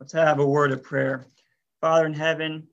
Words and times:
Let's 0.00 0.14
have 0.14 0.38
a 0.38 0.46
word 0.46 0.72
of 0.72 0.82
prayer. 0.82 1.26
Father 1.82 2.06
in 2.06 2.14
heaven, 2.14 2.66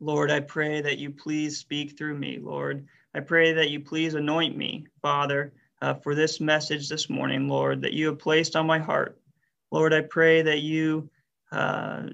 Lord, 0.00 0.32
I 0.32 0.40
pray 0.40 0.80
that 0.80 0.98
you 0.98 1.12
please 1.12 1.58
speak 1.58 1.96
through 1.96 2.18
me, 2.18 2.40
Lord. 2.42 2.88
I 3.14 3.20
pray 3.20 3.52
that 3.52 3.70
you 3.70 3.78
please 3.78 4.14
anoint 4.14 4.56
me, 4.56 4.88
Father, 5.00 5.52
uh, 5.80 5.94
for 5.94 6.16
this 6.16 6.40
message 6.40 6.88
this 6.88 7.08
morning, 7.08 7.46
Lord, 7.46 7.80
that 7.82 7.92
you 7.92 8.06
have 8.06 8.18
placed 8.18 8.56
on 8.56 8.66
my 8.66 8.80
heart. 8.80 9.20
Lord, 9.70 9.94
I 9.94 10.00
pray 10.00 10.42
that 10.42 10.62
you 10.62 11.08
uh, 11.52 12.08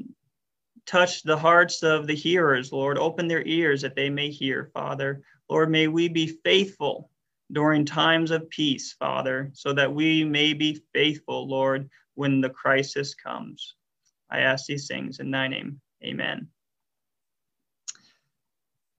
touch 0.84 1.22
the 1.22 1.38
hearts 1.38 1.82
of 1.82 2.06
the 2.06 2.14
hearers, 2.14 2.70
Lord. 2.70 2.98
Open 2.98 3.28
their 3.28 3.46
ears 3.46 3.80
that 3.80 3.96
they 3.96 4.10
may 4.10 4.28
hear, 4.28 4.70
Father. 4.74 5.22
Lord, 5.48 5.70
may 5.70 5.88
we 5.88 6.08
be 6.08 6.26
faithful 6.26 7.08
during 7.50 7.86
times 7.86 8.30
of 8.30 8.50
peace, 8.50 8.92
Father, 8.92 9.50
so 9.54 9.72
that 9.72 9.94
we 9.94 10.22
may 10.22 10.52
be 10.52 10.82
faithful, 10.92 11.48
Lord, 11.48 11.88
when 12.14 12.42
the 12.42 12.50
crisis 12.50 13.14
comes. 13.14 13.74
I 14.32 14.40
ask 14.40 14.64
these 14.64 14.88
things 14.88 15.20
in 15.20 15.30
thy 15.30 15.46
name. 15.46 15.80
Amen. 16.02 16.48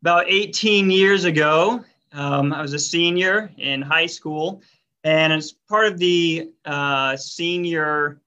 About 0.04 0.26
18 0.30 0.92
years 0.92 1.24
ago, 1.24 1.84
um, 2.12 2.54
I 2.54 2.62
was 2.62 2.74
a 2.74 2.80
senior 2.80 3.52
in 3.58 3.82
high 3.82 4.06
school, 4.06 4.62
and 5.04 5.34
as 5.34 5.54
part 5.68 5.88
of 5.88 5.98
the 5.98 6.52
uh, 6.66 7.18
senior 7.18 8.22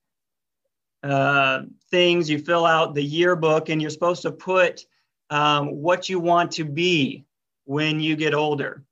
uh, 1.05 1.63
things, 1.91 2.29
you 2.29 2.41
fill 2.41 2.67
out 2.67 2.95
the 2.95 3.05
yearbook, 3.05 3.69
and 3.69 3.81
you're 3.81 3.91
supposed 3.91 4.23
to 4.23 4.33
put 4.33 4.85
um, 5.31 5.69
what 5.81 6.09
you 6.09 6.19
want 6.19 6.51
to 6.53 6.65
be 6.65 7.25
when 7.65 8.01
you 8.01 8.17
get 8.17 8.35
older. 8.35 8.83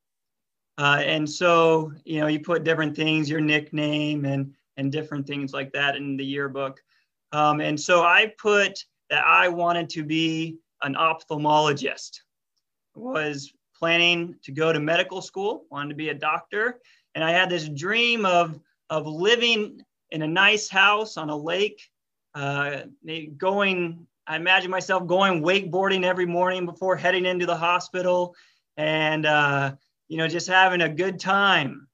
Uh, 0.78 1.01
and 1.04 1.28
so, 1.28 1.92
you 2.04 2.20
know, 2.20 2.28
you 2.28 2.38
put 2.38 2.65
different 2.65 2.95
things, 2.95 3.28
your 3.28 3.40
nickname, 3.40 4.24
and 4.24 4.54
and 4.76 4.92
different 4.92 5.26
things 5.26 5.52
like 5.52 5.73
that 5.73 5.96
in 5.96 6.16
the 6.16 6.24
yearbook. 6.24 6.82
Um, 7.34 7.61
and 7.61 7.79
so 7.79 8.05
I 8.05 8.33
put 8.38 8.84
that 9.11 9.27
I 9.27 9.48
wanted 9.48 9.88
to 9.91 10.05
be 10.05 10.56
an 10.83 10.95
ophthalmologist. 10.95 12.21
Was 12.95 13.52
planning 13.76 14.37
to 14.45 14.52
go 14.52 14.73
to 14.73 14.79
medical 14.79 15.21
school, 15.21 15.65
wanted 15.68 15.88
to 15.88 15.95
be 15.96 16.10
a 16.10 16.15
doctor, 16.15 16.79
and 17.16 17.24
I 17.24 17.32
had 17.32 17.51
this 17.51 17.68
dream 17.68 18.24
of 18.24 18.60
of 18.88 19.09
living 19.09 19.82
in 20.13 20.23
a 20.23 20.29
nice 20.29 20.68
house 20.68 21.16
on 21.16 21.29
a 21.29 21.37
lake, 21.37 21.82
uh, 22.37 22.82
going. 23.37 24.07
I 24.29 24.37
imagine 24.37 24.71
myself 24.71 25.07
going 25.09 25.43
wakeboarding 25.43 26.04
every 26.04 26.26
morning 26.26 26.65
before 26.65 26.96
heading 26.96 27.26
into 27.26 27.46
the 27.46 27.57
hospital, 27.57 28.37
and 28.76 29.26
uh, 29.26 29.74
you 30.07 30.19
know 30.19 30.29
just 30.29 30.46
having 30.46 30.82
a 30.82 30.88
good 30.88 31.19
time, 31.19 31.88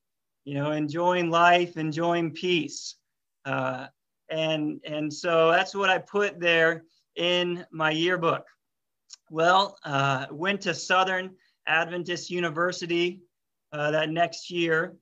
you 0.44 0.52
know, 0.52 0.72
enjoying 0.72 1.30
life, 1.30 1.78
enjoying 1.78 2.32
peace. 2.32 2.96
Uh, 3.46 3.86
and 4.30 4.80
and 4.84 5.12
so 5.12 5.50
that's 5.50 5.74
what 5.74 5.90
I 5.90 5.98
put 5.98 6.40
there 6.40 6.84
in 7.16 7.64
my 7.70 7.90
yearbook. 7.90 8.46
Well, 9.30 9.78
uh, 9.84 10.26
went 10.30 10.60
to 10.62 10.74
Southern 10.74 11.34
Adventist 11.66 12.30
University 12.30 13.20
uh, 13.72 13.90
that 13.90 14.10
next 14.10 14.50
year, 14.50 14.96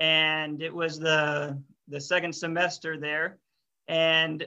and 0.00 0.62
it 0.62 0.74
was 0.74 0.98
the 0.98 1.62
the 1.88 2.00
second 2.00 2.34
semester 2.34 2.98
there, 2.98 3.38
and 3.88 4.46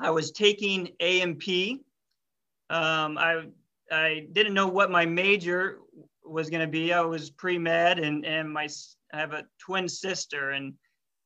I 0.00 0.10
was 0.10 0.30
taking 0.30 0.90
A&P. 1.00 1.80
Um, 2.70 3.18
I 3.18 3.44
I 3.90 4.26
didn't 4.32 4.54
know 4.54 4.68
what 4.68 4.90
my 4.90 5.06
major 5.06 5.78
was 6.24 6.50
going 6.50 6.60
to 6.60 6.70
be. 6.70 6.92
I 6.92 7.00
was 7.00 7.30
pre 7.30 7.58
med, 7.58 7.98
and 7.98 8.24
and 8.24 8.50
my 8.50 8.68
I 9.12 9.18
have 9.18 9.32
a 9.32 9.46
twin 9.58 9.88
sister, 9.88 10.50
and 10.50 10.74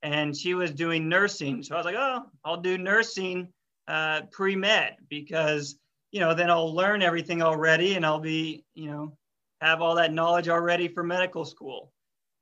and 0.03 0.37
she 0.37 0.55
was 0.55 0.73
doing 0.73 1.09
nursing. 1.09 1.63
So 1.63 1.75
I 1.75 1.79
was 1.79 1.87
like, 1.87 1.97
oh, 1.97 2.25
I'll 2.45 2.61
do 2.61 2.77
nursing 2.77 3.49
uh, 3.89 4.23
pre 4.31 4.57
med 4.57 4.97
because, 5.09 5.77
you 6.11 6.21
know, 6.21 6.35
then 6.35 6.51
I'll 6.51 6.75
learn 6.75 7.03
everything 7.03 7.43
already 7.43 7.95
and 7.95 8.05
I'll 8.05 8.21
be, 8.21 8.65
you 8.75 8.91
know, 8.91 9.17
have 9.61 9.81
all 9.81 9.95
that 9.95 10.13
knowledge 10.13 10.49
already 10.49 10.89
for 10.89 11.03
medical 11.05 11.45
school. 11.45 11.93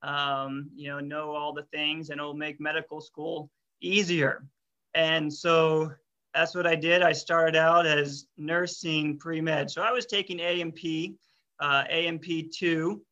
Um, 0.03 0.71
you 0.75 0.89
know, 0.89 1.01
know 1.01 1.33
all 1.33 1.53
the 1.53 1.65
things 1.65 2.09
and 2.09 2.19
it'll 2.19 2.33
make 2.33 2.59
medical 2.61 3.03
school 3.03 3.51
easier. 3.83 4.47
And 4.95 5.33
so 5.33 5.93
that's 6.33 6.55
what 6.55 6.67
I 6.67 6.75
did. 6.75 7.03
I 7.03 7.13
started 7.13 7.57
out 7.57 7.87
as 7.87 8.27
nursing 8.39 9.19
pre 9.19 9.43
med. 9.43 9.71
So 9.71 9.83
I 9.83 9.93
was 9.93 10.07
taking 10.07 10.41
A&P, 10.41 11.17
uh, 11.61 11.85
A&P 11.91 12.49
2 12.49 13.03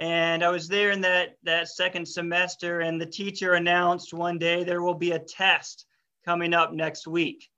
and 0.00 0.42
I 0.42 0.48
was 0.48 0.66
there 0.66 0.90
in 0.90 1.02
that 1.02 1.36
that 1.44 1.68
second 1.68 2.08
semester, 2.08 2.80
and 2.80 2.98
the 3.00 3.06
teacher 3.06 3.52
announced 3.52 4.14
one 4.14 4.38
day 4.38 4.64
there 4.64 4.82
will 4.82 4.94
be 4.94 5.12
a 5.12 5.18
test 5.18 5.84
coming 6.24 6.54
up 6.54 6.72
next 6.72 7.06
week. 7.06 7.48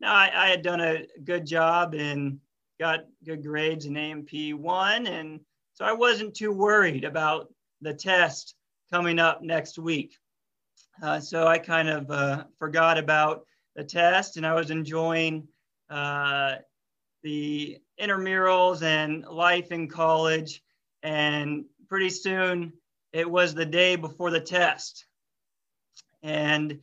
Now 0.00 0.14
I, 0.14 0.30
I 0.34 0.48
had 0.48 0.62
done 0.62 0.80
a 0.80 1.06
good 1.24 1.46
job 1.46 1.94
and 1.94 2.38
got 2.78 3.06
good 3.24 3.42
grades 3.42 3.86
in 3.86 3.96
A&P 3.96 4.52
one, 4.52 5.06
and 5.06 5.40
so 5.72 5.84
I 5.84 5.92
wasn't 5.92 6.36
too 6.36 6.52
worried 6.52 7.04
about 7.04 7.52
the 7.80 7.94
test 7.94 8.54
coming 8.92 9.18
up 9.18 9.42
next 9.42 9.78
week. 9.78 10.14
Uh, 11.02 11.20
so 11.20 11.46
I 11.46 11.58
kind 11.58 11.88
of 11.88 12.10
uh, 12.10 12.44
forgot 12.58 12.98
about 12.98 13.46
the 13.76 13.84
test, 13.84 14.36
and 14.36 14.46
I 14.46 14.54
was 14.54 14.70
enjoying 14.70 15.48
uh, 15.88 16.56
the 17.22 17.78
intramurals 18.00 18.82
and 18.82 19.24
life 19.24 19.72
in 19.72 19.88
college 19.88 20.62
and 21.02 21.64
pretty 21.88 22.10
soon 22.10 22.72
it 23.12 23.28
was 23.28 23.54
the 23.54 23.66
day 23.66 23.96
before 23.96 24.30
the 24.30 24.40
test. 24.40 25.06
And 26.22 26.80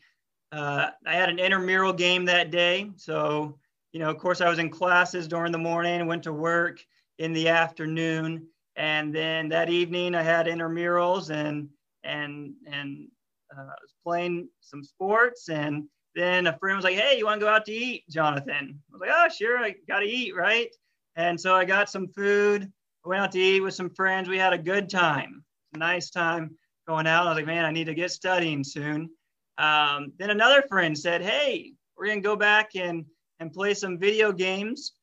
uh, 0.51 0.89
I 1.05 1.13
had 1.13 1.29
an 1.29 1.39
intramural 1.39 1.93
game 1.93 2.25
that 2.25 2.51
day. 2.51 2.91
So, 2.95 3.57
you 3.91 3.99
know, 3.99 4.09
of 4.09 4.17
course, 4.17 4.41
I 4.41 4.49
was 4.49 4.59
in 4.59 4.69
classes 4.69 5.27
during 5.27 5.51
the 5.51 5.57
morning, 5.57 6.07
went 6.07 6.23
to 6.23 6.33
work 6.33 6.79
in 7.19 7.33
the 7.33 7.49
afternoon. 7.49 8.47
And 8.75 9.13
then 9.13 9.49
that 9.49 9.69
evening 9.69 10.16
I 10.16 10.23
had 10.23 10.47
intramurals 10.47 11.29
and, 11.29 11.69
and, 12.03 12.53
and 12.66 13.07
uh, 13.55 13.61
I 13.61 13.75
was 13.81 13.93
playing 14.03 14.49
some 14.61 14.83
sports. 14.83 15.49
And 15.49 15.87
then 16.16 16.47
a 16.47 16.57
friend 16.57 16.75
was 16.77 16.83
like, 16.83 16.95
Hey, 16.95 17.17
you 17.17 17.25
want 17.25 17.39
to 17.39 17.45
go 17.45 17.51
out 17.51 17.66
to 17.66 17.73
eat, 17.73 18.03
Jonathon? 18.09 18.79
I 18.89 18.91
was 18.91 19.01
like, 19.01 19.11
Oh, 19.13 19.27
sure. 19.29 19.59
I 19.59 19.75
got 19.87 19.99
to 19.99 20.05
eat, 20.05 20.35
right? 20.35 20.69
And 21.16 21.39
so 21.39 21.55
I 21.55 21.66
got 21.66 21.89
some 21.89 22.07
food 22.07 22.72
went 23.05 23.21
out 23.21 23.31
to 23.33 23.39
eat 23.39 23.61
with 23.61 23.73
some 23.73 23.89
friends. 23.89 24.27
We 24.27 24.38
had 24.38 24.53
a 24.53 24.57
good 24.57 24.89
time, 24.89 25.43
nice 25.75 26.09
time 26.09 26.55
going 26.88 27.07
out. 27.07 27.27
I 27.27 27.29
was 27.29 27.38
like, 27.38 27.45
man, 27.45 27.66
I 27.66 27.71
need 27.71 27.85
to 27.85 27.93
get 27.93 28.11
studying 28.11 28.63
soon. 28.63 29.09
Um, 29.57 30.11
then 30.17 30.31
another 30.31 30.63
friend 30.63 30.97
said, 30.97 31.21
hey, 31.21 31.73
we're 31.97 32.07
gonna 32.07 32.21
go 32.21 32.35
back 32.35 32.71
and 32.75 33.05
and 33.39 33.51
play 33.51 33.73
some 33.73 33.97
video 33.97 34.31
games. 34.31 34.93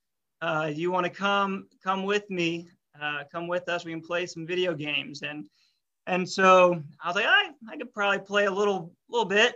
Uh, 0.41 0.71
you 0.73 0.91
want 0.91 1.05
to 1.05 1.11
come 1.11 1.69
come 1.83 2.05
with 2.05 2.29
me? 2.31 2.69
Uh, 3.01 3.23
come 3.31 3.49
with 3.49 3.69
us. 3.69 3.85
We 3.85 3.93
can 3.93 4.03
play 4.03 4.27
some 4.27 4.47
video 4.47 4.75
games. 4.75 5.23
And 5.23 5.47
and 6.07 6.29
so 6.29 6.83
I 7.03 7.09
was 7.09 7.17
like, 7.17 7.27
I 7.27 7.51
I 7.69 7.77
could 7.77 7.93
probably 7.93 8.19
play 8.19 8.47
a 8.47 8.51
little 8.51 8.93
little 9.09 9.27
bit. 9.27 9.55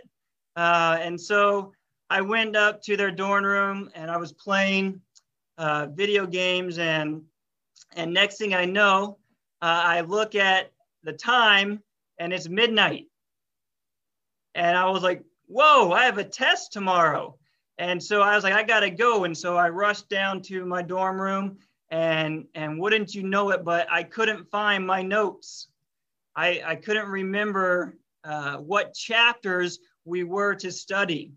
Uh, 0.55 0.97
and 1.01 1.19
so 1.19 1.73
I 2.09 2.21
went 2.21 2.55
up 2.55 2.81
to 2.83 2.97
their 2.97 3.11
dorm 3.11 3.43
room 3.43 3.89
and 3.93 4.09
I 4.09 4.17
was 4.17 4.31
playing 4.31 5.01
uh, 5.57 5.87
video 5.91 6.25
games 6.25 6.79
and 6.79 7.21
and 7.95 8.13
next 8.13 8.37
thing 8.37 8.53
I 8.53 8.65
know, 8.65 9.17
uh, 9.61 9.81
I 9.85 10.01
look 10.01 10.35
at 10.35 10.71
the 11.03 11.13
time 11.13 11.81
and 12.19 12.33
it's 12.33 12.49
midnight. 12.49 13.07
And 14.55 14.77
I 14.77 14.89
was 14.89 15.03
like, 15.03 15.23
whoa, 15.47 15.91
I 15.91 16.05
have 16.05 16.17
a 16.17 16.23
test 16.23 16.73
tomorrow. 16.73 17.37
And 17.77 18.01
so 18.01 18.21
I 18.21 18.35
was 18.35 18.43
like, 18.43 18.53
I 18.53 18.63
got 18.63 18.79
to 18.81 18.89
go. 18.89 19.23
And 19.23 19.37
so 19.37 19.55
I 19.55 19.69
rushed 19.69 20.09
down 20.09 20.41
to 20.43 20.65
my 20.65 20.81
dorm 20.81 21.21
room 21.21 21.57
and 21.89 22.45
and 22.53 22.79
wouldn't 22.79 23.13
you 23.13 23.23
know 23.23 23.51
it, 23.51 23.63
but 23.63 23.87
I 23.89 24.03
couldn't 24.03 24.49
find 24.49 24.85
my 24.85 25.01
notes. 25.01 25.67
I, 26.35 26.61
I 26.65 26.75
couldn't 26.75 27.07
remember 27.07 27.97
uh, 28.23 28.57
what 28.57 28.93
chapters 28.93 29.79
we 30.05 30.23
were 30.23 30.55
to 30.55 30.71
study. 30.71 31.33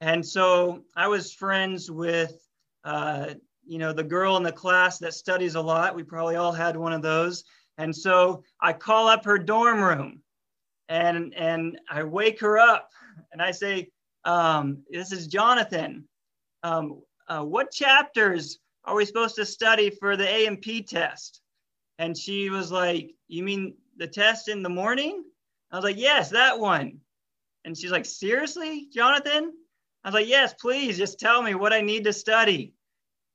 And 0.00 0.24
so 0.24 0.84
I 0.96 1.08
was 1.08 1.32
friends 1.32 1.90
with 1.90 2.34
uh, 2.84 3.34
you 3.64 3.78
know, 3.78 3.92
the 3.92 4.04
girl 4.04 4.36
in 4.36 4.42
the 4.42 4.52
class 4.52 4.98
that 4.98 5.14
studies 5.14 5.54
a 5.54 5.60
lot. 5.60 5.94
We 5.94 6.02
probably 6.02 6.36
all 6.36 6.52
had 6.52 6.76
one 6.76 6.92
of 6.92 7.02
those. 7.02 7.44
And 7.78 7.94
so 7.94 8.44
I 8.60 8.72
call 8.72 9.08
up 9.08 9.24
her 9.24 9.38
dorm 9.38 9.80
room 9.80 10.22
and, 10.88 11.34
and 11.34 11.78
I 11.90 12.02
wake 12.02 12.40
her 12.40 12.58
up 12.58 12.90
and 13.32 13.40
I 13.40 13.50
say, 13.50 13.90
um, 14.24 14.82
This 14.90 15.12
is 15.12 15.26
Jonathon. 15.26 16.04
Um, 16.62 17.02
uh, 17.28 17.42
what 17.42 17.72
chapters 17.72 18.58
are 18.84 18.94
we 18.94 19.04
supposed 19.04 19.36
to 19.36 19.46
study 19.46 19.90
for 19.90 20.16
the 20.16 20.28
A&P 20.28 20.82
test? 20.82 21.40
And 21.98 22.16
she 22.16 22.50
was 22.50 22.70
like, 22.70 23.14
You 23.28 23.42
mean 23.42 23.74
the 23.96 24.06
test 24.06 24.48
in 24.48 24.62
the 24.62 24.68
morning? 24.68 25.24
I 25.70 25.76
was 25.76 25.84
like, 25.84 25.98
Yes, 25.98 26.30
that 26.30 26.58
one. 26.58 26.98
And 27.64 27.76
she's 27.76 27.92
like, 27.92 28.04
Seriously, 28.04 28.88
Jonathon? 28.92 29.52
I 30.04 30.08
was 30.08 30.14
like, 30.14 30.28
Yes, 30.28 30.54
please 30.54 30.98
just 30.98 31.18
tell 31.18 31.42
me 31.42 31.54
what 31.54 31.72
I 31.72 31.80
need 31.80 32.04
to 32.04 32.12
study. 32.12 32.74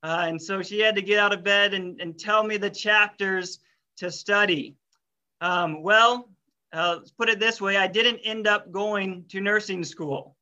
Uh, 0.03 0.25
and 0.27 0.41
so 0.41 0.61
she 0.61 0.79
had 0.79 0.95
to 0.95 1.01
get 1.01 1.19
out 1.19 1.33
of 1.33 1.43
bed 1.43 1.73
and, 1.73 1.99
and 1.99 2.19
tell 2.19 2.43
me 2.43 2.57
the 2.57 2.69
chapters 2.69 3.59
to 3.97 4.11
study. 4.11 4.75
Um, 5.41 5.81
well, 5.81 6.29
uh, 6.73 6.95
let's 6.97 7.11
put 7.11 7.29
it 7.29 7.39
this 7.39 7.59
way 7.59 7.77
I 7.77 7.87
didn't 7.87 8.19
end 8.19 8.47
up 8.47 8.71
going 8.71 9.25
to 9.29 9.41
nursing 9.41 9.83
school. 9.83 10.35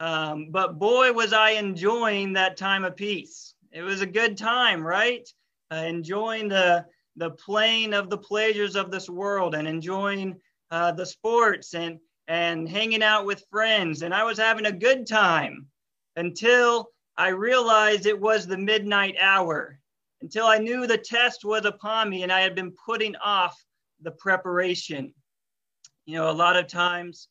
Um, 0.00 0.48
but 0.50 0.78
boy, 0.78 1.12
was 1.12 1.32
I 1.32 1.50
enjoying 1.50 2.32
that 2.32 2.56
time 2.56 2.84
of 2.84 2.96
peace. 2.96 3.54
It 3.72 3.82
was 3.82 4.00
a 4.00 4.06
good 4.06 4.36
time, 4.36 4.84
right? 4.84 5.28
Uh, 5.70 5.76
enjoying 5.76 6.48
the 6.48 6.86
the 7.16 7.30
playing 7.30 7.94
of 7.94 8.10
the 8.10 8.18
pleasures 8.18 8.74
of 8.74 8.90
this 8.90 9.08
world 9.08 9.54
and 9.54 9.68
enjoying 9.68 10.34
uh, 10.70 10.92
the 10.92 11.06
sports 11.06 11.74
and 11.74 11.98
and 12.26 12.68
hanging 12.68 13.02
out 13.02 13.26
with 13.26 13.44
friends. 13.50 14.02
And 14.02 14.14
I 14.14 14.24
was 14.24 14.38
having 14.38 14.66
a 14.66 14.72
good 14.72 15.06
time 15.06 15.66
until 16.16 16.88
I 17.16 17.28
realized 17.28 18.06
it 18.06 18.20
was 18.20 18.46
the 18.46 18.58
midnight 18.58 19.16
hour, 19.20 19.78
until 20.20 20.46
I 20.46 20.58
knew 20.58 20.86
the 20.86 20.98
test 20.98 21.44
was 21.44 21.64
upon 21.64 22.08
me 22.10 22.22
and 22.22 22.32
I 22.32 22.40
had 22.40 22.54
been 22.54 22.72
putting 22.72 23.14
off 23.16 23.56
the 24.00 24.10
preparation. 24.10 25.14
You 26.06 26.16
know, 26.16 26.30
a 26.30 26.32
lot 26.32 26.56
of 26.56 26.66
times, 26.66 27.28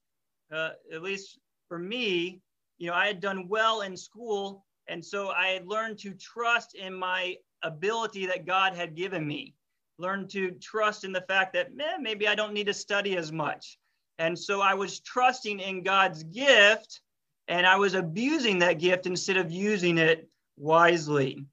uh, 0.53 0.71
at 0.93 1.01
least 1.01 1.39
for 1.67 1.77
me, 1.79 2.41
you 2.77 2.87
know, 2.87 2.93
I 2.93 3.07
had 3.07 3.19
done 3.19 3.47
well 3.47 3.81
in 3.81 3.97
school. 3.97 4.65
And 4.87 5.03
so 5.03 5.29
I 5.29 5.47
had 5.47 5.67
learned 5.67 5.99
to 5.99 6.13
trust 6.13 6.75
in 6.75 6.93
my 6.93 7.35
ability 7.63 8.25
that 8.27 8.45
God 8.45 8.75
had 8.75 8.95
given 8.95 9.25
me, 9.25 9.55
learned 9.97 10.29
to 10.31 10.51
trust 10.51 11.03
in 11.03 11.11
the 11.11 11.25
fact 11.27 11.53
that 11.53 11.75
man, 11.75 12.03
maybe 12.03 12.27
I 12.27 12.35
don't 12.35 12.53
need 12.53 12.67
to 12.67 12.73
study 12.73 13.17
as 13.17 13.31
much. 13.31 13.77
And 14.19 14.37
so 14.37 14.61
I 14.61 14.73
was 14.73 14.99
trusting 14.99 15.59
in 15.59 15.83
God's 15.83 16.23
gift 16.23 17.01
and 17.47 17.65
I 17.65 17.75
was 17.77 17.93
abusing 17.93 18.59
that 18.59 18.79
gift 18.79 19.05
instead 19.05 19.37
of 19.37 19.51
using 19.51 19.97
it 19.97 20.29
wisely. 20.57 21.45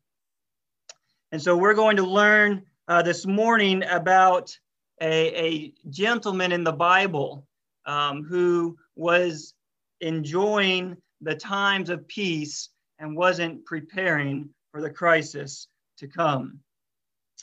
And 1.32 1.40
so 1.40 1.56
we're 1.56 1.74
going 1.74 1.96
to 1.96 2.04
learn 2.04 2.62
uh, 2.88 3.02
this 3.02 3.26
morning 3.26 3.84
about 3.88 4.56
a, 5.00 5.44
a, 5.44 5.72
gentleman 5.88 6.52
in 6.52 6.64
the 6.64 6.72
Bible 6.72 7.46
um, 7.86 8.22
who 8.22 8.76
was 8.96 9.54
enjoying 10.00 10.96
the 11.20 11.34
times 11.34 11.88
of 11.88 12.06
peace 12.08 12.70
and 12.98 13.16
wasn't 13.16 13.64
preparing 13.64 14.50
for 14.72 14.82
the 14.82 14.90
crisis 14.90 15.68
to 15.98 16.06
come. 16.06 16.58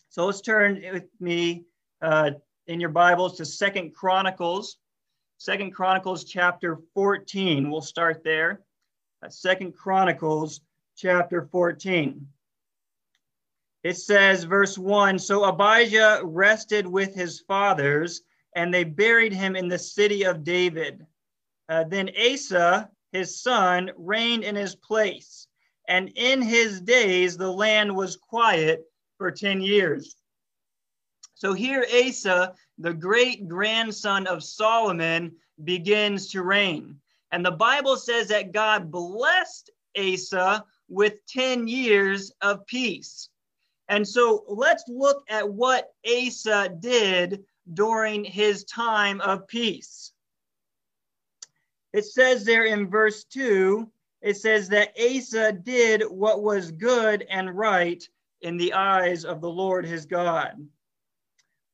So 0.09 0.25
let's 0.25 0.41
turn 0.41 0.83
with 0.91 1.05
me 1.19 1.65
uh, 2.01 2.31
in 2.67 2.79
your 2.79 2.89
Bibles 2.89 3.37
to 3.37 3.45
Second 3.45 3.95
Chronicles 3.95 4.77
Second 5.39 5.71
Chronicles 5.71 6.23
chapter 6.23 6.79
14. 6.95 7.69
We'll 7.69 7.81
start 7.81 8.23
there. 8.23 8.61
Second 9.29 9.75
Chronicles 9.75 10.61
chapter 10.95 11.47
14. 11.51 12.27
It 13.83 13.97
says, 13.97 14.43
verse 14.43 14.77
1 14.77 15.19
So 15.19 15.43
Abijah 15.43 16.21
rested 16.23 16.87
with 16.87 17.13
his 17.13 17.41
fathers, 17.41 18.23
and 18.55 18.73
they 18.73 18.83
buried 18.83 19.31
him 19.31 19.55
in 19.55 19.67
the 19.67 19.77
city 19.77 20.23
of 20.23 20.43
David. 20.43 21.05
Uh, 21.69 21.83
then 21.83 22.09
Asa, 22.17 22.89
his 23.11 23.39
son, 23.39 23.91
reigned 23.95 24.43
in 24.43 24.55
his 24.55 24.75
place, 24.75 25.47
and 25.87 26.09
in 26.15 26.41
his 26.41 26.81
days 26.81 27.37
the 27.37 27.51
land 27.51 27.95
was 27.95 28.17
quiet 28.17 28.85
for 29.19 29.29
10 29.29 29.61
years. 29.61 30.15
So 31.35 31.53
here 31.53 31.85
Asa 31.93 32.55
the 32.77 32.93
great 32.93 33.47
grandson 33.47 34.27
of 34.27 34.43
Solomon, 34.43 35.35
begins 35.63 36.27
to 36.27 36.43
reign. 36.43 36.99
And 37.31 37.45
the 37.45 37.51
Bible 37.51 37.97
says 37.97 38.27
that 38.27 38.51
God 38.51 38.91
blessed 38.91 39.71
Asa 39.97 40.63
with 40.87 41.25
10 41.27 41.67
years 41.67 42.31
of 42.41 42.65
peace. 42.67 43.29
And 43.89 44.07
so 44.07 44.43
let's 44.47 44.83
look 44.87 45.23
at 45.29 45.49
what 45.49 45.93
Asa 46.05 46.69
did 46.79 47.43
during 47.73 48.23
his 48.23 48.63
time 48.65 49.21
of 49.21 49.47
peace. 49.47 50.13
It 51.93 52.05
says 52.05 52.45
there 52.45 52.65
in 52.65 52.89
verse 52.89 53.23
2, 53.25 53.89
it 54.21 54.37
says 54.37 54.69
that 54.69 54.93
Asa 54.99 55.51
did 55.51 56.03
what 56.03 56.43
was 56.43 56.71
good 56.71 57.25
and 57.29 57.57
right 57.57 58.07
in 58.41 58.57
the 58.57 58.73
eyes 58.73 59.25
of 59.25 59.41
the 59.41 59.49
Lord 59.49 59.85
his 59.85 60.05
God 60.05 60.67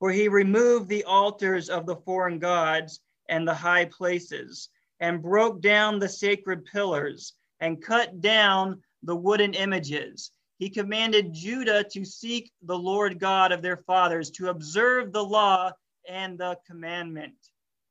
for 0.04 0.12
he 0.12 0.28
removed 0.28 0.90
the 0.90 1.06
altars 1.06 1.70
of 1.70 1.86
the 1.86 1.96
foreign 1.96 2.38
gods 2.38 3.00
and 3.30 3.48
the 3.48 3.54
high 3.54 3.86
places, 3.86 4.68
and 5.00 5.22
broke 5.22 5.62
down 5.62 5.98
the 5.98 6.10
sacred 6.10 6.66
pillars, 6.66 7.36
and 7.62 7.82
cut 7.82 8.20
down 8.20 8.84
the 9.04 9.16
wooden 9.16 9.54
images. 9.54 10.32
He 10.58 10.70
commanded 10.70 11.34
Judah 11.34 11.86
to 11.94 12.04
seek 12.04 12.52
the 12.64 12.78
Lord 12.78 13.18
God 13.18 13.54
of 13.54 13.62
their 13.62 13.78
fathers, 13.78 14.30
to 14.32 14.50
observe 14.50 15.14
the 15.14 15.24
law 15.24 15.72
and 16.06 16.38
the 16.38 16.60
commandment. 16.68 17.38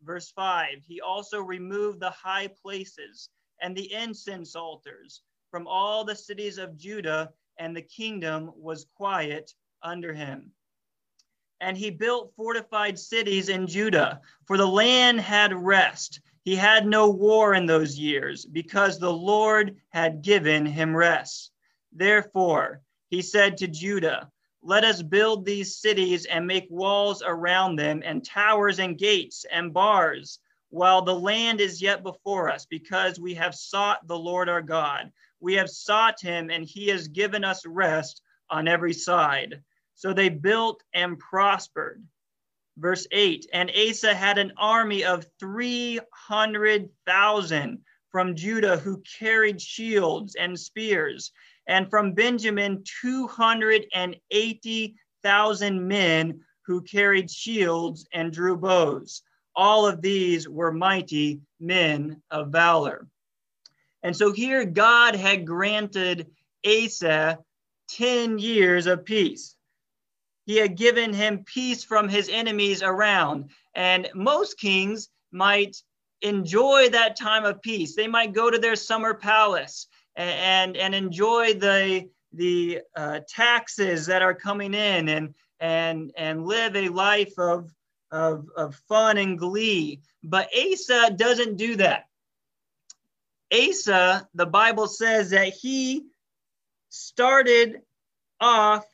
Verse 0.02 0.30
5 0.32 0.84
He 0.86 1.00
also 1.00 1.40
removed 1.40 2.00
the 2.00 2.10
high 2.10 2.50
places 2.60 3.30
and 3.62 3.74
the 3.74 3.90
incense 3.90 4.54
altars 4.54 5.22
from 5.50 5.66
all 5.66 6.04
the 6.04 6.14
cities 6.14 6.58
of 6.58 6.76
Judah, 6.76 7.32
and 7.56 7.74
the 7.74 7.80
kingdom 7.80 8.52
was 8.54 8.84
quiet 8.94 9.54
under 9.82 10.12
him 10.12 10.52
and 11.62 11.76
he 11.76 11.90
built 11.90 12.34
fortified 12.34 12.98
cities 12.98 13.48
in 13.48 13.68
Judah, 13.68 14.20
for 14.46 14.56
the 14.56 14.66
land 14.66 15.20
had 15.20 15.54
rest. 15.54 16.20
He 16.42 16.56
had 16.56 16.84
no 16.84 17.08
war 17.08 17.54
in 17.54 17.66
those 17.66 17.96
years, 17.96 18.44
because 18.44 18.98
the 18.98 19.12
Lord 19.12 19.76
had 19.90 20.22
given 20.22 20.66
him 20.66 20.94
rest. 20.94 21.52
Therefore, 21.92 22.80
he 23.10 23.22
said 23.22 23.56
to 23.58 23.68
Judah, 23.68 24.28
Let 24.60 24.82
us 24.82 25.02
build 25.02 25.44
these 25.44 25.76
cities 25.76 26.26
and 26.26 26.44
make 26.48 26.66
walls 26.68 27.22
around 27.24 27.76
them, 27.76 28.02
and 28.04 28.24
towers 28.24 28.80
and 28.80 28.98
gates 28.98 29.46
and 29.50 29.72
bars, 29.72 30.40
while 30.70 31.02
the 31.02 31.14
land 31.14 31.60
is 31.60 31.80
yet 31.80 32.02
before 32.02 32.50
us, 32.50 32.66
because 32.66 33.20
we 33.20 33.34
have 33.34 33.54
sought 33.54 34.04
the 34.08 34.18
Lord 34.18 34.48
our 34.48 34.62
God. 34.62 35.12
We 35.38 35.54
have 35.54 35.70
sought 35.70 36.20
him, 36.20 36.50
and 36.50 36.64
he 36.64 36.88
has 36.88 37.06
given 37.06 37.44
us 37.44 37.64
rest 37.64 38.20
on 38.50 38.66
every 38.66 38.94
side. 38.94 39.62
So 40.02 40.12
they 40.12 40.28
built 40.30 40.82
and 40.92 41.16
prospered. 41.16 42.04
Verse 42.76 43.06
8 43.12 43.46
And 43.52 43.70
Asa 43.70 44.12
had 44.12 44.36
an 44.36 44.52
army 44.56 45.04
of 45.04 45.28
300,000 45.38 47.78
from 48.10 48.34
Judah 48.34 48.78
who 48.78 49.00
carried 49.20 49.62
shields 49.62 50.34
and 50.34 50.58
spears, 50.58 51.30
and 51.68 51.88
from 51.88 52.14
Benjamin 52.14 52.82
280,000 53.00 55.88
men 55.88 56.40
who 56.66 56.82
carried 56.82 57.30
shields 57.30 58.04
and 58.12 58.32
drew 58.32 58.56
bows. 58.56 59.22
All 59.54 59.86
of 59.86 60.02
these 60.02 60.48
were 60.48 60.72
mighty 60.72 61.42
men 61.60 62.20
of 62.28 62.50
valor. 62.50 63.06
And 64.02 64.16
so 64.16 64.32
here 64.32 64.64
God 64.64 65.14
had 65.14 65.46
granted 65.46 66.26
Asa 66.66 67.38
10 67.90 68.40
years 68.40 68.88
of 68.88 69.04
peace. 69.04 69.54
He 70.44 70.56
had 70.56 70.76
given 70.76 71.12
him 71.12 71.44
peace 71.44 71.84
from 71.84 72.08
his 72.08 72.28
enemies 72.28 72.82
around. 72.82 73.50
And 73.74 74.08
most 74.14 74.58
kings 74.58 75.08
might 75.30 75.76
enjoy 76.20 76.88
that 76.90 77.16
time 77.16 77.44
of 77.44 77.62
peace. 77.62 77.94
They 77.94 78.08
might 78.08 78.32
go 78.32 78.50
to 78.50 78.58
their 78.58 78.76
summer 78.76 79.14
palace 79.14 79.86
and, 80.16 80.76
and, 80.76 80.94
enjoy 80.94 81.54
the, 81.54 82.08
the 82.32 82.80
uh, 82.96 83.20
taxes 83.28 84.06
that 84.06 84.22
are 84.22 84.34
coming 84.34 84.74
in 84.74 85.08
and, 85.08 85.34
and, 85.58 86.12
and 86.16 86.46
live 86.46 86.76
a 86.76 86.88
life 86.90 87.38
of, 87.38 87.70
of, 88.10 88.46
of 88.56 88.74
fun 88.88 89.16
and 89.16 89.38
glee. 89.38 90.00
But 90.22 90.48
Asa 90.54 91.14
doesn't 91.16 91.56
do 91.56 91.76
that. 91.76 92.06
Asa, 93.52 94.28
the 94.34 94.46
Bible 94.46 94.86
says 94.86 95.30
that 95.30 95.48
he 95.48 96.06
started 96.88 97.82
off 98.40 98.84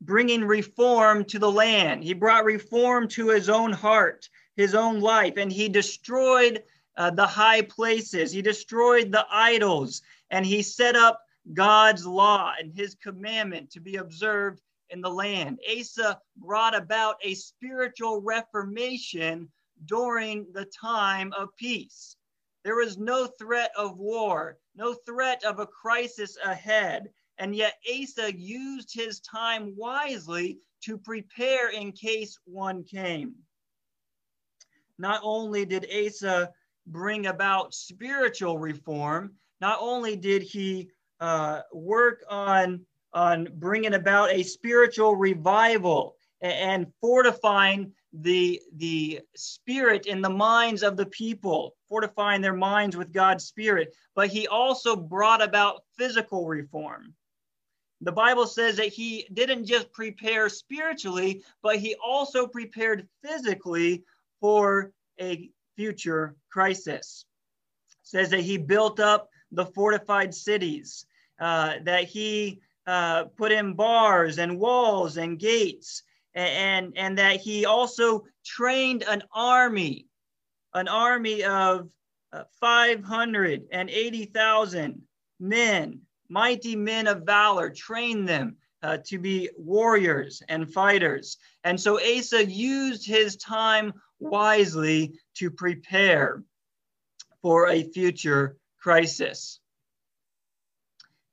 bringing 0.00 0.44
reform 0.44 1.24
to 1.24 1.38
the 1.38 1.50
land. 1.50 2.04
He 2.04 2.14
brought 2.14 2.44
reform 2.44 3.08
to 3.08 3.28
his 3.28 3.48
own 3.48 3.72
heart, 3.72 4.28
his 4.56 4.74
own 4.74 5.00
life, 5.00 5.34
and 5.36 5.50
he 5.50 5.68
destroyed 5.68 6.62
uh, 6.96 7.10
the 7.10 7.26
high 7.26 7.62
places. 7.62 8.32
He 8.32 8.42
destroyed 8.42 9.12
the 9.12 9.26
idols, 9.30 10.02
and 10.30 10.44
he 10.44 10.62
set 10.62 10.96
up 10.96 11.20
God's 11.52 12.06
law 12.06 12.54
and 12.58 12.72
his 12.72 12.94
commandment 12.96 13.70
to 13.70 13.80
be 13.80 13.96
observed 13.96 14.60
in 14.90 15.00
the 15.00 15.10
land. 15.10 15.58
Asa 15.78 16.20
brought 16.36 16.76
about 16.76 17.16
a 17.22 17.34
spiritual 17.34 18.20
reformation 18.20 19.48
during 19.84 20.46
the 20.52 20.64
time 20.66 21.32
of 21.32 21.54
peace. 21.56 22.16
There 22.64 22.76
was 22.76 22.98
no 22.98 23.26
threat 23.26 23.70
of 23.76 23.98
war, 23.98 24.58
no 24.74 24.94
threat 24.94 25.44
of 25.44 25.60
a 25.60 25.66
crisis 25.66 26.36
ahead. 26.44 27.10
And 27.38 27.54
yet 27.54 27.74
Asa 27.88 28.34
used 28.36 28.94
his 28.94 29.20
time 29.20 29.74
wisely 29.76 30.58
to 30.84 30.96
prepare 30.96 31.70
in 31.70 31.92
case 31.92 32.38
one 32.44 32.84
came. 32.84 33.34
Not 34.98 35.20
only 35.22 35.66
did 35.66 35.86
Asa 35.92 36.50
bring 36.86 37.26
about 37.26 37.74
spiritual 37.74 38.58
reform, 38.58 39.34
not 39.60 39.78
only 39.80 40.16
did 40.16 40.42
he 40.42 40.90
uh, 41.20 41.62
work 41.72 42.24
on, 42.28 42.80
on 43.12 43.48
bringing 43.54 43.94
about 43.94 44.30
a 44.30 44.42
spiritual 44.42 45.16
revival 45.16 46.16
and 46.40 46.86
fortifying 47.00 47.92
the, 48.12 48.60
the 48.76 49.20
spirit 49.34 50.06
in 50.06 50.22
the 50.22 50.30
minds 50.30 50.82
of 50.82 50.96
the 50.96 51.06
people, 51.06 51.74
fortifying 51.88 52.40
their 52.40 52.54
minds 52.54 52.96
with 52.96 53.12
God's 53.12 53.44
Spirit, 53.44 53.94
but 54.14 54.28
he 54.28 54.46
also 54.46 54.96
brought 54.96 55.42
about 55.42 55.82
physical 55.98 56.46
reform. 56.46 57.14
The 58.02 58.12
Bible 58.12 58.46
says 58.46 58.76
that 58.76 58.88
he 58.88 59.26
didn't 59.32 59.64
just 59.64 59.90
prepare 59.92 60.48
spiritually, 60.48 61.42
but 61.62 61.76
he 61.76 61.96
also 62.04 62.46
prepared 62.46 63.08
physically 63.24 64.04
for 64.40 64.92
a 65.20 65.50
future 65.76 66.36
crisis. 66.50 67.24
It 67.88 67.96
says 68.02 68.30
that 68.30 68.42
he 68.42 68.58
built 68.58 69.00
up 69.00 69.30
the 69.50 69.66
fortified 69.66 70.32
cities, 70.34 71.06
uh, 71.40 71.74
that 71.84 72.04
he 72.04 72.60
uh, 72.86 73.24
put 73.36 73.52
in 73.52 73.74
bars 73.74 74.38
and 74.38 74.58
walls 74.58 75.16
and 75.16 75.38
gates, 75.38 76.02
and, 76.34 76.92
and 76.96 77.16
that 77.18 77.40
he 77.40 77.64
also 77.64 78.24
trained 78.44 79.04
an 79.04 79.22
army, 79.32 80.06
an 80.74 80.86
army 80.86 81.44
of 81.44 81.90
uh, 82.32 82.42
580,000 82.60 85.02
men 85.40 86.05
mighty 86.28 86.76
men 86.76 87.06
of 87.06 87.22
valor, 87.22 87.70
train 87.70 88.24
them 88.24 88.56
uh, 88.82 88.98
to 89.06 89.18
be 89.18 89.50
warriors 89.56 90.42
and 90.48 90.72
fighters. 90.72 91.38
And 91.64 91.80
so 91.80 91.98
Asa 92.00 92.44
used 92.44 93.06
his 93.06 93.36
time 93.36 93.92
wisely 94.18 95.18
to 95.34 95.50
prepare 95.50 96.42
for 97.42 97.68
a 97.68 97.82
future 97.82 98.56
crisis. 98.78 99.60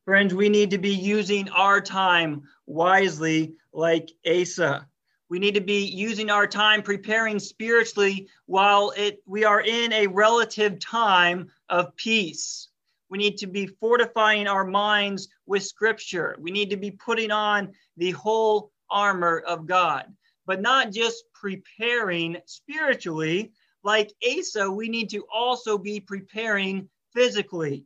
Friends, 0.05 0.33
we 0.33 0.50
need 0.50 0.71
to 0.71 0.77
be 0.77 0.93
using 0.93 1.50
our 1.50 1.79
time 1.79 2.43
wisely 2.65 3.53
like 3.71 4.09
Asa. 4.27 4.88
We 5.29 5.39
need 5.39 5.55
to 5.55 5.62
be 5.62 5.85
using 5.85 6.29
our 6.29 6.45
time 6.45 6.81
preparing 6.81 7.39
spiritually 7.39 8.27
while 8.45 8.91
it, 8.97 9.23
we 9.25 9.45
are 9.45 9.62
in 9.62 9.93
a 9.93 10.07
relative 10.07 10.79
time 10.79 11.50
of 11.69 11.95
peace. 11.95 12.67
We 13.13 13.20
need 13.20 13.38
to 13.38 13.48
be 13.48 13.67
fortifying 13.67 14.48
our 14.48 14.65
minds 14.65 15.27
with 15.46 15.62
scripture. 15.62 16.36
We 16.39 16.50
need 16.50 16.72
to 16.72 16.77
be 16.77 16.89
putting 16.89 17.29
on 17.29 17.72
the 17.96 18.10
whole 18.10 18.72
armor 18.89 19.43
of 19.46 19.67
God, 19.67 20.12
but 20.48 20.63
not 20.63 20.91
just 20.91 21.25
preparing 21.32 22.38
spiritually. 22.48 23.51
Like 23.84 24.12
Asa, 24.27 24.72
we 24.72 24.89
need 24.89 25.12
to 25.12 25.27
also 25.32 25.77
be 25.77 26.00
preparing 26.00 26.89
physically. 27.13 27.86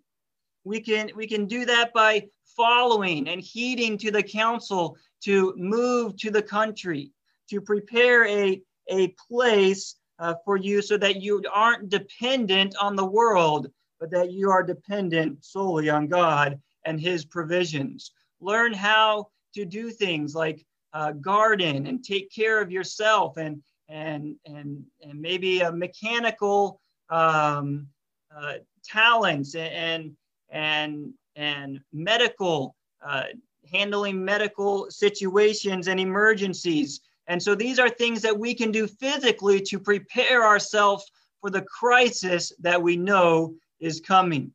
We 0.63 0.79
can, 0.79 1.11
we 1.13 1.27
can 1.27 1.45
do 1.45 1.65
that 1.65 1.91
by 1.91 2.29
following 2.55 3.27
and 3.27 3.41
heeding 3.41 3.97
to 3.97 4.11
the 4.11 4.23
counsel 4.23 4.95
to 5.25 5.53
move 5.57 6.15
to 6.19 6.31
the 6.31 6.41
country, 6.41 7.11
to 7.49 7.59
prepare 7.59 8.25
a, 8.27 8.61
a 8.89 9.13
place 9.29 9.95
uh, 10.19 10.35
for 10.45 10.55
you 10.55 10.81
so 10.81 10.97
that 10.97 11.21
you 11.21 11.43
aren't 11.53 11.89
dependent 11.89 12.77
on 12.77 12.95
the 12.95 13.05
world, 13.05 13.67
but 13.99 14.11
that 14.11 14.31
you 14.31 14.49
are 14.49 14.63
dependent 14.63 15.43
solely 15.43 15.89
on 15.89 16.07
God 16.07 16.59
and 16.85 16.99
His 16.99 17.25
provisions. 17.25 18.11
Learn 18.39 18.73
how 18.73 19.27
to 19.55 19.65
do 19.65 19.89
things 19.89 20.35
like 20.35 20.65
uh, 20.93 21.11
garden 21.11 21.87
and 21.87 22.03
take 22.03 22.31
care 22.31 22.61
of 22.61 22.71
yourself 22.71 23.37
and 23.37 23.61
and 23.89 24.35
and 24.45 24.83
and 25.01 25.21
maybe 25.21 25.61
a 25.61 25.71
mechanical 25.71 26.81
um, 27.09 27.87
uh, 28.35 28.55
talents 28.83 29.55
and 29.55 30.15
and 30.49 31.13
and 31.35 31.79
medical 31.93 32.75
uh, 33.05 33.23
handling 33.71 34.23
medical 34.23 34.89
situations 34.89 35.87
and 35.87 35.99
emergencies. 35.99 37.01
And 37.27 37.41
so 37.41 37.55
these 37.55 37.79
are 37.79 37.89
things 37.89 38.21
that 38.21 38.37
we 38.37 38.53
can 38.53 38.71
do 38.71 38.87
physically 38.87 39.61
to 39.61 39.79
prepare 39.79 40.45
ourselves 40.45 41.05
for 41.41 41.49
the 41.49 41.63
crisis 41.63 42.53
that 42.59 42.81
we 42.81 42.95
know 42.95 43.53
is 43.79 44.01
coming. 44.01 44.51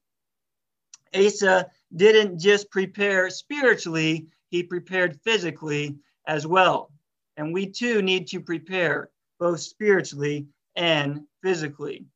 Asa 1.15 1.71
didn't 1.95 2.39
just 2.39 2.71
prepare 2.71 3.29
spiritually, 3.31 4.27
he 4.51 4.63
prepared 4.63 5.21
physically 5.23 5.97
as 6.27 6.47
well. 6.47 6.91
And 7.37 7.53
we 7.53 7.67
too 7.67 8.03
need 8.03 8.27
to 8.29 8.41
prepare 8.41 9.11
both 9.39 9.61
spiritually 9.61 10.47
and 10.77 11.23
physically. 11.43 12.07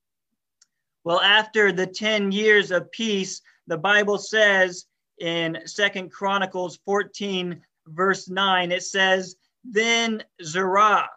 Well, 1.04 1.20
after 1.20 1.72
the 1.72 1.86
10 1.86 2.32
years 2.32 2.70
of 2.70 2.90
peace, 2.90 3.40
the 3.66 3.78
Bible 3.78 4.18
says 4.18 4.86
in 5.18 5.58
Second 5.64 6.10
Chronicles 6.10 6.78
14, 6.84 7.60
verse 7.86 8.28
9, 8.28 8.72
it 8.72 8.82
says, 8.82 9.36
Then 9.64 10.22
Zerah, 10.42 11.08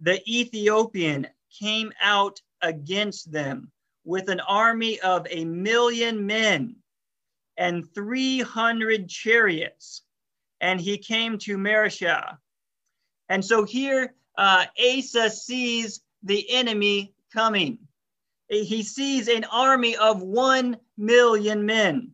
the 0.00 0.20
Ethiopian, 0.28 1.26
came 1.50 1.92
out 2.02 2.40
against 2.62 3.32
them 3.32 3.70
with 4.04 4.28
an 4.28 4.40
army 4.40 5.00
of 5.00 5.26
a 5.30 5.44
million 5.44 6.26
men 6.26 6.76
and 7.56 7.84
300 7.94 9.08
chariots. 9.08 10.02
And 10.60 10.80
he 10.80 10.98
came 10.98 11.38
to 11.38 11.56
Mareshah. 11.56 12.38
And 13.28 13.44
so 13.44 13.64
here 13.64 14.14
uh, 14.36 14.66
Asa 14.78 15.30
sees 15.30 16.00
the 16.22 16.50
enemy 16.50 17.14
coming. 17.32 17.78
He 18.48 18.82
sees 18.82 19.28
an 19.28 19.44
army 19.44 19.96
of 19.96 20.22
1 20.22 20.76
million 20.96 21.64
men 21.64 22.12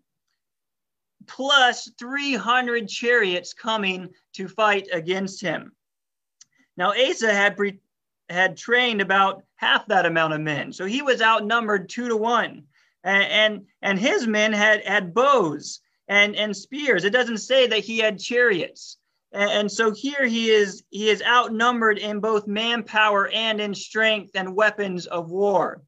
plus 1.27 1.91
300 1.99 2.89
chariots 2.89 3.53
coming 3.53 4.11
to 4.35 4.49
fight 4.49 4.89
against 4.93 5.41
him. 5.41 5.73
Now, 6.77 6.93
Asa 6.93 7.33
had 7.33 7.57
pre- 7.57 7.81
had 8.29 8.57
trained 8.57 9.01
about 9.01 9.43
half 9.57 9.87
that 9.87 10.07
amount 10.07 10.35
of 10.35 10.41
men. 10.41 10.73
So 10.73 10.85
he 10.85 11.03
was 11.03 11.23
outnumbered 11.23 11.89
two 11.89 12.09
to 12.09 12.17
one. 12.17 12.65
And, 13.05 13.25
and, 13.25 13.67
and 13.83 13.99
his 13.99 14.27
men 14.27 14.53
had, 14.53 14.85
had 14.85 15.15
bows 15.15 15.81
and, 16.09 16.35
and 16.37 16.57
spears. 16.57 17.05
It 17.05 17.11
doesn't 17.11 17.39
say 17.39 17.67
that 17.69 17.85
he 17.85 17.99
had 17.99 18.19
chariots. 18.19 18.99
And, 19.33 19.51
and 19.51 19.71
so 19.71 19.93
here 19.93 20.27
he 20.27 20.51
is, 20.51 20.83
he 20.91 21.09
is 21.09 21.23
outnumbered 21.23 21.99
in 21.99 22.21
both 22.21 22.47
manpower 22.47 23.29
and 23.29 23.61
in 23.61 23.75
strength 23.75 24.33
and 24.35 24.57
weapons 24.57 25.07
of 25.07 25.31
war. 25.31 25.83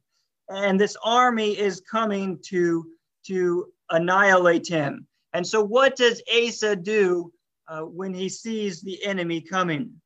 And 0.49 0.80
this 0.80 0.97
army 1.04 1.59
is 1.59 1.83
coming 1.90 2.38
to, 2.47 2.87
to 3.26 3.66
annihilate 3.90 4.68
him. 4.68 5.07
And 5.33 5.47
so 5.47 5.62
what 5.62 5.97
does 5.97 6.23
Asa 6.33 6.76
do 6.76 7.33
uh, 7.68 7.83
when 7.83 8.14
he 8.14 8.28
sees 8.28 8.80
the 8.80 9.04
enemy 9.04 9.40
coming? 9.40 10.00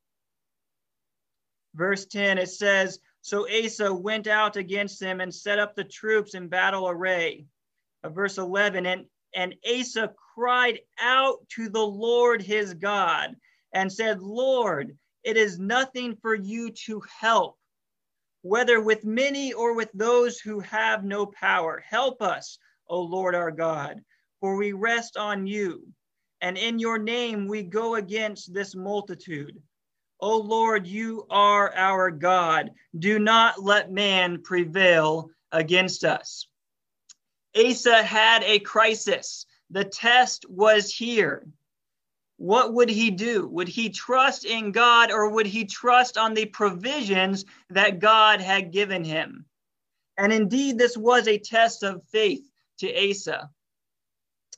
Verse 1.74 2.06
10, 2.06 2.38
it 2.38 2.50
says, 2.50 2.98
So 3.20 3.46
Asa 3.48 3.92
went 3.92 4.26
out 4.26 4.56
against 4.56 5.00
them 5.00 5.20
and 5.20 5.34
set 5.34 5.58
up 5.58 5.74
the 5.74 5.84
troops 5.84 6.34
in 6.34 6.48
battle 6.48 6.88
array. 6.88 7.46
Uh, 8.04 8.08
verse 8.08 8.38
11, 8.38 8.86
and, 8.86 9.06
and 9.34 9.54
Asa 9.66 10.12
cried 10.34 10.80
out 11.00 11.48
to 11.50 11.68
the 11.68 11.86
Lord 11.86 12.42
his 12.42 12.74
God 12.74 13.36
and 13.72 13.92
said, 13.92 14.20
Lord, 14.20 14.96
it 15.24 15.36
is 15.36 15.58
nothing 15.58 16.16
for 16.16 16.34
you 16.34 16.70
to 16.86 17.02
help, 17.20 17.58
whether 18.42 18.80
with 18.80 19.04
many 19.04 19.52
or 19.52 19.74
with 19.74 19.90
those 19.94 20.40
who 20.40 20.60
have 20.60 21.04
no 21.04 21.26
power. 21.26 21.82
Help 21.88 22.20
us, 22.22 22.58
O 22.88 23.00
Lord 23.00 23.34
our 23.34 23.52
God, 23.52 24.00
for 24.40 24.56
we 24.56 24.72
rest 24.72 25.16
on 25.16 25.46
you. 25.46 25.86
And 26.40 26.58
in 26.58 26.80
your 26.80 26.98
name 26.98 27.46
we 27.46 27.62
go 27.62 27.94
against 27.94 28.52
this 28.52 28.74
multitude. 28.74 29.62
O 30.22 30.38
Lord, 30.38 30.86
you 30.86 31.26
are 31.30 31.74
our 31.74 32.12
God. 32.12 32.70
Do 32.96 33.18
not 33.18 33.60
let 33.60 33.90
man 33.90 34.40
prevail 34.40 35.30
against 35.50 36.04
us. 36.04 36.46
Asa 37.56 38.04
had 38.04 38.44
a 38.44 38.60
crisis. 38.60 39.46
The 39.70 39.84
test 39.84 40.48
was 40.48 40.94
here. 40.94 41.44
What 42.36 42.72
would 42.72 42.88
he 42.88 43.10
do? 43.10 43.48
Would 43.48 43.66
he 43.66 43.90
trust 43.90 44.44
in 44.44 44.70
God 44.70 45.10
or 45.10 45.28
would 45.30 45.46
he 45.46 45.64
trust 45.64 46.16
on 46.16 46.34
the 46.34 46.46
provisions 46.46 47.44
that 47.70 47.98
God 47.98 48.40
had 48.40 48.70
given 48.70 49.02
him? 49.02 49.44
And 50.16 50.32
indeed, 50.32 50.78
this 50.78 50.96
was 50.96 51.26
a 51.26 51.38
test 51.38 51.82
of 51.82 52.06
faith 52.12 52.48
to 52.78 53.10
Asa. 53.10 53.50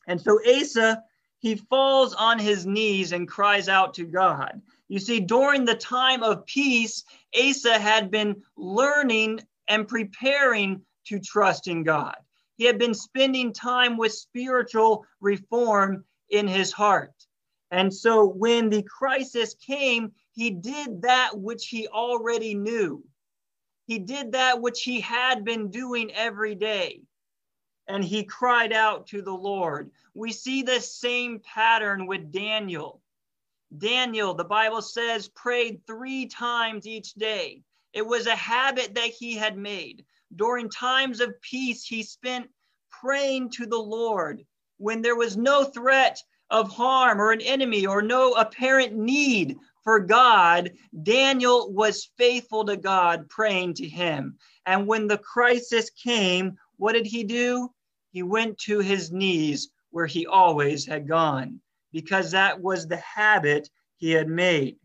And 0.07 0.21
so 0.21 0.39
Asa, 0.47 1.03
he 1.39 1.57
falls 1.57 2.13
on 2.13 2.39
his 2.39 2.67
knees 2.67 3.13
and 3.13 3.27
cries 3.27 3.69
out 3.69 3.95
to 3.95 4.05
God. 4.05 4.61
You 4.89 4.99
see, 4.99 5.21
during 5.21 5.65
the 5.65 5.75
time 5.75 6.23
of 6.23 6.47
peace, 6.47 7.05
Asa 7.39 7.79
had 7.79 8.11
been 8.11 8.43
learning 8.57 9.41
and 9.69 9.89
preparing 9.89 10.83
to 11.07 11.19
trust 11.19 11.69
in 11.69 11.83
God. 11.85 12.17
He 12.57 12.65
had 12.65 12.79
been 12.79 12.95
spending 12.95 13.53
time 13.53 13.97
with 13.97 14.13
spiritual 14.13 15.07
reform 15.21 16.05
in 16.31 16.47
his 16.47 16.73
heart. 16.73 17.15
And 17.71 17.93
so 17.93 18.27
when 18.27 18.71
the 18.71 18.83
crisis 18.83 19.55
came, 19.55 20.13
he 20.33 20.51
did 20.51 21.03
that 21.03 21.37
which 21.37 21.67
he 21.67 21.89
already 21.89 22.55
knew. 22.55 23.05
He 23.87 23.99
did 23.99 24.33
that 24.33 24.61
which 24.61 24.83
he 24.83 25.01
had 25.01 25.45
been 25.45 25.71
doing 25.71 26.13
every 26.13 26.55
day. 26.55 27.03
And 27.89 28.05
he 28.05 28.25
cried 28.25 28.73
out 28.73 29.09
to 29.09 29.23
the 29.23 29.35
Lord. 29.35 29.91
We 30.15 30.33
see 30.33 30.63
the 30.63 30.81
same 30.81 31.41
pattern 31.41 32.07
with 32.07 32.33
Daniel. 32.33 33.01
Daniel, 33.79 34.35
the 34.35 34.45
Bible 34.45 34.83
says, 34.83 35.29
prayed 35.29 35.81
three 35.87 36.27
times 36.27 36.87
each 36.87 37.15
day. 37.15 37.63
It 37.93 38.07
was 38.07 38.27
a 38.27 38.37
habit 38.37 38.95
that 38.95 39.11
he 39.11 39.35
had 39.35 39.57
made. 39.57 40.05
during 40.37 40.69
times 40.69 41.21
of 41.21 41.41
peace, 41.43 41.85
he 41.85 42.03
spent 42.03 42.51
praying 42.91 43.51
to 43.51 43.67
the 43.67 43.79
Lord 43.79 44.45
when 44.79 45.03
there 45.03 45.17
was 45.17 45.37
no 45.37 45.65
threat 45.65 46.21
of 46.51 46.71
harm 46.71 47.21
or 47.21 47.33
an 47.33 47.41
enemy 47.41 47.87
or 47.87 48.03
no 48.03 48.33
apparent 48.33 48.95
need 48.95 49.57
for 49.83 50.01
God, 50.01 50.73
Daniel 51.03 51.71
was 51.73 52.11
faithful 52.17 52.65
to 52.65 52.77
God, 52.77 53.29
praying 53.29 53.75
to 53.75 53.89
him. 53.89 54.39
And 54.67 54.87
when 54.87 55.07
the 55.07 55.19
crisis 55.19 55.91
came, 55.91 56.57
what 56.77 56.95
did 56.95 57.07
he 57.07 57.23
do? 57.23 57.71
He 58.11 58.23
went 58.23 58.59
to 58.61 58.79
his 58.79 59.13
knees 59.13 59.69
where 59.91 60.07
he 60.07 60.27
always 60.27 60.87
had 60.87 61.07
gone, 61.07 61.61
because 61.95 62.33
that 62.33 62.61
was 62.61 62.87
the 62.87 62.97
habit 62.99 63.71
he 63.97 64.11
had 64.11 64.29
made. 64.29 64.77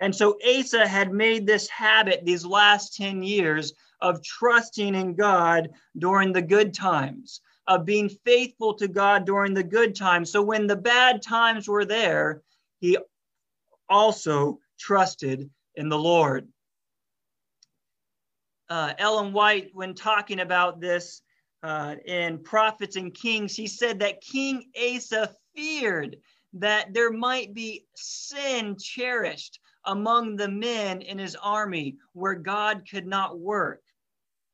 And 0.00 0.16
so 0.16 0.38
Asa 0.42 0.88
had 0.88 1.12
made 1.12 1.46
this 1.46 1.68
habit 1.68 2.24
these 2.24 2.46
last 2.46 2.96
10 2.96 3.22
years 3.22 3.74
of 4.00 4.24
trusting 4.24 4.94
in 4.94 5.14
God 5.14 5.68
during 5.98 6.32
the 6.32 6.40
good 6.40 6.72
times, 6.72 7.42
of 7.66 7.84
being 7.84 8.08
faithful 8.24 8.72
to 8.74 8.88
God 8.88 9.26
during 9.26 9.52
the 9.52 9.62
good 9.62 9.94
times. 9.94 10.32
So 10.32 10.40
when 10.40 10.66
the 10.66 10.76
bad 10.76 11.20
times 11.20 11.68
were 11.68 11.84
there, 11.84 12.40
he 12.80 12.96
also 13.90 14.58
trusted 14.78 15.50
in 15.74 15.90
the 15.90 15.98
Lord. 15.98 16.48
Uh, 18.70 18.94
Ellen 18.96 19.34
White, 19.34 19.70
when 19.74 19.94
talking 19.94 20.40
about 20.40 20.80
this 20.80 21.20
uh, 21.62 21.96
in 22.06 22.38
Prophets 22.38 22.96
and 22.96 23.12
Kings, 23.12 23.54
he 23.54 23.66
said 23.66 23.98
that 23.98 24.22
King 24.22 24.70
Asa 24.74 25.36
feared 25.54 26.16
that 26.54 26.92
there 26.92 27.12
might 27.12 27.54
be 27.54 27.84
sin 27.94 28.76
cherished 28.78 29.60
among 29.84 30.36
the 30.36 30.48
men 30.48 31.00
in 31.00 31.18
his 31.18 31.36
army 31.36 31.96
where 32.12 32.34
God 32.34 32.82
could 32.90 33.06
not 33.06 33.38
work 33.38 33.82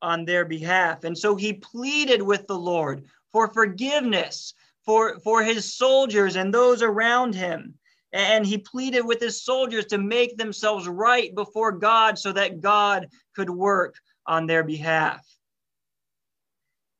on 0.01 0.25
their 0.25 0.45
behalf. 0.45 1.03
And 1.03 1.17
so 1.17 1.35
he 1.35 1.53
pleaded 1.53 2.21
with 2.21 2.47
the 2.47 2.57
Lord 2.57 3.05
for 3.31 3.47
forgiveness 3.47 4.53
for, 4.85 5.19
for 5.19 5.43
his 5.43 5.75
soldiers 5.75 6.35
and 6.35 6.53
those 6.53 6.81
around 6.81 7.35
him. 7.35 7.73
And 8.13 8.45
he 8.45 8.57
pleaded 8.57 9.01
with 9.01 9.19
his 9.19 9.43
soldiers 9.43 9.85
to 9.87 9.97
make 9.97 10.37
themselves 10.37 10.87
right 10.87 11.35
before 11.35 11.73
God 11.73 12.17
so 12.17 12.31
that 12.31 12.61
God 12.61 13.07
could 13.35 13.49
work 13.49 13.95
on 14.25 14.47
their 14.47 14.63
behalf. 14.63 15.25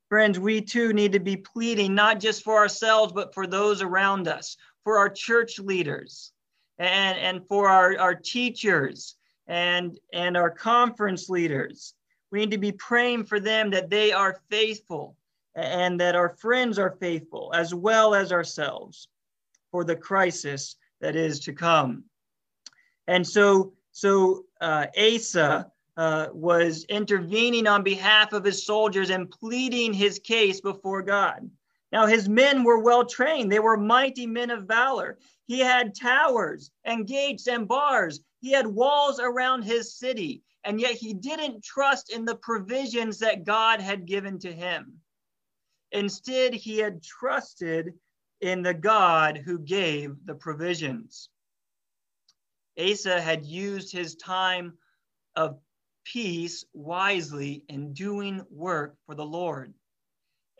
Friends, 0.09 0.39
we 0.39 0.61
too 0.61 0.93
need 0.93 1.11
to 1.11 1.19
be 1.19 1.35
pleading 1.35 1.93
not 1.93 2.19
just 2.19 2.43
for 2.43 2.55
ourselves, 2.55 3.11
but 3.11 3.33
for 3.33 3.45
those 3.45 3.81
around 3.81 4.27
us, 4.27 4.55
for 4.83 4.97
our 4.97 5.09
church 5.09 5.59
leaders, 5.59 6.31
and, 6.77 7.17
and 7.17 7.47
for 7.47 7.67
our, 7.67 7.97
our 7.97 8.15
teachers 8.15 9.15
and, 9.47 9.99
and 10.13 10.37
our 10.37 10.49
conference 10.49 11.29
leaders. 11.29 11.93
We 12.31 12.39
need 12.39 12.51
to 12.51 12.57
be 12.57 12.71
praying 12.71 13.25
for 13.25 13.39
them 13.39 13.71
that 13.71 13.89
they 13.89 14.11
are 14.11 14.41
faithful 14.49 15.17
and 15.55 15.99
that 15.99 16.15
our 16.15 16.29
friends 16.29 16.77
are 16.77 16.97
faithful 16.99 17.51
as 17.53 17.73
well 17.73 18.13
as 18.13 18.31
ourselves 18.31 19.07
for 19.71 19.83
the 19.83 19.95
crisis 19.95 20.75
that 21.01 21.15
is 21.15 21.39
to 21.41 21.53
come. 21.53 22.03
And 23.07 23.25
so, 23.25 23.73
so 23.91 24.45
uh, 24.61 24.87
Asa 24.97 25.71
uh, 25.97 26.27
was 26.31 26.85
intervening 26.85 27.65
on 27.67 27.83
behalf 27.83 28.31
of 28.31 28.43
his 28.43 28.65
soldiers 28.65 29.09
and 29.09 29.31
pleading 29.31 29.93
his 29.93 30.19
case 30.19 30.61
before 30.61 31.01
God. 31.01 31.49
Now, 31.91 32.05
his 32.05 32.29
men 32.29 32.63
were 32.63 32.79
well 32.79 33.05
trained. 33.05 33.51
They 33.51 33.59
were 33.59 33.77
mighty 33.77 34.27
men 34.27 34.51
of 34.51 34.65
valor. 34.65 35.17
He 35.45 35.59
had 35.59 35.95
towers 35.95 36.71
and 36.83 37.07
gates 37.07 37.47
and 37.47 37.67
bars. 37.67 38.19
He 38.41 38.51
had 38.51 38.67
walls 38.67 39.19
around 39.19 39.63
his 39.63 39.97
city. 39.97 40.43
And 40.63 40.79
yet 40.81 40.95
he 40.95 41.13
didn't 41.13 41.63
trust 41.63 42.11
in 42.11 42.25
the 42.25 42.35
provisions 42.35 43.19
that 43.19 43.45
God 43.45 43.79
had 43.79 44.05
given 44.05 44.37
to 44.39 44.51
him. 44.51 44.99
Instead, 45.93 46.53
he 46.53 46.77
had 46.77 47.01
trusted 47.01 47.93
in 48.41 48.61
the 48.61 48.73
God 48.73 49.37
who 49.37 49.57
gave 49.57 50.15
the 50.25 50.35
provisions. 50.35 51.29
Asa 52.77 53.19
had 53.21 53.45
used 53.45 53.91
his 53.91 54.15
time 54.15 54.73
of 55.35 55.57
peace 56.11 56.65
wisely 56.73 57.63
in 57.69 57.93
doing 57.93 58.45
work 58.49 58.95
for 59.05 59.15
the 59.15 59.25
Lord. 59.25 59.73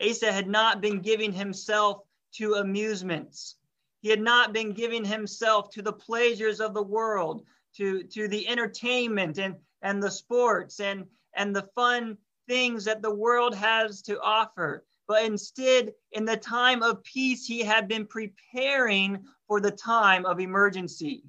Asa 0.00 0.32
had 0.32 0.48
not 0.48 0.80
been 0.80 1.00
giving 1.00 1.32
himself 1.32 2.02
to 2.34 2.54
amusements. 2.54 3.56
He 4.00 4.10
had 4.10 4.20
not 4.20 4.52
been 4.52 4.72
giving 4.72 5.04
himself 5.04 5.70
to 5.70 5.82
the 5.82 5.92
pleasures 5.92 6.60
of 6.60 6.74
the 6.74 6.82
world, 6.82 7.44
to, 7.76 8.02
to 8.04 8.28
the 8.28 8.46
entertainment 8.48 9.38
and, 9.38 9.56
and 9.82 10.02
the 10.02 10.10
sports 10.10 10.80
and, 10.80 11.04
and 11.34 11.54
the 11.54 11.68
fun 11.74 12.18
things 12.46 12.84
that 12.84 13.02
the 13.02 13.14
world 13.14 13.54
has 13.54 14.02
to 14.02 14.20
offer 14.20 14.84
but 15.08 15.24
instead, 15.24 15.94
in 16.12 16.26
the 16.26 16.36
time 16.36 16.82
of 16.82 17.02
peace, 17.02 17.46
he 17.46 17.60
had 17.60 17.88
been 17.88 18.06
preparing 18.06 19.24
for 19.46 19.58
the 19.58 19.70
time 19.70 20.26
of 20.26 20.38
emergency. 20.38 21.24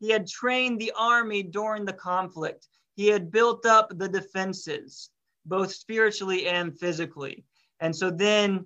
He 0.00 0.10
had 0.10 0.26
trained 0.26 0.80
the 0.80 0.92
army 0.98 1.44
during 1.44 1.84
the 1.84 1.92
conflict. 1.92 2.66
He 2.96 3.08
had 3.08 3.30
built 3.30 3.66
up 3.66 3.96
the 3.96 4.08
defenses, 4.08 5.10
both 5.44 5.72
spiritually 5.72 6.46
and 6.46 6.76
physically. 6.78 7.44
And 7.78 7.94
so 7.94 8.10
then, 8.10 8.64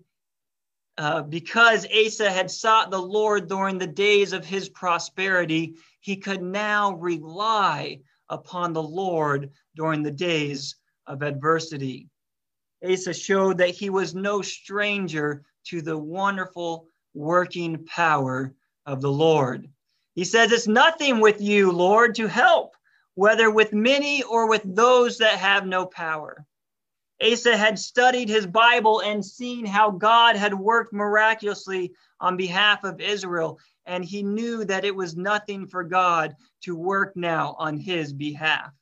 uh, 0.97 1.23
because 1.23 1.87
Asa 1.87 2.31
had 2.31 2.51
sought 2.51 2.91
the 2.91 3.03
Lord 3.03 3.49
during 3.49 3.77
the 3.77 3.87
days 3.87 4.33
of 4.33 4.45
his 4.45 4.69
prosperity, 4.69 5.75
he 6.01 6.17
could 6.17 6.43
now 6.43 6.95
rely 6.95 8.01
upon 8.29 8.73
the 8.73 8.83
Lord 8.83 9.51
during 9.75 10.03
the 10.03 10.11
days 10.11 10.77
of 11.07 11.23
adversity. 11.23 12.09
Asa 12.89 13.13
showed 13.13 13.59
that 13.59 13.71
he 13.71 13.91
was 13.91 14.15
no 14.15 14.43
stranger 14.43 15.43
to 15.65 15.83
the 15.83 15.99
wonderful 15.99 16.87
working 17.15 17.85
power 17.85 18.55
of 18.87 19.01
the 19.01 19.11
Lord. 19.11 19.69
He 20.15 20.25
says, 20.25 20.53
It's 20.53 20.69
nothing 20.69 21.21
with 21.21 21.41
you, 21.41 21.73
Lord, 21.73 22.15
to 22.15 22.27
help, 22.27 22.70
whether 23.21 23.51
with 23.51 23.75
many 23.75 24.23
or 24.23 24.49
with 24.49 24.63
those 24.65 25.19
that 25.19 25.39
have 25.39 25.67
no 25.67 25.85
power. 25.85 26.43
Asa 27.23 27.55
had 27.55 27.79
studied 27.79 28.31
his 28.31 28.47
Bible 28.47 29.01
and 29.01 29.23
seen 29.23 29.67
how 29.67 29.91
God 29.91 30.37
had 30.37 30.55
worked 30.55 30.95
miraculously 30.95 31.93
on 32.19 32.39
behalf 32.39 32.83
of 32.83 32.99
Israel, 32.99 33.59
and 33.85 34.03
he 34.03 34.23
knew 34.23 34.65
that 34.65 34.87
it 34.87 34.97
was 34.97 35.19
nothing 35.19 35.67
for 35.67 35.85
God 35.85 36.35
to 36.63 36.75
work 36.75 37.15
now 37.15 37.57
on 37.59 37.77
his 37.77 38.11
behalf. 38.11 38.73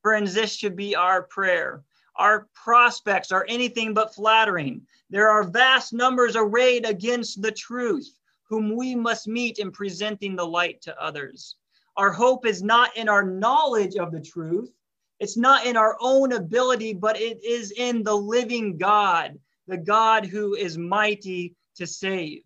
Friends, 0.00 0.32
this 0.32 0.54
should 0.54 0.76
be 0.76 0.94
our 0.94 1.24
prayer 1.24 1.82
our 2.18 2.46
prospects 2.54 3.32
are 3.32 3.44
anything 3.48 3.94
but 3.94 4.14
flattering. 4.14 4.86
There 5.10 5.28
are 5.28 5.42
vast 5.42 5.92
numbers 5.92 6.36
arrayed 6.36 6.86
against 6.86 7.42
the 7.42 7.52
truth, 7.52 8.08
whom 8.44 8.76
we 8.76 8.94
must 8.94 9.28
meet 9.28 9.58
in 9.58 9.72
presenting 9.72 10.36
the 10.36 10.46
light 10.46 10.80
to 10.82 11.02
others. 11.02 11.56
Our 11.96 12.12
hope 12.12 12.44
is 12.44 12.62
not 12.62 12.96
in 12.96 13.08
our 13.08 13.24
knowledge 13.24 13.96
of 13.96 14.12
the 14.12 14.20
truth, 14.20 14.70
it's 15.18 15.36
not 15.36 15.64
in 15.64 15.76
our 15.76 15.96
own 16.00 16.32
ability, 16.32 16.92
but 16.92 17.18
it 17.18 17.42
is 17.42 17.70
in 17.70 18.02
the 18.02 18.14
living 18.14 18.76
God, 18.76 19.38
the 19.66 19.78
God 19.78 20.26
who 20.26 20.54
is 20.54 20.76
mighty 20.76 21.54
to 21.76 21.86
save. 21.86 22.42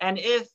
And 0.00 0.18
if, 0.18 0.48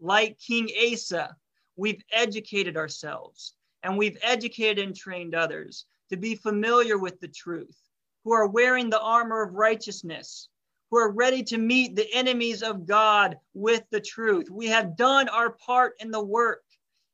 like 0.00 0.38
King 0.38 0.68
Asa, 0.92 1.34
we've 1.76 2.02
educated 2.12 2.76
ourselves 2.76 3.54
and 3.82 3.98
we've 3.98 4.18
educated 4.22 4.84
and 4.84 4.94
trained 4.94 5.34
others 5.34 5.86
to 6.10 6.16
be 6.16 6.36
familiar 6.36 6.98
with 6.98 7.18
the 7.20 7.28
truth, 7.28 7.76
who 8.24 8.32
are 8.32 8.48
wearing 8.48 8.90
the 8.90 9.00
armor 9.00 9.42
of 9.42 9.54
righteousness, 9.54 10.48
who 10.90 10.98
are 10.98 11.10
ready 11.10 11.42
to 11.42 11.58
meet 11.58 11.96
the 11.96 12.12
enemies 12.14 12.62
of 12.62 12.86
God 12.86 13.36
with 13.54 13.82
the 13.90 14.00
truth. 14.00 14.50
We 14.50 14.68
have 14.68 14.96
done 14.96 15.28
our 15.28 15.50
part 15.50 15.94
in 16.00 16.10
the 16.10 16.24
work 16.24 16.62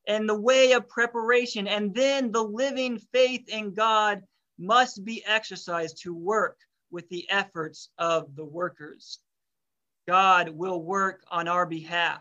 and 0.06 0.28
the 0.28 0.38
way 0.38 0.72
of 0.72 0.88
preparation, 0.88 1.66
and 1.66 1.94
then 1.94 2.30
the 2.30 2.42
living 2.42 2.98
faith 3.12 3.48
in 3.48 3.72
God 3.74 4.22
must 4.58 5.04
be 5.04 5.24
exercised 5.26 6.02
to 6.02 6.14
work 6.14 6.58
with 6.90 7.08
the 7.08 7.28
efforts 7.30 7.88
of 7.98 8.34
the 8.36 8.44
workers. 8.44 9.18
God 10.06 10.50
will 10.50 10.82
work 10.82 11.24
on 11.30 11.48
our 11.48 11.66
behalf. 11.66 12.20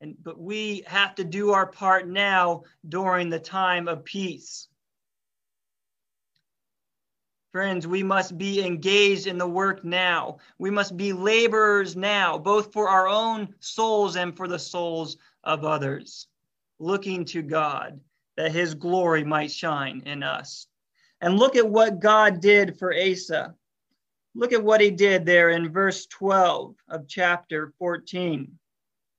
And, 0.00 0.14
but 0.22 0.40
we 0.40 0.84
have 0.86 1.16
to 1.16 1.24
do 1.24 1.50
our 1.50 1.66
part 1.66 2.08
now 2.08 2.62
during 2.88 3.30
the 3.30 3.40
time 3.40 3.88
of 3.88 4.04
peace. 4.04 4.68
Friends, 7.50 7.86
we 7.86 8.02
must 8.02 8.38
be 8.38 8.64
engaged 8.64 9.26
in 9.26 9.38
the 9.38 9.48
work 9.48 9.82
now. 9.84 10.38
We 10.58 10.70
must 10.70 10.96
be 10.96 11.12
laborers 11.12 11.96
now, 11.96 12.38
both 12.38 12.72
for 12.72 12.88
our 12.88 13.08
own 13.08 13.54
souls 13.58 14.16
and 14.16 14.36
for 14.36 14.46
the 14.46 14.58
souls 14.58 15.16
of 15.44 15.64
others, 15.64 16.26
looking 16.78 17.24
to 17.26 17.42
God 17.42 18.00
that 18.36 18.52
his 18.52 18.74
glory 18.74 19.24
might 19.24 19.50
shine 19.50 20.02
in 20.06 20.22
us. 20.22 20.66
And 21.20 21.38
look 21.38 21.56
at 21.56 21.68
what 21.68 22.00
God 22.00 22.40
did 22.40 22.78
for 22.78 22.94
Asa. 22.94 23.54
Look 24.34 24.52
at 24.52 24.62
what 24.62 24.80
he 24.80 24.90
did 24.90 25.26
there 25.26 25.50
in 25.50 25.72
verse 25.72 26.06
12 26.06 26.76
of 26.88 27.08
chapter 27.08 27.72
14. 27.78 28.58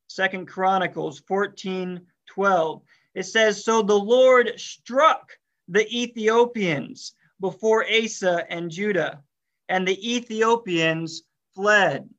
Second 0.08 0.48
Chronicles 0.48 1.20
14 1.28 2.02
12. 2.28 2.82
It 3.16 3.24
says, 3.24 3.64
So 3.64 3.82
the 3.82 4.00
Lord 4.00 4.54
struck 4.58 5.32
the 5.68 5.86
Ethiopians 5.94 7.14
before 7.42 7.86
Asa 7.86 8.46
and 8.50 8.72
Judah, 8.72 9.22
and 9.68 9.88
the 9.88 10.16
Ethiopians 10.16 11.24
fled. 11.54 12.10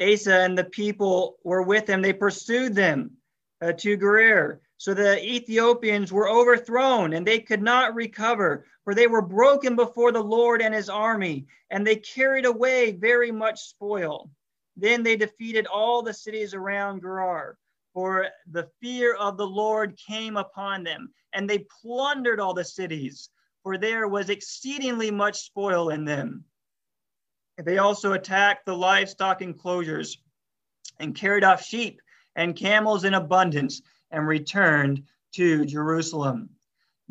Asa 0.00 0.40
and 0.40 0.56
the 0.56 0.64
people 0.64 1.38
were 1.44 1.62
with 1.62 1.88
him. 1.88 2.00
They 2.00 2.12
pursued 2.12 2.74
them 2.74 3.12
uh, 3.60 3.72
to 3.72 3.96
Gerar. 3.96 4.60
So 4.78 4.94
the 4.94 5.22
Ethiopians 5.22 6.10
were 6.10 6.30
overthrown 6.30 7.12
and 7.12 7.26
they 7.26 7.40
could 7.40 7.62
not 7.62 7.94
recover, 7.94 8.64
for 8.84 8.94
they 8.94 9.06
were 9.06 9.20
broken 9.20 9.76
before 9.76 10.10
the 10.10 10.22
Lord 10.22 10.62
and 10.62 10.74
his 10.74 10.88
army, 10.88 11.46
and 11.70 11.86
they 11.86 11.96
carried 11.96 12.46
away 12.46 12.92
very 12.92 13.30
much 13.30 13.60
spoil. 13.60 14.30
Then 14.76 15.02
they 15.02 15.16
defeated 15.16 15.66
all 15.66 16.02
the 16.02 16.14
cities 16.14 16.54
around 16.54 17.02
Gerar, 17.02 17.58
for 17.92 18.28
the 18.50 18.70
fear 18.80 19.14
of 19.16 19.36
the 19.36 19.46
Lord 19.46 19.98
came 19.98 20.38
upon 20.38 20.82
them, 20.82 21.12
and 21.34 21.48
they 21.48 21.66
plundered 21.82 22.40
all 22.40 22.54
the 22.54 22.64
cities, 22.64 23.28
for 23.62 23.76
there 23.76 24.08
was 24.08 24.30
exceedingly 24.30 25.10
much 25.10 25.42
spoil 25.42 25.90
in 25.90 26.06
them. 26.06 26.44
They 27.64 27.78
also 27.78 28.12
attacked 28.12 28.66
the 28.66 28.76
livestock 28.76 29.42
enclosures 29.42 30.18
and 30.98 31.14
carried 31.14 31.44
off 31.44 31.62
sheep 31.62 32.00
and 32.36 32.56
camels 32.56 33.04
in 33.04 33.14
abundance 33.14 33.82
and 34.10 34.26
returned 34.26 35.02
to 35.34 35.64
Jerusalem. 35.64 36.50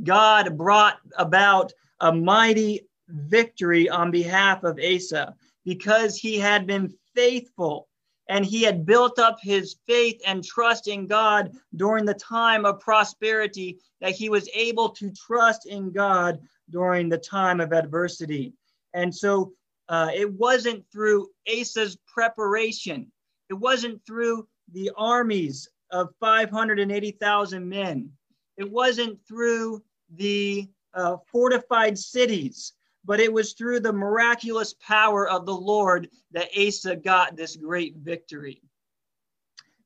God 0.04 0.58
brought 0.58 1.00
about 1.18 1.74
a 2.00 2.14
mighty 2.14 2.88
victory 3.08 3.90
on 3.90 4.12
behalf 4.12 4.64
of 4.64 4.80
Asa 4.80 5.36
because 5.66 6.18
he 6.18 6.38
had 6.38 6.66
been 6.66 6.94
faithful 7.16 7.88
and 8.30 8.46
he 8.46 8.62
had 8.62 8.86
built 8.86 9.18
up 9.18 9.40
his 9.42 9.78
faith 9.88 10.22
and 10.26 10.44
trust 10.44 10.88
in 10.88 11.08
God 11.08 11.52
during 11.76 12.06
the 12.06 12.14
time 12.14 12.64
of 12.64 12.80
prosperity, 12.80 13.80
that 14.02 14.12
he 14.12 14.30
was 14.30 14.48
able 14.54 14.90
to 14.90 15.12
trust 15.12 15.66
in 15.66 15.92
God 15.92 16.40
during 16.70 17.10
the 17.10 17.18
time 17.18 17.60
of 17.60 17.74
adversity. 17.74 18.54
And 18.94 19.14
so 19.14 19.54
uh, 19.90 20.12
it 20.14 20.32
wasn't 20.32 20.86
through 20.92 21.30
Asa's 21.52 21.98
preparation, 22.08 23.12
it 23.50 23.56
wasn't 23.56 24.06
through 24.06 24.48
the 24.72 24.92
armies 24.96 25.68
of 25.92 26.10
580,000 26.20 27.68
men. 27.68 28.12
It 28.58 28.70
wasn't 28.70 29.20
through 29.28 29.84
the 30.16 30.70
uh, 30.94 31.18
fortified 31.32 31.98
cities, 31.98 32.74
but 33.06 33.20
it 33.20 33.32
was 33.32 33.54
through 33.54 33.80
the 33.80 33.94
miraculous 33.94 34.76
power 34.76 35.28
of 35.28 35.46
the 35.46 35.56
Lord 35.56 36.10
that 36.32 36.50
Asa 36.56 36.96
got 36.96 37.36
this 37.36 37.56
great 37.56 37.96
victory. 37.96 38.62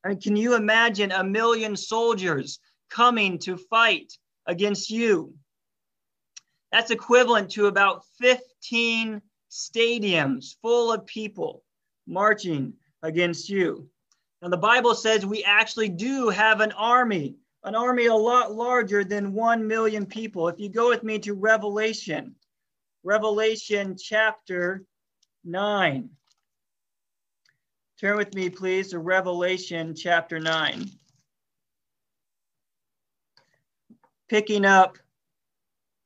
And 0.04 0.22
can 0.22 0.36
you 0.36 0.56
imagine 0.56 1.12
a 1.12 1.24
million 1.24 1.78
soldiers 1.78 2.60
coming 2.90 3.40
to 3.40 3.56
fight 3.56 4.18
against 4.48 4.90
you? 4.90 5.34
That's 6.72 6.92
equivalent 6.92 7.52
to 7.52 7.68
about 7.68 8.04
15 8.20 9.22
stadiums 9.54 10.56
full 10.62 10.92
of 10.92 11.06
people 11.06 11.64
marching 12.08 12.74
against 13.04 13.50
you. 13.50 13.88
Now, 14.42 14.50
the 14.50 14.58
Bible 14.58 14.96
says 14.96 15.26
we 15.26 15.44
actually 15.44 15.90
do 15.90 16.30
have 16.30 16.60
an 16.60 16.72
army, 16.72 17.36
an 17.64 17.76
army 17.76 18.08
a 18.08 18.16
lot 18.16 18.54
larger 18.54 19.04
than 19.04 19.34
1 19.34 19.68
million 19.68 20.06
people. 20.06 20.48
If 20.48 20.60
you 20.60 20.70
go 20.70 20.90
with 20.90 21.04
me 21.04 21.20
to 21.20 21.36
Revelation, 21.36 22.36
Revelation 23.04 23.96
chapter 23.96 24.86
9. 25.46 26.10
Turn 28.02 28.18
with 28.18 28.34
me, 28.34 28.50
please, 28.50 28.90
to 28.90 29.00
Revelation 29.00 29.96
chapter 29.96 30.40
9. 30.40 30.90
Picking 34.30 34.66
up 34.66 34.98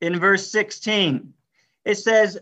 in 0.01 0.19
verse 0.19 0.51
16, 0.51 1.33
it 1.85 1.95
says, 1.95 2.37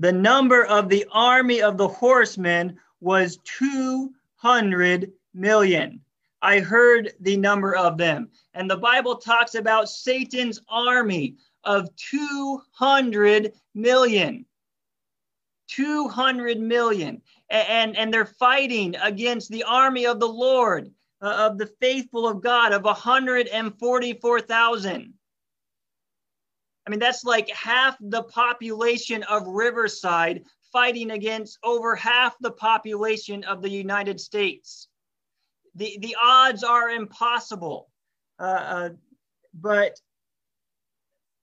The 0.00 0.12
number 0.12 0.64
of 0.64 0.88
the 0.88 1.04
army 1.12 1.60
of 1.60 1.76
the 1.76 1.86
horsemen 1.86 2.80
was 3.00 3.36
200 3.44 5.12
million. 5.34 6.00
I 6.40 6.60
heard 6.60 7.12
the 7.20 7.36
number 7.36 7.76
of 7.76 7.98
them. 7.98 8.30
And 8.54 8.70
the 8.70 8.78
Bible 8.78 9.16
talks 9.16 9.54
about 9.54 9.90
Satan's 9.90 10.58
army 10.70 11.36
of 11.64 11.94
200 11.96 13.52
million. 13.74 14.46
200 15.68 16.58
million. 16.58 17.20
And, 17.50 17.94
and 17.94 18.10
they're 18.12 18.24
fighting 18.24 18.96
against 19.02 19.50
the 19.50 19.64
army 19.64 20.06
of 20.06 20.18
the 20.18 20.28
Lord, 20.28 20.90
uh, 21.20 21.50
of 21.50 21.58
the 21.58 21.66
faithful 21.78 22.26
of 22.26 22.40
God, 22.40 22.72
of 22.72 22.84
144,000. 22.84 25.12
I 26.86 26.90
mean, 26.90 27.00
that's 27.00 27.24
like 27.24 27.48
half 27.50 27.96
the 28.00 28.22
population 28.24 29.22
of 29.24 29.46
Riverside 29.46 30.42
fighting 30.72 31.10
against 31.10 31.58
over 31.62 31.94
half 31.94 32.36
the 32.40 32.52
population 32.52 33.44
of 33.44 33.60
the 33.62 33.70
United 33.70 34.20
States 34.20 34.88
the, 35.74 35.98
the 36.00 36.16
odds 36.22 36.64
are 36.64 36.90
impossible. 36.90 37.90
Uh, 38.38 38.42
uh, 38.42 38.88
but 39.54 39.98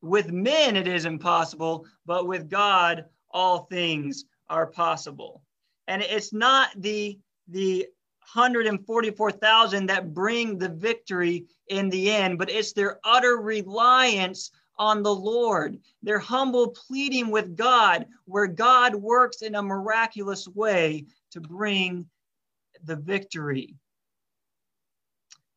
with 0.01 0.31
men, 0.31 0.75
it 0.75 0.87
is 0.87 1.05
impossible, 1.05 1.85
but 2.05 2.27
with 2.27 2.49
God, 2.49 3.05
all 3.31 3.65
things 3.65 4.25
are 4.49 4.67
possible. 4.67 5.43
And 5.87 6.01
it's 6.01 6.33
not 6.33 6.69
the, 6.77 7.19
the 7.47 7.87
144,000 8.33 9.85
that 9.87 10.13
bring 10.13 10.57
the 10.57 10.69
victory 10.69 11.45
in 11.69 11.89
the 11.89 12.11
end, 12.11 12.37
but 12.37 12.49
it's 12.49 12.73
their 12.73 12.99
utter 13.03 13.37
reliance 13.37 14.51
on 14.79 15.03
the 15.03 15.13
Lord, 15.13 15.79
their 16.03 16.19
humble 16.19 16.69
pleading 16.69 17.29
with 17.29 17.55
God, 17.55 18.05
where 18.25 18.47
God 18.47 18.95
works 18.95 19.41
in 19.41 19.55
a 19.55 19.61
miraculous 19.63 20.47
way 20.47 21.05
to 21.31 21.41
bring 21.41 22.07
the 22.83 22.95
victory. 22.95 23.75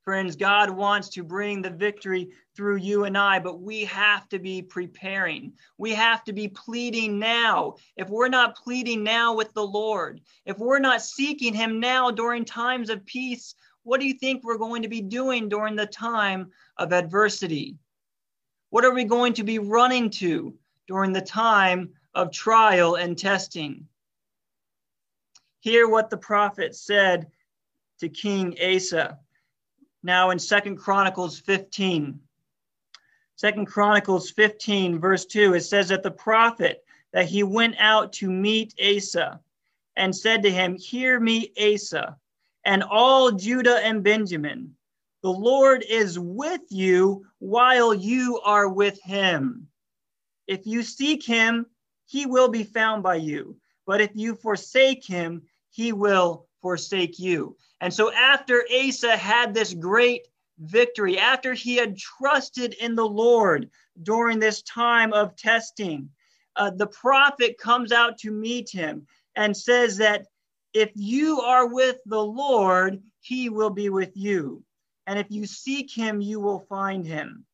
Friends, 0.02 0.34
God 0.34 0.70
wants 0.70 1.10
to 1.10 1.22
bring 1.22 1.60
the 1.60 1.70
victory 1.70 2.30
through 2.56 2.76
you 2.76 3.04
and 3.04 3.16
I, 3.16 3.38
but 3.38 3.60
we 3.60 3.84
have 3.84 4.28
to 4.30 4.38
be 4.38 4.62
preparing. 4.62 5.52
We 5.76 5.92
have 5.92 6.24
to 6.24 6.32
be 6.32 6.48
pleading 6.48 7.18
now. 7.18 7.76
If 7.96 8.08
we're 8.08 8.28
not 8.28 8.56
pleading 8.56 9.04
now 9.04 9.34
with 9.34 9.52
the 9.52 9.66
Lord, 9.66 10.22
if 10.46 10.58
we're 10.58 10.78
not 10.78 11.02
seeking 11.02 11.52
Him 11.52 11.80
now 11.80 12.10
during 12.10 12.44
times 12.44 12.88
of 12.88 13.04
peace, 13.04 13.54
what 13.82 14.00
do 14.00 14.06
you 14.06 14.14
think 14.14 14.42
we're 14.42 14.58
going 14.58 14.82
to 14.82 14.88
be 14.88 15.02
doing 15.02 15.48
during 15.48 15.76
the 15.76 15.86
time 15.86 16.50
of 16.78 16.92
adversity? 16.92 17.76
What 18.70 18.84
are 18.84 18.94
we 18.94 19.04
going 19.04 19.34
to 19.34 19.44
be 19.44 19.58
running 19.58 20.10
to 20.10 20.54
during 20.86 21.12
the 21.12 21.20
time 21.20 21.90
of 22.14 22.32
trial 22.32 22.94
and 22.94 23.18
testing? 23.18 23.86
Hear 25.58 25.88
what 25.88 26.08
the 26.08 26.16
prophet 26.16 26.74
said 26.74 27.30
to 27.98 28.08
King 28.08 28.56
Asa 28.62 29.18
now 30.02 30.30
in 30.30 30.38
Second 30.38 30.76
Chronicles 30.76 31.38
15. 31.40 32.18
Second 33.36 33.66
Chronicles 33.66 34.30
15, 34.30 34.98
verse 34.98 35.26
2, 35.26 35.54
it 35.54 35.62
says 35.62 35.88
that 35.88 36.02
the 36.02 36.10
prophet 36.10 36.84
that 37.12 37.26
he 37.26 37.42
went 37.42 37.74
out 37.78 38.12
to 38.14 38.30
meet 38.30 38.74
Asa 38.80 39.40
and 39.96 40.14
said 40.14 40.42
to 40.42 40.50
him, 40.50 40.76
Hear 40.76 41.18
me, 41.18 41.52
Asa, 41.60 42.16
and 42.64 42.82
all 42.82 43.32
Judah 43.32 43.84
and 43.84 44.04
Benjamin. 44.04 44.76
The 45.22 45.30
Lord 45.30 45.84
is 45.88 46.18
with 46.18 46.62
you 46.70 47.26
while 47.38 47.92
you 47.92 48.40
are 48.40 48.68
with 48.68 49.00
him. 49.02 49.68
If 50.46 50.66
you 50.66 50.82
seek 50.82 51.24
him, 51.24 51.66
he 52.06 52.26
will 52.26 52.48
be 52.48 52.64
found 52.64 53.02
by 53.02 53.16
you. 53.16 53.56
But 53.86 54.00
if 54.00 54.10
you 54.14 54.34
forsake 54.34 55.04
him, 55.04 55.42
he 55.70 55.92
will 55.92 56.46
forsake 56.62 57.18
you. 57.18 57.56
And 57.80 57.92
so, 57.92 58.12
after 58.12 58.64
Asa 58.72 59.16
had 59.16 59.54
this 59.54 59.74
great 59.74 60.26
victory, 60.58 61.18
after 61.18 61.54
he 61.54 61.76
had 61.76 61.96
trusted 61.96 62.74
in 62.74 62.94
the 62.94 63.06
Lord 63.06 63.70
during 64.02 64.38
this 64.38 64.62
time 64.62 65.12
of 65.12 65.36
testing, 65.36 66.10
uh, 66.56 66.70
the 66.70 66.86
prophet 66.88 67.58
comes 67.58 67.92
out 67.92 68.18
to 68.18 68.30
meet 68.30 68.70
him 68.70 69.06
and 69.36 69.56
says 69.56 69.96
that 69.98 70.26
if 70.74 70.90
you 70.94 71.40
are 71.40 71.66
with 71.66 71.98
the 72.06 72.22
Lord, 72.22 73.02
he 73.20 73.48
will 73.48 73.70
be 73.70 73.88
with 73.88 74.12
you. 74.14 74.62
And 75.06 75.18
if 75.18 75.30
you 75.30 75.46
seek 75.46 75.90
him, 75.90 76.20
you 76.20 76.40
will 76.40 76.60
find 76.60 77.06
him. 77.06 77.44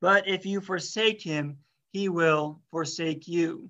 But 0.00 0.26
if 0.28 0.46
you 0.46 0.60
forsake 0.60 1.20
him, 1.22 1.58
he 1.92 2.08
will 2.08 2.60
forsake 2.70 3.28
you. 3.28 3.68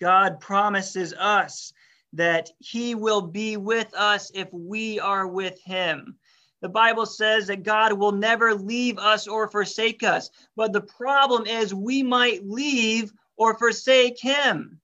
God 0.00 0.40
promises 0.40 1.14
us 1.14 1.72
that 2.14 2.50
he 2.58 2.94
will 2.94 3.22
be 3.22 3.56
with 3.56 3.94
us 3.94 4.30
if 4.34 4.52
we 4.52 4.98
are 4.98 5.26
with 5.26 5.60
him. 5.62 6.16
The 6.60 6.68
Bible 6.68 7.06
says 7.06 7.46
that 7.48 7.62
God 7.62 7.92
will 7.92 8.12
never 8.12 8.54
leave 8.54 8.98
us 8.98 9.26
or 9.26 9.48
forsake 9.48 10.02
us. 10.02 10.30
But 10.56 10.72
the 10.72 10.80
problem 10.80 11.46
is 11.46 11.74
we 11.74 12.02
might 12.02 12.46
leave 12.46 13.12
or 13.36 13.58
forsake 13.58 14.20
him. 14.20 14.80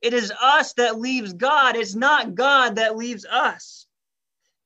It 0.00 0.14
is 0.14 0.32
us 0.40 0.72
that 0.74 0.98
leaves 0.98 1.32
God. 1.32 1.76
It's 1.76 1.94
not 1.94 2.34
God 2.34 2.76
that 2.76 2.96
leaves 2.96 3.24
us. 3.24 3.86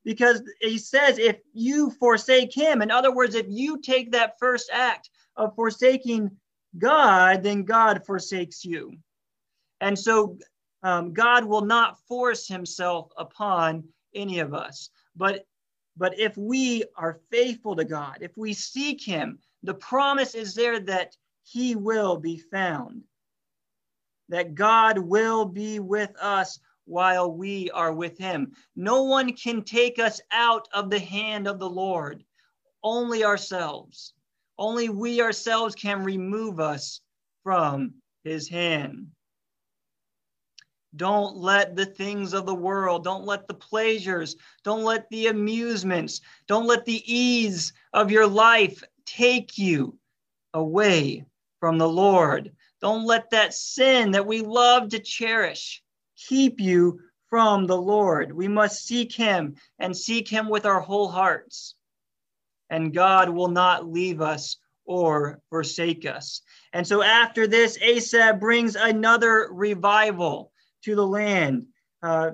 Because 0.07 0.41
he 0.61 0.79
says, 0.79 1.19
if 1.19 1.41
you 1.53 1.91
forsake 1.91 2.55
him, 2.55 2.81
in 2.81 2.93
other 2.93 3.13
words, 3.13 3.35
if 3.35 3.47
you 3.49 3.81
take 3.81 4.13
that 4.13 4.39
first 4.39 4.71
act 4.73 5.11
of 5.35 5.57
forsaking 5.57 6.31
God, 6.79 7.43
then 7.43 7.65
God 7.65 8.07
forsakes 8.07 8.65
you. 8.65 8.93
And 9.81 9.99
so 9.99 10.39
um, 10.85 11.13
God 11.13 11.45
will 11.45 11.65
not 11.65 11.99
force 12.07 12.47
himself 12.47 13.11
upon 13.17 13.83
any 14.15 14.39
of 14.39 14.55
us. 14.55 14.91
But 15.17 15.45
but 15.97 16.17
if 16.21 16.37
we 16.37 16.85
are 16.97 17.19
faithful 17.33 17.75
to 17.75 17.85
God, 17.85 18.19
if 18.21 18.37
we 18.37 18.53
seek 18.53 19.03
him, 19.03 19.41
the 19.65 19.75
promise 19.75 20.37
is 20.37 20.55
there 20.55 20.79
that 20.79 21.17
he 21.43 21.75
will 21.75 22.17
be 22.17 22.39
found. 22.39 23.03
That 24.29 24.55
God 24.55 24.99
will 24.99 25.47
be 25.47 25.81
with 25.81 26.15
us 26.21 26.61
while 26.87 27.31
we 27.31 27.71
are 27.73 27.93
with 27.93 28.17
him. 28.17 28.53
No 28.75 29.03
one 29.03 29.33
can 29.33 29.63
take 29.63 29.99
us 29.99 30.21
out 30.33 30.69
of 30.73 30.89
the 30.89 30.99
hand 30.99 31.47
of 31.47 31.59
the 31.59 31.69
Lord, 31.69 32.25
only 32.83 33.25
ourselves. 33.25 34.15
Only 34.59 34.89
we 34.89 35.21
ourselves 35.21 35.75
can 35.75 36.03
remove 36.03 36.61
us 36.61 37.01
from 37.43 37.95
his 38.25 38.49
hand. 38.49 39.09
Don't 40.95 41.37
let 41.37 41.77
the 41.77 41.85
things 41.85 42.33
of 42.33 42.47
the 42.47 42.55
world, 42.55 43.05
don't 43.05 43.27
let 43.27 43.47
the 43.47 43.55
pleasures, 43.55 44.37
don't 44.65 44.83
let 44.83 45.11
the 45.11 45.27
amusements, 45.27 46.23
don't 46.49 46.67
let 46.67 46.87
the 46.87 47.03
ease 47.13 47.75
of 47.93 48.11
your 48.11 48.27
life 48.27 48.83
take 49.05 49.59
you 49.59 49.99
away 50.55 51.27
from 51.61 51.77
the 51.77 51.89
Lord. 51.89 52.53
Don't 52.81 53.05
let 53.05 53.31
that 53.31 53.53
sin 53.53 54.13
that 54.13 54.27
we 54.27 54.41
love 54.41 54.89
to 54.91 54.99
cherish 54.99 55.83
keep 56.17 56.61
you 56.61 57.01
from 57.29 57.67
the 57.67 57.77
Lord. 57.77 58.33
We 58.33 58.49
must 58.49 58.87
seek 58.87 59.13
him 59.13 59.57
and 59.79 59.97
seek 59.97 60.29
him 60.29 60.49
with 60.49 60.67
our 60.67 60.81
whole 60.81 61.09
hearts. 61.09 61.75
And 62.71 62.95
God 62.95 63.29
will 63.29 63.49
not 63.49 63.91
leave 63.91 64.21
us 64.21 64.57
or 64.85 65.41
forsake 65.51 66.07
us. 66.07 66.43
And 66.73 66.87
so 66.87 67.03
after 67.03 67.47
this, 67.47 67.79
Asa 67.83 68.37
brings 68.39 68.77
another 68.77 69.49
revival 69.51 70.53
to 70.85 70.95
the 70.95 71.07
land. 71.07 71.67
Uh, 72.03 72.33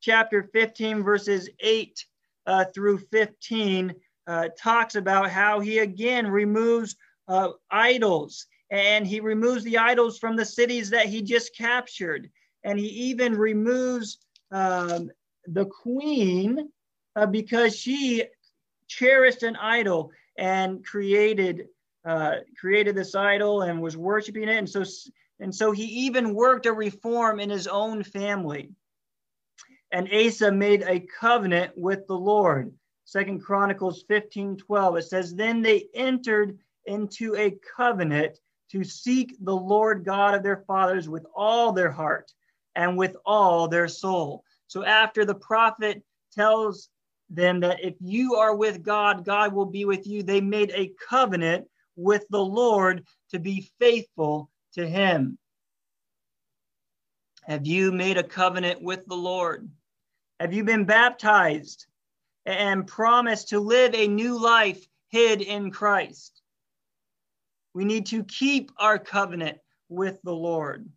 chapter 0.00 0.48
15, 0.52 1.02
verses 1.02 1.48
8 1.60 2.06
uh, 2.46 2.64
through 2.74 2.98
15, 2.98 3.94
uh, 4.26 4.48
talks 4.56 4.94
about 4.94 5.30
how 5.30 5.60
he 5.60 5.78
again 5.78 6.26
removes 6.26 6.94
uh, 7.26 7.50
idols 7.70 8.46
and 8.70 9.06
he 9.06 9.18
removes 9.20 9.64
the 9.64 9.78
idols 9.78 10.18
from 10.18 10.36
the 10.36 10.44
cities 10.44 10.90
that 10.90 11.06
he 11.06 11.22
just 11.22 11.56
captured. 11.56 12.30
And 12.64 12.78
he 12.78 12.86
even 12.86 13.36
removes 13.36 14.18
um, 14.50 15.10
the 15.46 15.66
queen 15.66 16.70
uh, 17.16 17.26
because 17.26 17.76
she 17.76 18.24
cherished 18.88 19.42
an 19.42 19.56
idol 19.56 20.10
and 20.36 20.84
created 20.84 21.68
uh, 22.04 22.36
created 22.58 22.94
this 22.96 23.14
idol 23.14 23.62
and 23.62 23.82
was 23.82 23.96
worshiping 23.96 24.44
it. 24.44 24.56
And 24.56 24.68
so 24.68 24.84
and 25.38 25.54
so 25.54 25.72
he 25.72 25.84
even 25.84 26.34
worked 26.34 26.66
a 26.66 26.72
reform 26.72 27.40
in 27.40 27.50
his 27.50 27.66
own 27.66 28.02
family. 28.04 28.70
And 29.92 30.08
Asa 30.12 30.52
made 30.52 30.82
a 30.82 31.00
covenant 31.00 31.72
with 31.76 32.06
the 32.06 32.16
Lord. 32.16 32.72
Second 33.04 33.40
Chronicles 33.42 34.04
15 34.06 34.56
12. 34.58 34.96
It 34.96 35.02
says, 35.02 35.34
Then 35.34 35.62
they 35.62 35.88
entered 35.94 36.58
into 36.86 37.34
a 37.36 37.56
covenant 37.76 38.38
to 38.70 38.84
seek 38.84 39.36
the 39.40 39.56
Lord 39.56 40.04
God 40.04 40.34
of 40.34 40.42
their 40.42 40.64
fathers 40.66 41.08
with 41.08 41.26
all 41.34 41.72
their 41.72 41.90
heart 41.90 42.32
and 42.80 42.96
with 42.96 43.14
all 43.26 43.68
their 43.68 43.88
soul. 43.88 44.42
So 44.66 44.82
after 44.84 45.26
the 45.26 45.34
prophet 45.34 46.02
tells 46.32 46.88
them 47.28 47.60
that 47.60 47.84
if 47.84 47.94
you 48.00 48.36
are 48.36 48.56
with 48.56 48.82
God, 48.82 49.22
God 49.22 49.52
will 49.52 49.66
be 49.66 49.84
with 49.84 50.06
you, 50.06 50.22
they 50.22 50.40
made 50.40 50.72
a 50.74 50.94
covenant 51.08 51.68
with 51.94 52.24
the 52.30 52.42
Lord 52.42 53.04
to 53.32 53.38
be 53.38 53.70
faithful 53.78 54.50
to 54.74 54.88
him? 54.88 55.36
Have 57.42 57.66
you 57.66 57.92
made 57.92 58.16
a 58.16 58.22
covenant 58.22 58.80
with 58.82 59.04
the 59.04 59.16
Lord? 59.16 59.68
Have 60.38 60.54
you 60.54 60.64
been 60.64 60.86
baptized 60.86 61.84
and 62.46 62.86
promised 62.86 63.50
to 63.50 63.60
live 63.60 63.94
a 63.94 64.08
new 64.08 64.40
life 64.40 64.82
hid 65.08 65.42
in 65.42 65.70
Christ? 65.70 66.40
We 67.74 67.84
need 67.84 68.06
to 68.06 68.24
keep 68.24 68.72
our 68.78 68.98
covenant 68.98 69.58
with 69.90 70.18
the 70.22 70.34
Lord. 70.34 70.88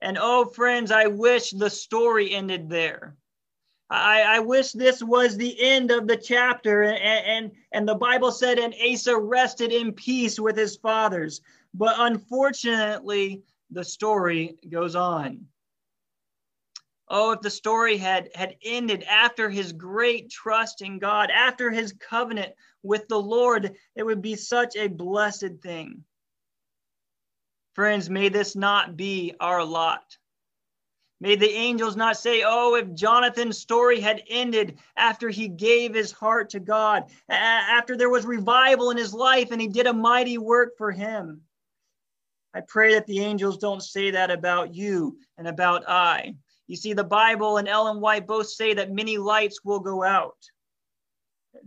And 0.00 0.16
oh, 0.20 0.44
friends, 0.44 0.90
I 0.90 1.06
wish 1.06 1.50
the 1.50 1.70
story 1.70 2.32
ended 2.32 2.68
there. 2.68 3.16
I, 3.90 4.22
I 4.22 4.38
wish 4.40 4.72
this 4.72 5.02
was 5.02 5.36
the 5.36 5.56
end 5.60 5.90
of 5.90 6.06
the 6.06 6.16
chapter 6.16 6.82
and, 6.82 6.98
and, 6.98 7.52
and 7.72 7.88
the 7.88 7.94
Bible 7.94 8.30
said, 8.30 8.58
and 8.58 8.74
Asa 8.74 9.16
rested 9.16 9.72
in 9.72 9.92
peace 9.92 10.38
with 10.38 10.56
his 10.56 10.76
fathers. 10.76 11.40
But 11.72 11.94
unfortunately, 11.98 13.42
the 13.70 13.84
story 13.84 14.58
goes 14.68 14.94
on. 14.94 15.46
Oh, 17.08 17.32
if 17.32 17.40
the 17.40 17.50
story 17.50 17.96
had, 17.96 18.28
had 18.34 18.56
ended 18.62 19.02
after 19.04 19.48
his 19.48 19.72
great 19.72 20.30
trust 20.30 20.82
in 20.82 20.98
God, 20.98 21.30
after 21.30 21.70
his 21.70 21.94
covenant 21.94 22.52
with 22.82 23.08
the 23.08 23.20
Lord, 23.20 23.74
it 23.94 24.02
would 24.02 24.20
be 24.20 24.36
such 24.36 24.76
a 24.76 24.88
blessed 24.88 25.62
thing. 25.62 26.04
Friends, 27.78 28.10
may 28.10 28.28
this 28.28 28.56
not 28.56 28.96
be 28.96 29.34
our 29.38 29.64
lot. 29.64 30.18
May 31.20 31.36
the 31.36 31.48
angels 31.48 31.94
not 31.94 32.16
say, 32.16 32.42
Oh, 32.44 32.74
if 32.74 32.92
Jonathon's 32.92 33.58
story 33.58 34.00
had 34.00 34.20
ended 34.28 34.80
after 34.96 35.28
he 35.28 35.46
gave 35.46 35.94
his 35.94 36.10
heart 36.10 36.50
to 36.50 36.58
God, 36.58 37.04
after 37.28 37.96
there 37.96 38.10
was 38.10 38.26
revival 38.26 38.90
in 38.90 38.96
his 38.96 39.14
life 39.14 39.52
and 39.52 39.60
he 39.60 39.68
did 39.68 39.86
a 39.86 39.92
mighty 39.92 40.38
work 40.38 40.76
for 40.76 40.90
him. 40.90 41.42
I 42.52 42.62
pray 42.66 42.94
that 42.94 43.06
the 43.06 43.20
angels 43.20 43.58
don't 43.58 43.80
say 43.80 44.10
that 44.10 44.32
about 44.32 44.74
you 44.74 45.20
and 45.36 45.46
about 45.46 45.88
I. 45.88 46.34
You 46.66 46.74
see, 46.74 46.94
the 46.94 47.04
Bible 47.04 47.58
and 47.58 47.68
Ellen 47.68 48.00
White 48.00 48.26
both 48.26 48.48
say 48.48 48.74
that 48.74 48.90
many 48.90 49.18
lights 49.18 49.60
will 49.64 49.78
go 49.78 50.02
out, 50.02 50.34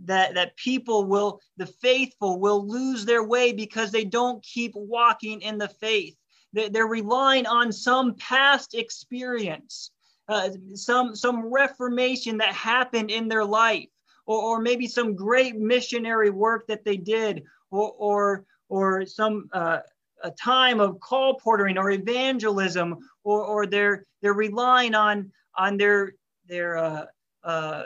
that, 0.04 0.34
that 0.34 0.56
people 0.56 1.04
will, 1.04 1.40
the 1.56 1.66
faithful 1.66 2.40
will 2.40 2.66
lose 2.66 3.04
their 3.04 3.24
way 3.24 3.52
because 3.52 3.90
they 3.90 4.04
don't 4.04 4.42
keep 4.42 4.72
walking 4.74 5.40
in 5.42 5.58
the 5.58 5.68
faith. 5.68 6.16
They're 6.52 6.86
relying 6.86 7.46
on 7.46 7.72
some 7.72 8.14
past 8.16 8.74
experience, 8.74 9.90
uh, 10.28 10.50
some, 10.74 11.16
some 11.16 11.52
reformation 11.52 12.36
that 12.38 12.52
happened 12.54 13.10
in 13.10 13.28
their 13.28 13.44
life, 13.44 13.88
or, 14.26 14.42
or 14.42 14.60
maybe 14.60 14.86
some 14.86 15.14
great 15.14 15.56
missionary 15.56 16.30
work 16.30 16.66
that 16.66 16.84
they 16.84 16.98
did, 16.98 17.42
or, 17.70 17.92
or, 17.92 18.44
or 18.68 19.06
some 19.06 19.48
uh, 19.52 19.78
a 20.22 20.30
time 20.30 20.80
of 20.80 20.98
colporteuring 20.98 21.76
or 21.76 21.90
evangelism, 21.90 22.98
or, 23.24 23.44
or 23.44 23.66
they're 23.66 24.04
they're 24.20 24.34
relying 24.34 24.94
on 24.94 25.30
on 25.56 25.76
their 25.76 26.14
their 26.46 26.76
uh, 26.76 27.06
uh, 27.44 27.82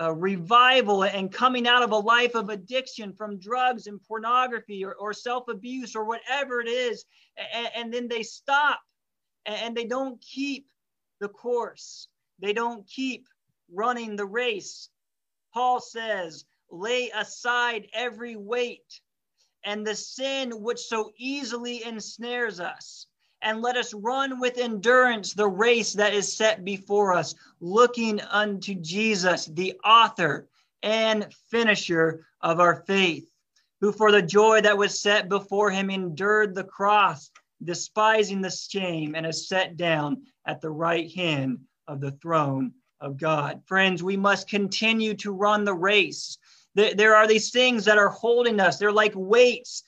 uh, 0.00 0.12
revival 0.12 1.04
and 1.04 1.32
coming 1.32 1.68
out 1.68 1.82
of 1.82 1.92
a 1.92 1.96
life 1.96 2.34
of 2.34 2.50
addiction 2.50 3.12
from 3.12 3.38
drugs 3.38 3.86
and 3.86 4.02
pornography 4.02 4.84
or, 4.84 4.94
or 4.94 5.12
self 5.12 5.48
abuse 5.48 5.94
or 5.94 6.04
whatever 6.04 6.60
it 6.60 6.68
is, 6.68 7.04
and, 7.54 7.68
and 7.76 7.94
then 7.94 8.08
they 8.08 8.22
stop 8.22 8.80
and 9.46 9.76
they 9.76 9.84
don't 9.84 10.20
keep 10.20 10.66
the 11.20 11.28
course. 11.28 12.08
They 12.40 12.52
don't 12.52 12.86
keep 12.88 13.26
running 13.72 14.16
the 14.16 14.26
race. 14.26 14.88
Paul 15.52 15.80
says, 15.80 16.44
lay 16.70 17.10
aside 17.10 17.86
every 17.94 18.36
weight 18.36 19.00
and 19.64 19.86
the 19.86 19.94
sin 19.94 20.50
which 20.62 20.80
so 20.80 21.12
easily 21.16 21.84
ensnares 21.84 22.60
us. 22.60 23.06
And 23.44 23.62
let 23.62 23.76
us 23.76 23.94
run 23.94 24.40
with 24.40 24.58
endurance 24.58 25.34
the 25.34 25.46
race 25.46 25.92
that 25.92 26.14
is 26.14 26.36
set 26.36 26.64
before 26.64 27.12
us, 27.12 27.34
looking 27.60 28.20
unto 28.22 28.74
Jesus, 28.74 29.46
the 29.46 29.78
author 29.84 30.48
and 30.82 31.32
finisher 31.50 32.26
of 32.40 32.58
our 32.58 32.82
faith, 32.86 33.30
who 33.80 33.92
for 33.92 34.10
the 34.10 34.22
joy 34.22 34.62
that 34.62 34.76
was 34.76 34.98
set 34.98 35.28
before 35.28 35.70
him 35.70 35.90
endured 35.90 36.54
the 36.54 36.64
cross, 36.64 37.30
despising 37.62 38.40
the 38.40 38.50
shame, 38.50 39.14
and 39.14 39.26
is 39.26 39.46
set 39.46 39.76
down 39.76 40.22
at 40.46 40.60
the 40.60 40.70
right 40.70 41.12
hand 41.12 41.58
of 41.86 42.00
the 42.00 42.12
throne 42.12 42.72
of 43.00 43.18
God. 43.18 43.62
Friends, 43.66 44.02
we 44.02 44.16
must 44.16 44.48
continue 44.48 45.14
to 45.14 45.32
run 45.32 45.64
the 45.64 45.74
race 45.74 46.38
there 46.74 47.14
are 47.14 47.26
these 47.26 47.50
things 47.50 47.84
that 47.84 47.98
are 47.98 48.08
holding 48.08 48.60
us. 48.60 48.78
They're 48.78 48.92
like 48.92 49.12
weights 49.14 49.84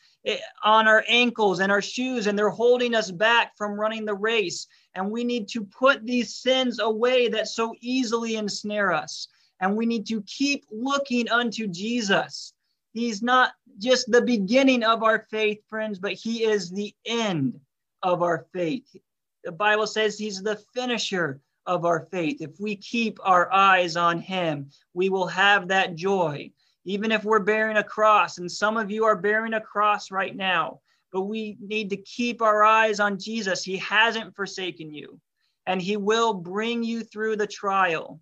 on 0.65 0.89
our 0.89 1.05
ankles 1.09 1.61
and 1.61 1.71
our 1.71 1.83
shoes, 1.83 2.27
and 2.27 2.39
they're 2.39 2.51
holding 2.51 2.95
us 2.95 3.11
back 3.11 3.57
from 3.57 3.79
running 3.79 4.05
the 4.05 4.15
race. 4.15 4.67
And 4.95 5.11
we 5.11 5.25
need 5.25 5.49
to 5.49 5.65
put 5.65 6.05
these 6.05 6.35
sins 6.35 6.81
away 6.81 7.29
that 7.29 7.49
so 7.49 7.75
easily 7.81 8.37
ensnare 8.37 8.93
us. 8.93 9.29
And 9.61 9.77
we 9.77 9.87
need 9.87 10.07
to 10.09 10.23
keep 10.23 10.65
looking 10.71 11.31
unto 11.31 11.67
Jesus. 11.67 12.53
He's 12.93 13.23
not 13.23 13.53
just 13.79 14.11
the 14.11 14.23
beginning 14.23 14.83
of 14.83 15.03
our 15.03 15.27
faith, 15.31 15.59
friends, 15.69 15.99
but 15.99 16.13
He 16.13 16.45
is 16.45 16.71
the 16.71 16.95
end 17.05 17.61
of 18.03 18.23
our 18.23 18.47
faith. 18.53 18.97
The 19.45 19.53
Bible 19.53 19.87
says 19.87 20.19
He's 20.19 20.43
the 20.43 20.57
finisher 20.75 21.41
of 21.67 21.85
our 21.85 22.09
faith. 22.11 22.41
If 22.41 22.59
we 22.59 22.77
keep 22.77 23.19
our 23.23 23.53
eyes 23.53 23.97
on 23.97 24.19
Him, 24.21 24.71
we 24.95 25.09
will 25.09 25.27
have 25.27 25.69
that 25.69 25.95
joy 25.95 26.51
even 26.87 27.11
if 27.11 27.25
we're 27.25 27.41
bearing 27.41 27.77
a 27.79 27.85
cross, 27.85 28.39
and 28.39 28.51
some 28.51 28.77
of 28.77 28.93
you 28.93 29.05
are 29.05 29.17
bearing 29.17 29.55
a 29.55 29.61
cross 29.61 30.13
right 30.13 30.37
now, 30.37 30.81
but 31.13 31.23
we 31.23 31.59
need 31.61 31.91
to 31.91 31.97
keep 31.97 32.41
our 32.41 32.63
eyes 32.63 33.01
on 33.01 33.19
Jesus. 33.19 33.65
He 33.65 33.77
hasn't 33.79 34.37
forsaken 34.37 34.95
you, 34.95 35.21
and 35.67 35.83
He 35.83 35.97
will 35.97 36.33
bring 36.33 36.85
you 36.85 37.03
through 37.03 37.37
the 37.37 37.47
trial. 37.47 38.21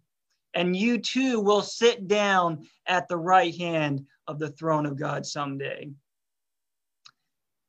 And 0.55 0.74
you 0.74 0.98
too 0.98 1.40
will 1.40 1.61
sit 1.61 2.09
down 2.09 2.66
at 2.87 3.07
the 3.07 3.18
right 3.18 3.55
hand 3.55 4.07
of 4.27 4.38
the 4.38 4.50
throne 4.50 4.87
of 4.87 4.98
God 4.98 5.27
someday. 5.27 5.90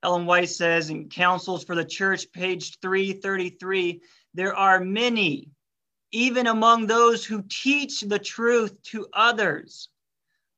Ellen 0.01 0.25
White 0.25 0.49
says 0.49 0.91
in 0.91 1.09
Counsels 1.09 1.65
for 1.65 1.75
the 1.75 1.83
Church, 1.83 2.31
page 2.31 2.77
333, 2.79 4.01
there 4.33 4.55
are 4.55 4.79
many, 4.79 5.49
even 6.11 6.47
among 6.47 6.87
those 6.87 7.25
who 7.25 7.43
teach 7.49 8.01
the 8.01 8.19
truth 8.19 8.81
to 8.83 9.07
others, 9.11 9.89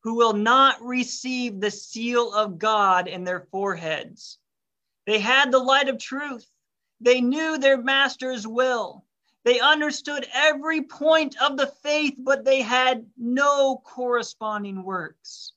who 0.07 0.13
will 0.13 0.31
not 0.31 0.81
receive 0.81 1.59
the 1.59 1.69
seal 1.69 2.33
of 2.33 2.57
God 2.57 3.09
in 3.09 3.25
their 3.25 3.41
foreheads. 3.41 4.39
They 5.05 5.19
had 5.19 5.51
the 5.51 5.59
light 5.59 5.89
of 5.89 5.99
truth. 5.99 6.49
They 7.01 7.19
knew 7.19 7.57
their 7.57 7.75
master's 7.77 8.47
will. 8.47 9.03
They 9.43 9.59
understood 9.59 10.25
every 10.33 10.81
point 10.83 11.35
of 11.41 11.57
the 11.57 11.67
faith, 11.67 12.15
but 12.19 12.45
they 12.45 12.61
had 12.61 13.05
no 13.17 13.81
corresponding 13.83 14.81
works. 14.81 15.51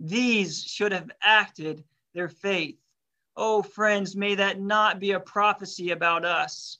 These 0.00 0.64
should 0.64 0.92
have 0.92 1.10
acted 1.20 1.84
their 2.14 2.30
faith. 2.30 2.78
Oh, 3.36 3.60
friends, 3.60 4.16
may 4.16 4.36
that 4.36 4.60
not 4.60 4.98
be 4.98 5.10
a 5.10 5.20
prophecy 5.20 5.90
about 5.90 6.24
us. 6.24 6.78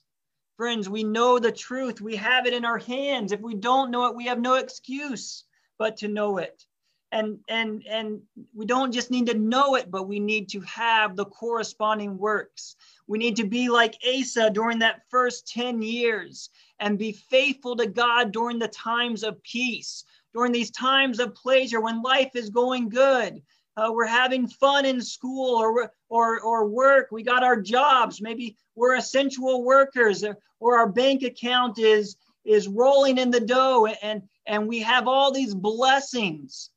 Friends, 0.55 0.89
we 0.89 1.03
know 1.03 1.37
the 1.37 1.51
truth. 1.51 2.01
We 2.01 2.15
have 2.15 2.47
it 2.47 2.55
in 2.55 2.65
our 2.65 2.79
hands. 2.79 3.31
If 3.31 3.41
we 3.41 3.53
don't 3.53 3.91
know 3.91 4.07
it, 4.07 4.15
we 4.15 4.25
have 4.25 4.39
no 4.39 4.55
excuse 4.55 5.43
but 5.77 5.97
to 5.97 6.07
know 6.07 6.37
it. 6.37 6.63
And 7.11 7.39
and 7.47 7.83
and 7.89 8.21
we 8.53 8.65
don't 8.65 8.91
just 8.91 9.11
need 9.11 9.27
to 9.27 9.33
know 9.33 9.75
it, 9.75 9.89
but 9.89 10.09
we 10.09 10.19
need 10.19 10.49
to 10.49 10.59
have 10.61 11.15
the 11.15 11.25
corresponding 11.25 12.17
works. 12.17 12.75
We 13.07 13.17
need 13.17 13.37
to 13.37 13.45
be 13.45 13.69
like 13.69 13.97
Asa 14.05 14.49
during 14.49 14.79
that 14.79 15.03
first 15.09 15.47
10 15.47 15.81
years 15.81 16.49
and 16.79 16.97
be 16.97 17.13
faithful 17.13 17.77
to 17.77 17.87
God 17.87 18.33
during 18.33 18.59
the 18.59 18.67
times 18.67 19.23
of 19.23 19.41
peace, 19.43 20.03
during 20.33 20.51
these 20.51 20.71
times 20.71 21.19
of 21.21 21.33
pleasure 21.33 21.79
when 21.79 22.01
life 22.01 22.35
is 22.35 22.49
going 22.49 22.89
good 22.89 23.41
uh, 23.77 23.91
we're 23.91 24.05
having 24.07 24.47
fun 24.47 24.85
in 24.85 24.99
school 24.99 25.55
or, 25.55 25.91
or, 26.09 26.41
or 26.41 26.65
work. 26.67 27.09
We 27.11 27.21
got 27.21 27.43
our 27.43 27.61
jobs. 27.61 28.21
Maybe 28.21 28.57
we're 28.75 28.95
essential 28.95 29.63
workers 29.63 30.23
or, 30.23 30.37
or 30.59 30.77
our 30.77 30.89
bank 30.89 31.21
account 31.21 31.77
is, 31.77 32.17
is 32.43 32.67
rolling 32.67 33.19
in 33.19 33.29
the 33.29 33.39
dough 33.39 33.85
and, 34.01 34.23
and 34.47 34.67
we 34.67 34.79
have 34.79 35.07
all 35.07 35.31
these 35.31 35.53
blessings. 35.53 36.71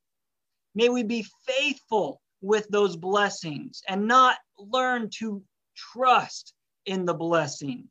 May 0.74 0.88
we 0.88 1.02
be 1.02 1.26
faithful 1.46 2.20
with 2.42 2.68
those 2.68 2.96
blessings 2.96 3.82
and 3.88 4.06
not 4.06 4.38
learn 4.58 5.10
to 5.18 5.42
trust 5.76 6.54
in 6.86 7.04
the 7.04 7.14
blessing. 7.14 7.88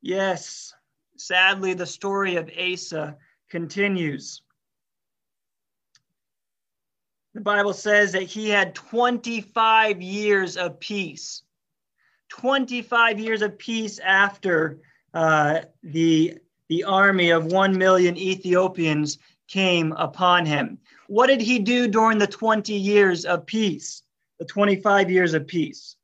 Yes, 0.00 0.74
sadly, 1.16 1.74
the 1.74 1.86
story 1.86 2.36
of 2.36 2.50
Asa 2.58 3.16
continues. 3.50 4.42
The 7.34 7.40
Bible 7.40 7.72
says 7.72 8.12
that 8.12 8.24
he 8.24 8.48
had 8.48 8.74
25 8.74 10.00
years 10.00 10.56
of 10.56 10.78
peace. 10.78 11.42
25 12.28 13.18
years 13.18 13.42
of 13.42 13.58
peace 13.58 13.98
after 13.98 14.80
uh, 15.14 15.62
the, 15.82 16.38
the 16.68 16.84
army 16.84 17.30
of 17.30 17.46
1 17.46 17.76
million 17.76 18.16
Ethiopians 18.16 19.18
came 19.48 19.92
upon 19.92 20.46
him. 20.46 20.78
What 21.08 21.26
did 21.26 21.40
he 21.40 21.58
do 21.58 21.86
during 21.88 22.18
the 22.18 22.26
20 22.26 22.72
years 22.72 23.24
of 23.24 23.46
peace, 23.46 24.02
the 24.38 24.44
25 24.46 25.10
years 25.10 25.34
of 25.34 25.46
peace? 25.46 25.96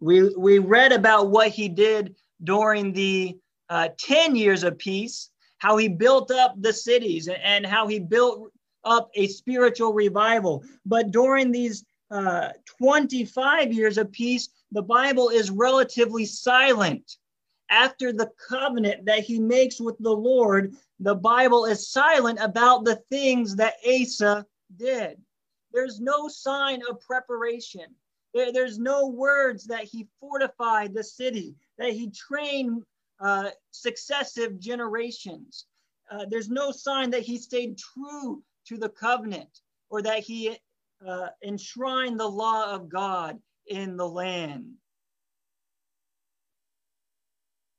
We, 0.00 0.34
we 0.34 0.58
read 0.58 0.92
about 0.92 1.28
what 1.28 1.48
he 1.48 1.68
did 1.68 2.16
during 2.42 2.92
the 2.92 3.38
uh, 3.68 3.88
10 3.98 4.36
years 4.36 4.62
of 4.62 4.78
peace, 4.78 5.30
how 5.58 5.76
he 5.76 5.88
built 5.88 6.30
up 6.30 6.54
the 6.60 6.72
cities 6.72 7.28
and 7.28 7.66
how 7.66 7.86
he 7.86 7.98
built 7.98 8.50
up 8.84 9.10
a 9.14 9.26
spiritual 9.26 9.92
revival. 9.92 10.64
But 10.84 11.10
during 11.10 11.50
these 11.50 11.84
uh, 12.10 12.50
25 12.78 13.72
years 13.72 13.98
of 13.98 14.12
peace, 14.12 14.48
the 14.70 14.82
Bible 14.82 15.28
is 15.28 15.50
relatively 15.50 16.24
silent. 16.24 17.16
After 17.70 18.12
the 18.12 18.30
covenant 18.48 19.04
that 19.06 19.20
he 19.20 19.40
makes 19.40 19.80
with 19.80 19.96
the 19.98 20.12
Lord, 20.14 20.74
the 21.00 21.14
Bible 21.14 21.64
is 21.64 21.88
silent 21.88 22.38
about 22.40 22.84
the 22.84 22.96
things 23.10 23.56
that 23.56 23.74
Asa 23.86 24.46
did. 24.76 25.20
There's 25.72 26.00
no 26.00 26.28
sign 26.28 26.80
of 26.88 27.00
preparation. 27.00 27.86
There, 28.34 28.52
there's 28.52 28.78
no 28.78 29.08
words 29.08 29.64
that 29.66 29.84
he 29.84 30.08
fortified 30.20 30.94
the 30.94 31.04
city, 31.04 31.56
that 31.78 31.92
he 31.92 32.10
trained 32.10 32.84
uh, 33.20 33.50
successive 33.70 34.58
generations. 34.58 35.66
Uh, 36.10 36.26
there's 36.30 36.48
no 36.48 36.70
sign 36.70 37.10
that 37.10 37.22
he 37.22 37.38
stayed 37.38 37.78
true 37.78 38.42
to 38.66 38.76
the 38.78 38.88
covenant 38.90 39.60
or 39.90 40.02
that 40.02 40.20
he 40.20 40.56
uh, 41.06 41.28
enshrined 41.42 42.18
the 42.18 42.28
law 42.28 42.72
of 42.72 42.88
God 42.88 43.38
in 43.66 43.96
the 43.96 44.08
land. 44.08 44.72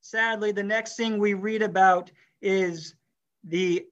Sadly, 0.09 0.53
the 0.53 0.63
next 0.63 0.95
thing 0.95 1.17
we 1.17 1.33
read 1.33 1.61
about 1.61 2.11
is 2.41 2.95
the, 3.43 3.85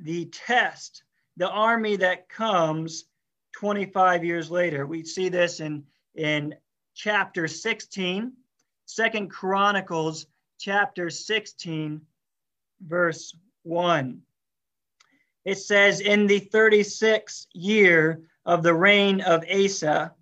the 0.00 0.26
test, 0.26 1.02
the 1.38 1.48
army 1.48 1.96
that 1.96 2.28
comes 2.28 3.06
25 3.52 4.22
years 4.22 4.50
later. 4.50 4.86
We 4.86 5.02
see 5.02 5.30
this 5.30 5.60
in, 5.60 5.84
in 6.14 6.54
chapter 6.94 7.48
16, 7.48 8.34
Second 8.84 9.30
Chronicles 9.30 10.26
chapter 10.58 11.08
16, 11.08 12.02
verse 12.82 13.34
1 13.62 14.20
it 15.46 15.58
says, 15.58 16.00
In 16.00 16.26
the 16.26 16.40
36th 16.40 17.46
year 17.54 18.20
of 18.44 18.62
the 18.62 18.74
reign 18.74 19.22
of 19.22 19.42
Asa, 19.50 20.12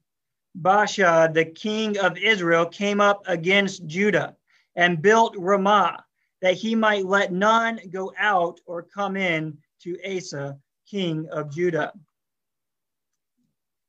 Baasha, 0.59 1.35
the 1.35 1.45
king 1.45 1.99
of 1.99 2.17
Israel, 2.17 2.67
came 2.67 3.01
up 3.01 3.25
against 3.27 3.87
Judah 3.87 4.37
and 4.81 5.03
built 5.03 5.37
Ramah, 5.37 6.03
that 6.41 6.55
he 6.55 6.75
might 6.75 7.05
let 7.05 7.33
none 7.33 7.79
go 7.91 8.15
out 8.19 8.61
or 8.65 8.83
come 8.83 9.15
in 9.15 9.59
to 9.83 9.99
Asa, 10.03 10.59
king 10.91 11.29
of 11.31 11.55
Judah. 11.55 11.93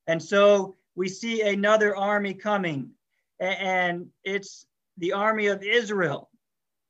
And 0.07 0.21
so 0.21 0.75
we 0.95 1.07
see 1.07 1.43
another 1.43 1.95
army 1.95 2.33
coming, 2.33 2.91
and 3.39 4.07
it's 4.25 4.65
the 4.97 5.13
army 5.13 5.47
of 5.47 5.63
Israel, 5.63 6.29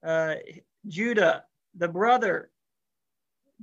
uh, 0.03 0.35
Judah, 0.87 1.43
the 1.75 1.87
brother 1.87 2.49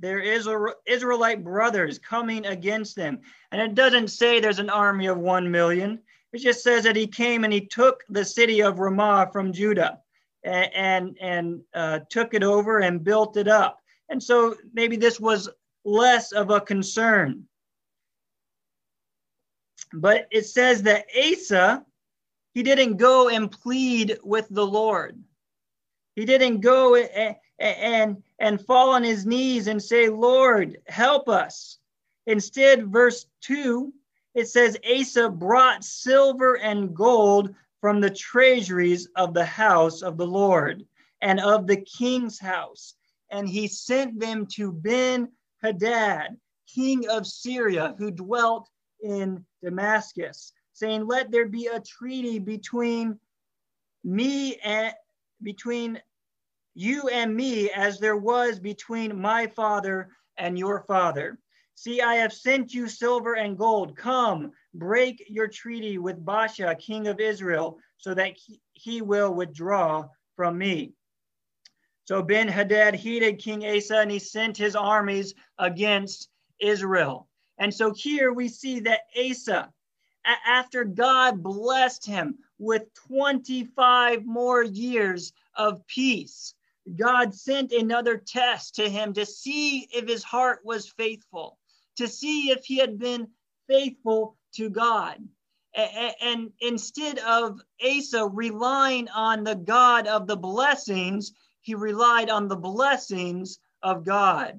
there 0.01 0.19
is 0.19 0.47
Israelite 0.85 1.43
brothers 1.43 1.99
coming 1.99 2.45
against 2.45 2.95
them. 2.95 3.19
And 3.51 3.61
it 3.61 3.75
doesn't 3.75 4.07
say 4.07 4.39
there's 4.39 4.59
an 4.59 4.69
army 4.69 5.07
of 5.07 5.17
1 5.17 5.51
million. 5.51 5.99
It 6.31 6.37
just 6.37 6.63
says 6.63 6.85
that 6.85 6.95
he 6.95 7.05
came 7.05 7.43
and 7.43 7.51
he 7.51 7.59
took 7.59 8.05
the 8.07 8.23
city 8.23 8.61
of 8.61 8.79
Ramah 8.79 9.29
from 9.33 9.51
Judah 9.51 9.99
and, 10.43 11.17
and, 11.19 11.61
uh, 11.73 11.99
took 12.09 12.33
it 12.33 12.43
over 12.43 12.79
and 12.79 13.03
built 13.03 13.37
it 13.37 13.47
up. 13.47 13.81
And 14.09 14.21
so 14.21 14.55
maybe 14.73 14.95
this 14.95 15.19
was 15.19 15.49
less 15.85 16.31
of 16.31 16.49
a 16.49 16.61
concern. 16.61 17.45
But 19.93 20.27
it 20.31 20.45
says 20.45 20.83
that 20.83 21.05
Asa, 21.17 21.83
he 22.53 22.63
didn't 22.63 22.97
go 22.97 23.29
and 23.29 23.51
plead 23.51 24.17
with 24.23 24.47
the 24.49 24.65
Lord. 24.65 25.21
He 26.15 26.25
didn't 26.25 26.61
go 26.61 26.95
and, 26.95 27.35
and, 27.59 28.23
and 28.39 28.65
fall 28.65 28.91
on 28.91 29.03
his 29.03 29.25
knees 29.25 29.67
and 29.67 29.81
say, 29.81 30.09
Lord, 30.09 30.77
help 30.87 31.29
us. 31.29 31.77
Instead, 32.27 32.91
verse 32.91 33.25
2, 33.41 33.93
it 34.35 34.47
says, 34.47 34.77
Asa 34.89 35.29
brought 35.29 35.83
silver 35.83 36.57
and 36.57 36.95
gold 36.95 37.53
from 37.81 38.01
the 38.01 38.09
treasuries 38.09 39.07
of 39.15 39.33
the 39.33 39.45
house 39.45 40.01
of 40.01 40.17
the 40.17 40.27
Lord 40.27 40.85
and 41.21 41.39
of 41.39 41.67
the 41.67 41.77
king's 41.77 42.39
house. 42.39 42.95
And 43.31 43.47
he 43.47 43.67
sent 43.67 44.19
them 44.19 44.47
to 44.55 44.71
Ben 44.71 45.29
Hadad, 45.61 46.37
king 46.73 47.07
of 47.09 47.27
Syria, 47.27 47.95
who 47.97 48.11
dwelt 48.11 48.69
in 49.01 49.45
Damascus, 49.63 50.51
saying, 50.73 51.05
Let 51.05 51.31
there 51.31 51.47
be 51.47 51.67
a 51.67 51.79
treaty 51.79 52.39
between 52.39 53.19
me 54.03 54.55
and 54.57 54.93
between 55.41 56.01
you 56.73 57.09
and 57.09 57.35
me 57.35 57.69
as 57.71 57.99
there 57.99 58.17
was 58.17 58.59
between 58.59 59.19
my 59.19 59.47
father 59.47 60.09
and 60.37 60.57
your 60.57 60.83
father. 60.87 61.37
See, 61.75 62.01
I 62.01 62.15
have 62.15 62.33
sent 62.33 62.73
you 62.73 62.87
silver 62.87 63.35
and 63.35 63.57
gold. 63.57 63.95
Come, 63.95 64.51
break 64.73 65.23
your 65.27 65.47
treaty 65.47 65.97
with 65.97 66.23
Baasha, 66.23 66.77
king 66.77 67.07
of 67.07 67.19
Israel, 67.19 67.79
so 67.97 68.13
that 68.13 68.35
he, 68.73 69.01
will 69.01 69.33
withdraw 69.33 70.07
from 70.35 70.57
me. 70.57 70.93
So 72.05 72.23
Ben 72.23 72.47
Hadad 72.47 72.95
heeded 72.95 73.39
King 73.39 73.65
Asa 73.65 73.99
and 73.99 74.09
he 74.11 74.19
sent 74.19 74.57
his 74.57 74.75
armies 74.75 75.33
against 75.57 76.29
Israel. 76.59 77.27
And 77.57 77.73
so 77.73 77.93
here 77.93 78.31
we 78.33 78.47
see 78.47 78.79
that 78.81 79.01
Asa, 79.17 79.71
after 80.25 80.85
God 80.85 81.43
blessed 81.43 82.05
him 82.05 82.37
with 82.57 82.93
25 83.07 84.25
more 84.25 84.63
years 84.63 85.33
of 85.55 85.85
peace, 85.87 86.55
God 86.95 87.35
sent 87.35 87.71
another 87.71 88.17
test 88.17 88.75
to 88.75 88.89
him 88.89 89.13
to 89.13 89.25
see 89.25 89.87
if 89.93 90.07
his 90.07 90.23
heart 90.23 90.61
was 90.63 90.89
faithful, 90.89 91.59
to 91.97 92.07
see 92.07 92.49
if 92.49 92.65
he 92.65 92.77
had 92.77 92.97
been 92.97 93.27
faithful 93.67 94.35
to 94.55 94.69
God. 94.69 95.17
And 95.75 96.51
instead 96.59 97.19
of 97.19 97.61
Asa 97.83 98.27
relying 98.27 99.07
on 99.09 99.43
the 99.43 99.55
God 99.55 100.07
of 100.07 100.27
the 100.27 100.35
blessings, 100.37 101.31
he 101.61 101.75
relied 101.75 102.29
on 102.29 102.47
the 102.47 102.55
blessings 102.55 103.59
of 103.83 104.03
God. 104.03 104.55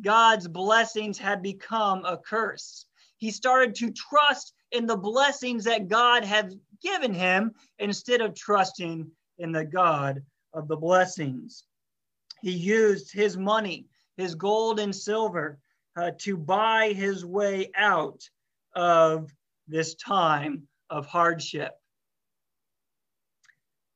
God's 0.00 0.48
blessings 0.48 1.18
had 1.18 1.42
become 1.42 2.04
a 2.04 2.16
curse. 2.16 2.86
He 3.18 3.30
started 3.30 3.74
to 3.76 3.92
trust 3.92 4.54
in 4.72 4.86
the 4.86 4.96
blessings 4.96 5.64
that 5.64 5.88
God 5.88 6.24
had 6.24 6.58
given 6.82 7.14
him 7.14 7.52
instead 7.78 8.20
of 8.20 8.34
trusting 8.34 9.10
in 9.38 9.52
the 9.52 9.64
God 9.64 10.22
of 10.52 10.68
the 10.68 10.76
blessings. 10.76 11.64
He 12.42 12.52
used 12.52 13.12
his 13.12 13.36
money, 13.36 13.86
his 14.16 14.34
gold 14.34 14.80
and 14.80 14.94
silver, 14.94 15.60
uh, 15.96 16.10
to 16.18 16.36
buy 16.36 16.92
his 16.92 17.24
way 17.24 17.70
out 17.76 18.28
of 18.74 19.30
this 19.66 19.94
time 19.94 20.66
of 20.90 21.06
hardship. 21.06 21.72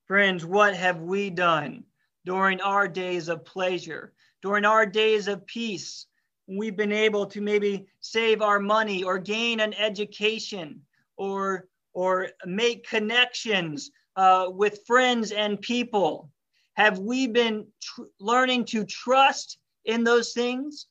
Friends, 0.07 0.45
what 0.45 0.74
have 0.74 1.01
we 1.01 1.29
done 1.29 1.85
during 2.24 2.61
our 2.62 2.89
days 2.89 3.29
of 3.29 3.45
pleasure, 3.45 4.14
during 4.43 4.64
our 4.64 4.87
days 4.87 5.29
of 5.29 5.47
peace? 5.47 6.07
We've 6.47 6.76
been 6.76 6.93
able 6.93 7.26
to 7.26 7.43
maybe 7.43 7.87
save 8.01 8.41
our 8.41 8.59
money 8.59 9.03
or 9.03 9.18
gain 9.18 9.61
an 9.61 9.74
education 9.74 10.81
or, 11.18 11.68
or 11.93 12.29
make 12.47 12.89
connections 12.89 13.91
uh, 14.16 14.47
with 14.51 14.87
friends 14.87 15.31
and 15.33 15.61
people. 15.61 16.31
Have 16.74 16.99
we 16.99 17.26
been 17.26 17.66
tr- 17.83 18.03
learning 18.18 18.64
to 18.66 18.85
trust 18.85 19.59
in 19.85 20.05
those 20.05 20.33
things? 20.33 20.87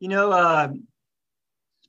You 0.00 0.08
know, 0.08 0.30
uh, 0.32 0.68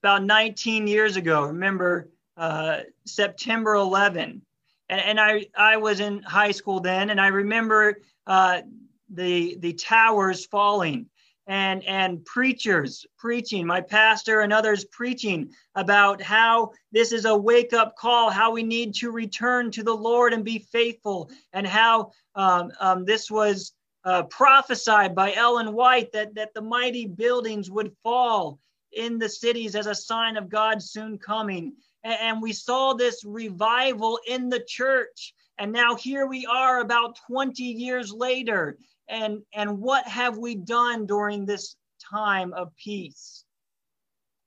about 0.03 0.23
19 0.23 0.87
years 0.87 1.15
ago. 1.15 1.43
Remember 1.43 2.09
uh, 2.35 2.81
September 3.05 3.75
11, 3.75 4.41
and, 4.89 5.01
and, 5.01 5.19
I 5.19 5.47
I 5.57 5.77
was 5.77 5.99
in 5.99 6.21
high 6.21 6.51
school 6.51 6.79
then, 6.79 7.09
and 7.09 7.19
I 7.19 7.27
remember 7.27 7.97
uh, 8.27 8.61
the 9.09 9.57
the 9.59 9.73
towers 9.73 10.45
falling 10.45 11.07
and 11.47 11.83
and 11.85 12.23
preachers 12.25 13.05
preaching 13.17 13.65
my 13.65 13.79
pastor 13.81 14.41
and 14.41 14.51
others 14.51 14.85
preaching 14.85 15.49
about 15.75 16.21
how 16.21 16.71
this 16.91 17.11
is 17.11 17.25
a 17.25 17.35
wake 17.35 17.73
up 17.73 17.95
call 17.95 18.29
how 18.29 18.51
we 18.51 18.63
need 18.63 18.93
to 18.93 19.11
return 19.11 19.71
to 19.71 19.81
the 19.81 19.93
lord 19.93 20.33
and 20.33 20.43
be 20.43 20.59
faithful 20.59 21.31
and 21.53 21.65
how 21.65 22.11
um, 22.35 22.69
um, 22.81 23.05
this 23.05 23.31
was 23.31 23.71
uh, 24.03 24.23
prophesied 24.23 25.15
by 25.15 25.33
ellen 25.33 25.73
white 25.73 26.11
that 26.11 26.35
that 26.35 26.53
the 26.53 26.61
mighty 26.61 27.07
buildings 27.07 27.71
would 27.71 27.95
fall 28.03 28.59
in 28.93 29.19
the 29.19 29.29
cities 29.29 29.75
as 29.75 29.87
a 29.87 29.95
sign 29.95 30.37
of 30.37 30.49
god 30.49 30.81
soon 30.81 31.17
coming. 31.17 31.73
And, 32.03 32.19
and 32.21 32.41
we 32.41 32.53
saw 32.53 32.93
this 32.93 33.23
revival 33.25 34.19
in 34.27 34.49
the 34.49 34.63
church. 34.67 35.33
And 35.57 35.71
now 35.71 35.95
here 35.95 36.27
we 36.27 36.45
are 36.45 36.81
about 36.81 37.19
20 37.27 37.63
years 37.63 38.11
later. 38.11 38.77
And 39.09 39.41
and 39.53 39.79
what 39.79 40.07
have 40.07 40.37
we 40.37 40.55
done 40.55 41.05
during 41.05 41.45
this 41.45 41.75
time 42.11 42.53
of 42.53 42.75
peace? 42.75 43.43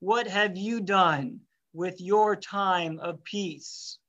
What 0.00 0.26
have 0.26 0.56
you 0.56 0.80
done 0.80 1.40
with 1.72 2.00
your 2.00 2.36
time 2.36 2.98
of 2.98 3.22
peace 3.24 3.99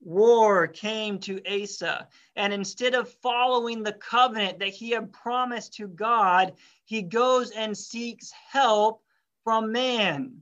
war 0.00 0.66
came 0.66 1.18
to 1.18 1.40
asa 1.46 2.06
and 2.36 2.52
instead 2.52 2.94
of 2.94 3.10
following 3.10 3.82
the 3.82 3.94
covenant 3.94 4.58
that 4.58 4.68
he 4.68 4.90
had 4.90 5.12
promised 5.12 5.74
to 5.74 5.88
god 5.88 6.52
he 6.84 7.02
goes 7.02 7.50
and 7.50 7.76
seeks 7.76 8.30
help 8.30 9.02
from 9.46 9.70
man. 9.70 10.40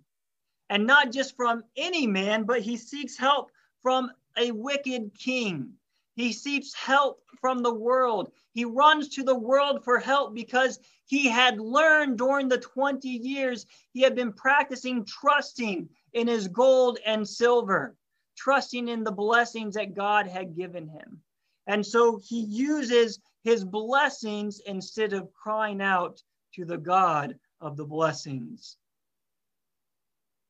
And 0.70 0.86
not 0.86 1.12
just 1.12 1.36
from 1.36 1.62
any 1.76 2.06
man 2.06 2.44
but 2.44 2.62
he 2.62 2.78
seeks 2.78 3.18
help 3.18 3.50
from 3.82 4.10
a 4.38 4.50
wicked 4.50 5.10
king. 5.18 5.74
He 6.14 6.32
seeks 6.32 6.72
help 6.72 7.22
from 7.38 7.58
the 7.58 7.74
world. 7.74 8.32
He 8.52 8.64
runs 8.64 9.10
to 9.10 9.22
the 9.22 9.34
world 9.34 9.84
for 9.84 9.98
help 9.98 10.34
because 10.34 10.78
he 11.04 11.28
had 11.28 11.60
learned 11.60 12.16
during 12.16 12.48
the 12.48 12.58
20 12.58 13.08
years 13.08 13.66
he 13.92 14.00
had 14.00 14.14
been 14.14 14.32
practicing 14.32 15.04
trusting 15.04 15.88
in 16.14 16.26
his 16.26 16.48
gold 16.48 16.98
and 17.04 17.28
silver, 17.28 17.94
trusting 18.36 18.88
in 18.88 19.04
the 19.04 19.12
blessings 19.12 19.74
that 19.74 19.94
God 19.94 20.26
had 20.26 20.56
given 20.56 20.88
him. 20.88 21.20
And 21.66 21.84
so 21.84 22.20
he 22.22 22.40
uses 22.40 23.20
his 23.42 23.64
blessings 23.64 24.60
instead 24.66 25.12
of 25.12 25.32
crying 25.32 25.80
out 25.80 26.22
to 26.54 26.64
the 26.64 26.78
God 26.78 27.38
of 27.60 27.76
the 27.76 27.84
blessings. 27.84 28.76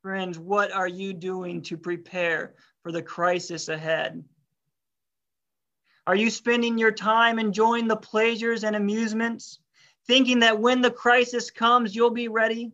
Friends, 0.03 0.39
what 0.39 0.73
are 0.73 0.89
you 0.89 1.15
doing 1.15 1.63
to 1.63 1.77
prepare 1.77 2.55
for 2.83 2.93
the 2.93 3.03
crisis 3.03 3.69
ahead? 3.69 4.23
Are 6.07 6.17
you 6.17 6.29
spending 6.29 6.77
your 6.77 6.93
time 6.93 7.39
enjoying 7.39 7.89
the 7.89 7.97
pleasures 7.97 8.65
and 8.65 8.77
amusements, 8.77 9.59
thinking 10.07 10.41
that 10.41 10.61
when 10.61 10.83
the 10.83 10.91
crisis 10.91 11.51
comes, 11.51 11.97
you'll 11.97 12.11
be 12.11 12.29
ready? 12.29 12.73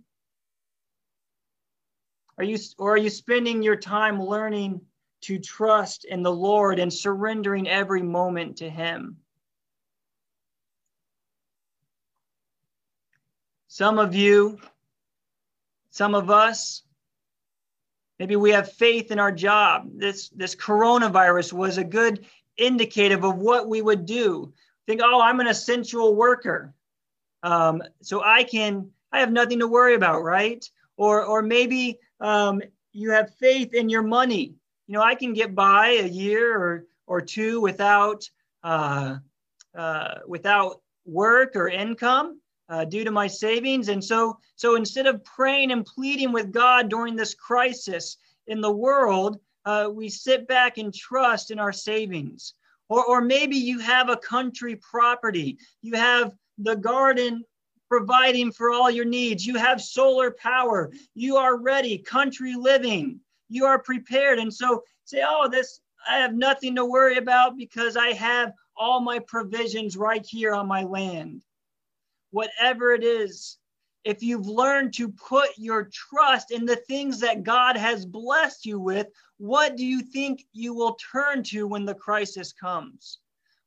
Are 2.36 2.44
you, 2.44 2.58
or 2.78 2.94
are 2.94 2.98
you 2.98 3.10
spending 3.10 3.62
your 3.62 3.76
time 3.76 4.20
learning 4.20 4.80
to 5.22 5.38
trust 5.38 6.04
in 6.04 6.22
the 6.22 6.32
Lord 6.32 6.78
and 6.78 6.92
surrendering 6.92 7.68
every 7.68 8.02
moment 8.02 8.58
to 8.58 8.70
Him? 8.70 9.18
Some 13.68 13.98
of 13.98 14.14
you, 14.14 14.58
some 15.90 16.14
of 16.14 16.28
us, 16.28 16.82
maybe 18.18 18.36
we 18.36 18.50
have 18.50 18.72
faith 18.72 19.10
in 19.10 19.18
our 19.18 19.32
job. 19.32 19.88
This, 19.94 20.28
this 20.30 20.54
coronavirus 20.56 21.52
was 21.52 21.78
a 21.78 21.84
good 21.84 22.26
indicative 22.56 23.24
of 23.24 23.36
what 23.36 23.68
we 23.68 23.80
would 23.80 24.06
do. 24.06 24.52
Think, 24.86 25.00
oh, 25.04 25.20
I'm 25.20 25.40
an 25.40 25.46
essential 25.46 26.14
worker. 26.14 26.74
Um, 27.42 27.82
so 28.02 28.22
I 28.22 28.44
can, 28.44 28.90
I 29.12 29.20
have 29.20 29.32
nothing 29.32 29.60
to 29.60 29.68
worry 29.68 29.94
about, 29.94 30.22
right? 30.22 30.68
Or, 30.96 31.24
or 31.24 31.40
maybe 31.40 31.98
um, 32.20 32.60
you 32.92 33.12
have 33.12 33.34
faith 33.36 33.72
in 33.72 33.88
your 33.88 34.02
money. 34.02 34.54
You 34.90 34.96
know, 34.96 35.04
I 35.04 35.14
can 35.14 35.34
get 35.34 35.54
by 35.54 35.90
a 35.90 36.08
year 36.08 36.52
or, 36.52 36.84
or 37.06 37.20
two 37.20 37.60
without, 37.60 38.28
uh, 38.64 39.18
uh, 39.72 40.14
without 40.26 40.80
work 41.04 41.54
or 41.54 41.68
income 41.68 42.40
uh, 42.68 42.86
due 42.86 43.04
to 43.04 43.12
my 43.12 43.28
savings. 43.28 43.88
And 43.88 44.02
so, 44.02 44.40
so 44.56 44.74
instead 44.74 45.06
of 45.06 45.22
praying 45.22 45.70
and 45.70 45.86
pleading 45.86 46.32
with 46.32 46.50
God 46.50 46.88
during 46.88 47.14
this 47.14 47.34
crisis 47.34 48.16
in 48.48 48.60
the 48.60 48.72
world, 48.72 49.38
uh, 49.64 49.88
we 49.92 50.08
sit 50.08 50.48
back 50.48 50.76
and 50.76 50.92
trust 50.92 51.52
in 51.52 51.60
our 51.60 51.72
savings. 51.72 52.54
Or, 52.88 53.04
or 53.04 53.20
maybe 53.20 53.54
you 53.54 53.78
have 53.78 54.08
a 54.08 54.16
country 54.16 54.74
property, 54.74 55.58
you 55.82 55.94
have 55.94 56.34
the 56.58 56.74
garden 56.74 57.44
providing 57.88 58.50
for 58.50 58.72
all 58.72 58.90
your 58.90 59.04
needs, 59.04 59.46
you 59.46 59.54
have 59.54 59.80
solar 59.80 60.32
power, 60.32 60.90
you 61.14 61.36
are 61.36 61.56
ready, 61.56 61.96
country 61.96 62.56
living, 62.56 63.20
you 63.50 63.66
are 63.66 63.78
prepared. 63.78 64.38
And 64.38 64.52
so 64.52 64.82
say, 65.04 65.22
oh, 65.26 65.48
this, 65.48 65.80
I 66.08 66.18
have 66.18 66.34
nothing 66.34 66.74
to 66.76 66.84
worry 66.86 67.18
about 67.18 67.56
because 67.56 67.96
I 67.96 68.12
have 68.12 68.52
all 68.76 69.00
my 69.00 69.18
provisions 69.18 69.96
right 69.96 70.24
here 70.24 70.54
on 70.54 70.66
my 70.66 70.84
land. 70.84 71.42
Whatever 72.30 72.94
it 72.94 73.04
is, 73.04 73.58
if 74.04 74.22
you've 74.22 74.46
learned 74.46 74.94
to 74.94 75.10
put 75.10 75.50
your 75.58 75.90
trust 75.92 76.52
in 76.52 76.64
the 76.64 76.76
things 76.76 77.20
that 77.20 77.42
God 77.42 77.76
has 77.76 78.06
blessed 78.06 78.64
you 78.64 78.80
with, 78.80 79.08
what 79.36 79.76
do 79.76 79.84
you 79.84 80.00
think 80.00 80.44
you 80.52 80.72
will 80.72 80.96
turn 81.12 81.42
to 81.44 81.66
when 81.66 81.84
the 81.84 81.94
crisis 81.94 82.52
comes? 82.52 83.18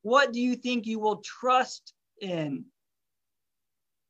What 0.02 0.34
do 0.34 0.42
you 0.42 0.56
think 0.56 0.88
you 0.88 1.00
will 1.00 1.18
trust 1.18 1.94
in 2.22 2.66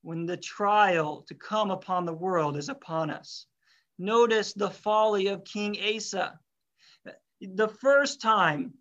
when 0.02 0.26
the 0.26 0.38
trial 0.38 1.24
to 1.28 1.36
come 1.36 1.72
upon 1.72 2.06
the 2.06 2.14
world 2.14 2.58
is 2.58 2.70
upon 2.70 3.10
us? 3.10 3.48
Notice 4.04 4.52
the 4.54 4.70
folly 4.70 5.28
of 5.28 5.46
King 5.46 5.78
Asa. 5.96 6.38
The 7.40 7.70
first 7.70 8.20
time 8.20 8.74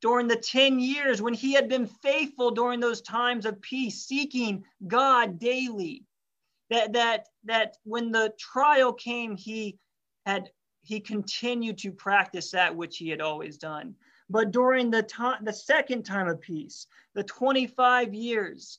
during 0.00 0.28
the 0.28 0.36
10 0.36 0.80
years 0.80 1.20
when 1.20 1.34
he 1.34 1.52
had 1.52 1.68
been 1.68 1.86
faithful 1.86 2.50
during 2.50 2.80
those 2.80 3.02
times 3.02 3.44
of 3.44 3.60
peace, 3.60 4.06
seeking 4.06 4.64
God 4.86 5.38
daily, 5.38 6.06
that 6.70 6.94
that 6.94 7.26
that 7.44 7.76
when 7.84 8.12
the 8.12 8.32
trial 8.38 8.94
came 8.94 9.36
he 9.36 9.78
had 10.24 10.50
he 10.82 11.00
continued 11.00 11.76
to 11.78 11.92
practice 11.92 12.50
that 12.52 12.74
which 12.74 12.96
he 12.96 13.10
had 13.10 13.20
always 13.20 13.58
done 13.58 13.94
but 14.30 14.52
during 14.52 14.90
the 14.90 15.02
time 15.02 15.44
the 15.44 15.52
second 15.52 16.04
time 16.04 16.28
of 16.28 16.40
peace 16.40 16.86
the 17.14 17.24
25 17.24 18.14
years 18.14 18.78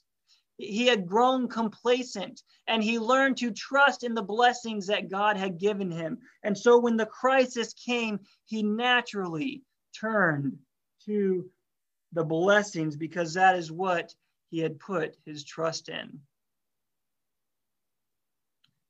he 0.61 0.85
had 0.85 1.07
grown 1.07 1.47
complacent 1.47 2.43
and 2.67 2.83
he 2.83 2.99
learned 2.99 3.37
to 3.37 3.51
trust 3.51 4.03
in 4.03 4.13
the 4.13 4.21
blessings 4.21 4.87
that 4.87 5.09
God 5.09 5.35
had 5.35 5.57
given 5.57 5.89
him. 5.89 6.19
And 6.43 6.57
so 6.57 6.77
when 6.77 6.97
the 6.97 7.05
crisis 7.05 7.73
came, 7.73 8.19
he 8.45 8.61
naturally 8.61 9.63
turned 9.99 10.57
to 11.05 11.49
the 12.13 12.23
blessings 12.23 12.95
because 12.95 13.33
that 13.33 13.55
is 13.55 13.71
what 13.71 14.13
he 14.49 14.59
had 14.59 14.79
put 14.79 15.17
his 15.25 15.43
trust 15.43 15.89
in. 15.89 16.19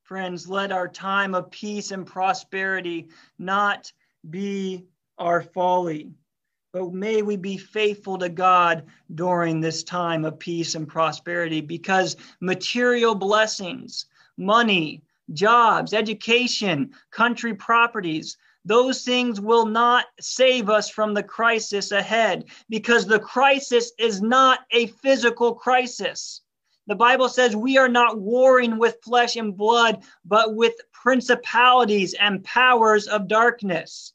Friends, 0.04 0.50
let 0.50 0.74
our 0.74 0.90
time 0.90 1.34
of 1.34 1.52
peace 1.52 1.92
and 1.92 2.06
prosperity 2.06 3.08
not 3.40 3.94
be 4.30 4.88
our 5.18 5.42
folly, 5.42 6.12
but 6.74 6.94
may 6.94 7.22
we 7.22 7.36
be 7.36 7.58
faithful 7.58 8.18
to 8.18 8.30
God 8.30 8.86
during 9.14 9.60
this 9.60 9.84
time 9.84 10.24
of 10.24 10.40
peace 10.40 10.76
and 10.76 10.88
prosperity 10.88 11.60
because 11.60 12.16
material 12.40 13.14
blessings, 13.14 14.06
money, 14.38 15.04
jobs, 15.34 15.94
education, 15.94 16.92
country 17.12 17.54
properties, 17.54 18.38
those 18.64 19.04
things 19.04 19.42
will 19.42 19.66
not 19.66 20.06
save 20.22 20.70
us 20.70 20.90
from 20.90 21.14
the 21.14 21.24
crisis 21.24 21.92
ahead 21.92 22.46
because 22.70 23.06
the 23.06 23.20
crisis 23.20 23.92
is 24.00 24.22
not 24.22 24.60
a 24.72 24.88
physical 24.88 25.56
crisis. 25.56 26.42
The 26.88 26.96
Bible 26.96 27.28
says 27.28 27.56
we 27.56 27.78
are 27.78 27.90
not 27.90 28.20
warring 28.20 28.78
with 28.78 29.04
flesh 29.04 29.36
and 29.36 29.58
blood, 29.58 30.04
but 30.24 30.56
with 30.56 30.74
principalities 30.94 32.14
and 32.14 32.44
powers 32.44 33.08
of 33.08 33.28
darkness. 33.28 34.14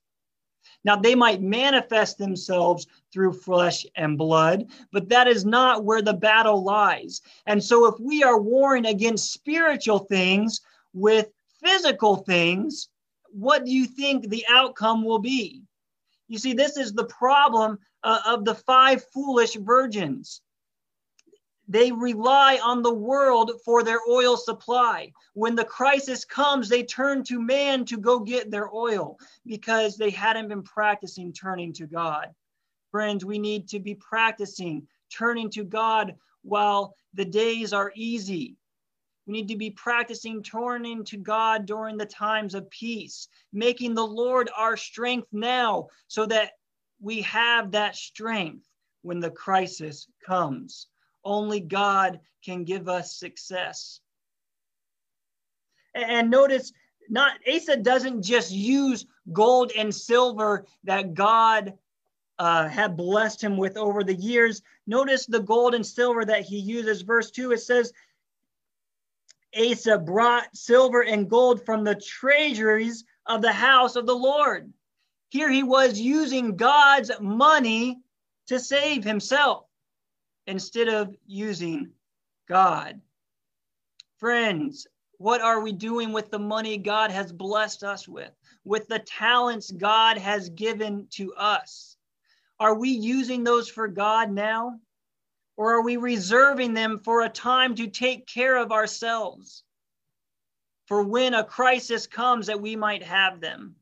Now, 0.87 0.95
they 0.95 1.17
might 1.17 1.43
manifest 1.43 2.17
themselves 2.17 2.87
through 3.13 3.33
flesh 3.33 3.85
and 3.97 4.17
blood, 4.17 4.67
but 4.93 5.09
that 5.09 5.27
is 5.27 5.45
not 5.45 5.83
where 5.85 6.01
the 6.01 6.15
battle 6.15 6.63
lies. 6.63 7.23
And 7.47 7.63
so, 7.63 7.87
if 7.87 7.99
we 7.99 8.23
are 8.23 8.41
warring 8.41 8.87
against 8.87 9.33
spiritual 9.33 9.99
things 9.99 10.61
with 10.95 11.33
physical 11.61 12.19
things, 12.19 12.89
what 13.31 13.65
do 13.65 13.73
you 13.73 13.85
think 13.85 14.29
the 14.29 14.47
outcome 14.49 15.05
will 15.05 15.19
be? 15.19 15.65
You 16.29 16.39
see, 16.39 16.53
this 16.53 16.77
is 16.77 16.93
the 16.93 17.07
problem 17.07 17.81
uh, 18.05 18.21
of 18.25 18.45
the 18.45 18.55
five 18.55 19.03
foolish 19.13 19.57
virgins. 19.57 20.41
They 21.69 21.91
rely 21.91 22.61
on 22.63 22.83
the 22.83 22.95
world 22.95 23.61
for 23.65 23.83
their 23.83 24.01
oil 24.09 24.37
supply. 24.37 25.13
When 25.35 25.57
the 25.57 25.65
crisis 25.65 26.25
comes, 26.25 26.69
they 26.69 26.85
turn 26.85 27.25
to 27.25 27.41
man 27.41 27.85
to 27.87 27.97
go 27.97 28.21
get 28.21 28.51
their 28.51 28.73
oil 28.73 29.19
because 29.45 29.97
they 29.97 30.11
hadn't 30.11 30.49
been 30.49 30.63
practicing 30.63 31.33
turning 31.33 31.73
to 31.75 31.87
God. 31.87 32.29
Friends, 32.93 33.25
we 33.25 33.39
need 33.39 33.69
to 33.69 33.81
be 33.81 33.97
practicing 33.97 34.87
turning 35.11 35.51
to 35.51 35.65
God 35.65 36.15
while 36.43 36.95
the 37.15 37.25
days 37.25 37.73
are 37.73 37.93
easy. 37.97 38.57
We 39.27 39.33
need 39.33 39.49
to 39.49 39.57
be 39.57 39.71
practicing 39.73 40.45
turning 40.45 41.05
to 41.07 41.17
God 41.17 41.67
during 41.67 41.97
the 41.97 42.07
times 42.07 42.55
of 42.55 42.71
peace, 42.71 43.27
making 43.53 43.95
the 43.95 44.07
Lord 44.07 44.49
our 44.57 44.77
strength 44.77 45.27
now 45.33 45.89
so 46.07 46.27
that 46.27 46.53
we 47.01 47.23
have 47.23 47.73
that 47.73 47.97
strength 47.97 48.69
when 49.03 49.19
the 49.19 49.31
crisis 49.31 50.07
comes. 50.25 50.87
Only 51.27 51.59
God 51.59 52.21
can 52.45 52.63
give 52.63 52.89
us 52.89 53.17
success. 53.17 54.01
And 55.93 56.31
notice, 56.31 56.73
not 57.11 57.39
Asa 57.53 57.79
doesn't 57.79 58.23
just 58.23 58.53
use 58.53 59.07
gold 59.33 59.73
and 59.77 59.93
silver 59.93 60.67
that 60.85 61.15
God 61.15 61.75
uh, 62.39 62.69
had 62.69 62.97
blessed 62.97 63.43
him 63.43 63.57
with 63.57 63.77
over 63.77 64.05
the 64.05 64.15
years. 64.15 64.63
Notice 64.87 65.27
the 65.27 65.41
gold 65.41 65.75
and 65.75 65.85
silver 65.85 66.25
that 66.25 66.43
he 66.43 66.59
uses. 66.59 67.03
Verse 67.03 67.33
2, 67.33 67.53
it 67.53 67.61
says, 67.61 67.93
Asa 69.59 69.99
brought 69.99 70.55
silver 70.57 71.03
and 71.03 71.29
gold 71.29 71.65
from 71.65 71.83
the 71.83 71.97
treasuries 71.97 73.05
of 73.27 73.43
the 73.43 73.53
house 73.53 73.97
of 73.97 74.07
the 74.07 74.15
Lord. 74.15 74.73
Here 75.31 75.51
he 75.51 75.65
was 75.65 75.99
using 75.99 76.57
God's 76.57 77.11
money 77.21 77.99
to 78.47 78.61
save 78.61 79.03
himself 79.03 79.66
instead 80.47 80.89
of 80.89 81.15
using 81.27 81.91
God. 82.49 83.01
Friends, 84.19 84.87
what 85.19 85.41
are 85.41 85.61
we 85.61 85.73
doing 85.73 86.13
with 86.13 86.31
the 86.31 86.39
money 86.39 86.79
God 86.79 87.11
has 87.11 87.33
blessed 87.33 87.83
us 87.83 88.07
with, 88.07 88.33
with 88.65 88.87
the 88.89 88.99
talents 89.01 89.71
God 89.71 90.19
has 90.19 90.49
given 90.51 91.07
to 91.13 91.35
us? 91.35 91.97
Are 92.59 92.75
we 92.75 92.91
using 92.91 93.45
those 93.45 93.69
for 93.69 93.89
God 93.89 94.31
now? 94.31 94.79
Or 95.57 95.75
are 95.75 95.83
we 95.83 95.97
reserving 95.97 96.75
them 96.75 97.01
for 97.03 97.23
a 97.23 97.31
time 97.31 97.75
to 97.77 97.87
take 97.87 98.27
care 98.27 98.57
of 98.57 98.73
ourselves? 98.73 99.65
For 100.87 101.03
when 101.03 101.35
a 101.35 101.45
crisis 101.45 102.07
comes, 102.07 102.47
that 102.47 102.61
we 102.61 102.77
might 102.77 103.03
have 103.03 103.41
them. 103.41 103.75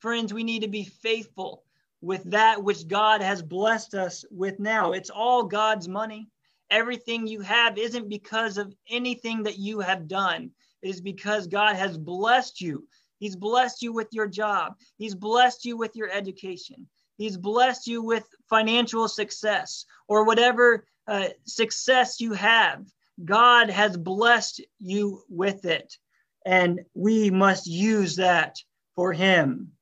Friends, 0.00 0.34
we 0.34 0.44
need 0.44 0.62
to 0.62 0.68
be 0.68 0.84
faithful 0.84 1.64
with 2.02 2.24
that 2.24 2.62
which 2.62 2.88
God 2.88 3.22
has 3.22 3.40
blessed 3.42 3.94
us 3.94 4.24
with 4.30 4.58
now. 4.58 4.92
It's 4.92 5.08
all 5.08 5.44
God's 5.44 5.88
money. 5.88 6.28
Everything 6.70 7.26
you 7.26 7.40
have 7.40 7.78
isn't 7.78 8.08
because 8.08 8.58
of 8.58 8.74
anything 8.90 9.44
that 9.44 9.58
you 9.58 9.78
have 9.80 10.08
done, 10.08 10.50
it 10.82 10.88
is 10.88 11.00
because 11.00 11.46
God 11.46 11.76
has 11.76 11.96
blessed 11.96 12.60
you. 12.60 12.86
He's 13.18 13.36
blessed 13.36 13.82
you 13.82 13.92
with 13.92 14.08
your 14.10 14.26
job, 14.26 14.74
He's 14.98 15.14
blessed 15.14 15.64
you 15.64 15.76
with 15.76 15.94
your 15.94 16.10
education, 16.10 16.88
He's 17.18 17.36
blessed 17.36 17.86
you 17.86 18.02
with 18.02 18.26
financial 18.50 19.06
success 19.06 19.84
or 20.08 20.24
whatever 20.24 20.84
uh, 21.06 21.28
success 21.46 22.20
you 22.20 22.32
have. 22.32 22.84
God 23.24 23.70
has 23.70 23.96
blessed 23.96 24.62
you 24.80 25.22
with 25.28 25.66
it, 25.66 25.96
and 26.44 26.80
we 26.94 27.30
must 27.30 27.66
use 27.68 28.16
that 28.16 28.56
for 28.96 29.12
Him. 29.12 29.72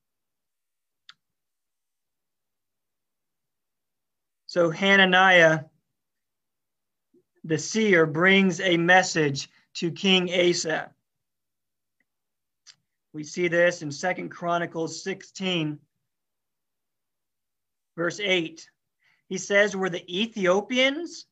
So 4.51 4.69
Hananiah, 4.69 5.61
the 7.45 7.57
seer, 7.57 8.05
brings 8.05 8.61
a 8.61 8.77
message 8.77 9.49
to 9.75 9.93
King 9.93 10.29
Asa. 10.29 10.91
We 13.13 13.23
see 13.23 13.47
this 13.47 13.83
in 13.83 13.93
Second 13.93 14.31
Chronicles 14.31 15.05
16, 15.05 15.79
verse 17.97 18.19
8. 18.19 18.69
He 19.29 19.39
says, 19.39 19.77
Were 19.77 19.89
the 19.89 20.21
Ethiopians 20.21 21.27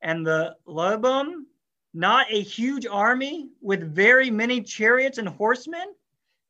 and 0.00 0.24
the 0.24 0.54
Lubim 0.64 1.46
not 1.92 2.28
a 2.30 2.40
huge 2.40 2.86
army 2.86 3.48
with 3.62 3.82
very 3.82 4.30
many 4.30 4.62
chariots 4.62 5.18
and 5.18 5.28
horsemen? 5.28 5.92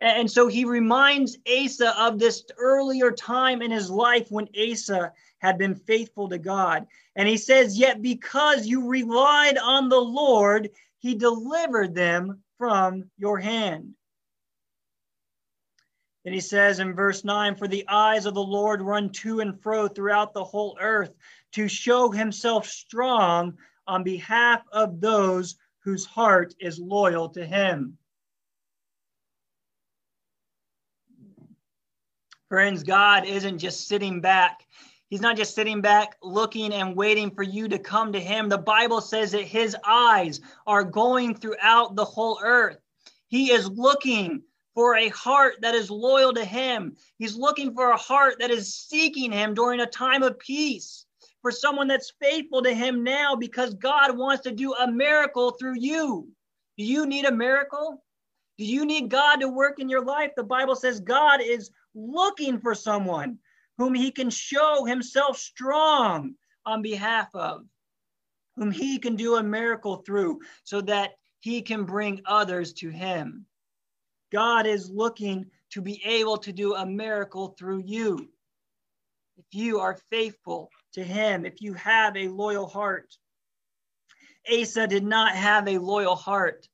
And 0.01 0.30
so 0.30 0.49
he 0.49 0.64
reminds 0.64 1.38
Asa 1.49 1.99
of 1.99 2.18
this 2.18 2.45
earlier 2.59 3.11
time 3.11 3.62
in 3.62 3.70
his 3.70 3.90
life 3.90 4.26
when 4.30 4.49
Asa 4.59 5.12
had 5.38 5.57
been 5.57 5.74
faithful 5.74 6.28
to 6.28 6.38
God. 6.38 6.86
And 7.16 7.28
he 7.28 7.36
says, 7.36 7.78
Yet 7.78 8.03
because 8.03 8.66
you 8.66 8.88
relied 8.88 9.57
on 9.57 9.88
the 9.88 10.01
Lord, 10.01 10.70
he 10.99 11.14
delivered 11.14 11.95
them 11.95 12.42
from 12.59 13.11
your 13.18 13.38
hand. 13.38 13.95
And 16.24 16.34
he 16.34 16.40
says 16.40 16.80
in 16.80 16.95
verse 16.95 17.22
9, 17.22 17.57
For 17.57 17.68
the 17.68 17.86
eyes 17.88 18.24
of 18.26 18.34
the 18.34 18.42
Lord 18.42 18.80
run 18.80 19.11
to 19.11 19.40
and 19.40 19.61
fro 19.62 19.88
throughout 19.88 20.32
the 20.32 20.45
whole 20.45 20.76
earth 20.80 21.12
to 21.53 21.68
show 21.68 22.11
himself 22.11 22.66
strong 22.66 23.59
on 23.86 24.03
behalf 24.03 24.62
of 24.72 25.01
those 25.01 25.57
whose 25.80 26.07
heart 26.07 26.55
is 26.59 26.78
loyal 26.78 27.28
to 27.30 27.45
him. 27.45 27.99
Friends, 32.55 32.84
God 32.84 33.26
isn't 33.26 33.59
just 33.59 33.88
sitting 33.88 34.20
back. 34.20 34.64
He's 35.09 35.20
not 35.20 35.36
just 35.36 35.57
sitting 35.57 35.80
back 35.80 36.14
looking 36.22 36.72
and 36.72 36.94
waiting 36.94 37.32
for 37.32 37.42
you 37.42 37.66
to 37.66 37.80
come 37.80 38.12
to 38.12 38.20
him. 38.20 38.48
The 38.48 38.59
Bible 38.59 39.00
says 39.00 39.32
that 39.32 39.42
his 39.42 39.76
eyes 39.84 40.40
are 40.64 40.84
going 40.84 41.34
throughout 41.34 41.96
the 41.96 42.05
whole 42.05 42.38
earth. 42.44 42.78
He 43.26 43.50
is 43.50 43.68
looking 43.70 44.40
for 44.72 44.94
a 44.94 45.09
heart 45.09 45.55
that 45.62 45.74
is 45.74 45.90
loyal 45.90 46.32
to 46.32 46.44
him. 46.44 46.96
He's 47.18 47.34
looking 47.34 47.74
for 47.74 47.90
a 47.90 47.96
heart 47.96 48.36
that 48.38 48.52
is 48.52 48.72
seeking 48.72 49.32
him 49.32 49.55
during 49.55 49.80
a 49.80 49.86
time 49.86 50.22
of 50.22 50.38
peace, 50.38 51.07
for 51.42 51.50
someone 51.50 51.88
that's 51.88 52.12
faithful 52.22 52.62
to 52.62 52.72
him 52.72 53.02
now 53.02 53.34
because 53.34 53.74
God 53.74 54.16
wants 54.16 54.44
to 54.44 54.52
do 54.52 54.74
a 54.74 54.88
miracle 54.88 55.50
through 55.50 55.80
you. 55.80 56.28
Do 56.78 56.84
you 56.84 57.05
need 57.05 57.24
a 57.24 57.32
miracle? 57.32 58.05
Do 58.59 58.64
you 58.64 58.86
need 58.86 59.11
God 59.11 59.40
to 59.40 59.48
work 59.48 59.80
in 59.80 59.88
your 59.88 60.05
life? 60.05 60.30
The 60.36 60.44
Bible 60.44 60.76
says 60.76 61.00
God 61.00 61.40
is 61.42 61.72
looking 61.95 62.61
for 62.61 62.74
someone 62.74 63.38
whom 63.78 63.95
he 63.95 64.11
can 64.11 64.30
show 64.30 64.84
himself 64.84 65.38
strong 65.38 66.34
on 66.66 66.82
behalf 66.82 67.28
of, 67.34 67.64
whom 68.57 68.70
he 68.70 68.99
can 68.99 69.16
do 69.16 69.36
a 69.36 69.42
miracle 69.42 69.97
through 69.97 70.40
so 70.62 70.80
that 70.80 71.12
he 71.40 71.62
can 71.62 71.84
bring 71.84 72.22
others 72.26 72.72
to 72.72 72.88
him. 72.88 73.47
God 74.32 74.66
is 74.66 74.90
looking 74.90 75.47
to 75.70 75.82
be 75.82 76.03
able 76.05 76.38
to 76.38 76.53
do 76.53 76.74
a 76.74 76.86
miracle 76.86 77.55
through 77.59 77.82
you. 77.84 78.28
If 79.36 79.47
you 79.53 79.80
are 79.80 79.99
faithful 80.11 80.70
to 80.95 81.03
him, 81.03 81.45
if 81.45 81.61
you 81.61 81.74
have 81.74 82.16
a 82.16 82.28
loyal 82.28 82.66
heart. 82.66 83.16
Asa 84.51 84.86
did 84.86 85.05
not 85.05 85.32
have 85.32 85.66
a 85.68 85.78
loyal 85.78 86.16
heart 86.16 86.68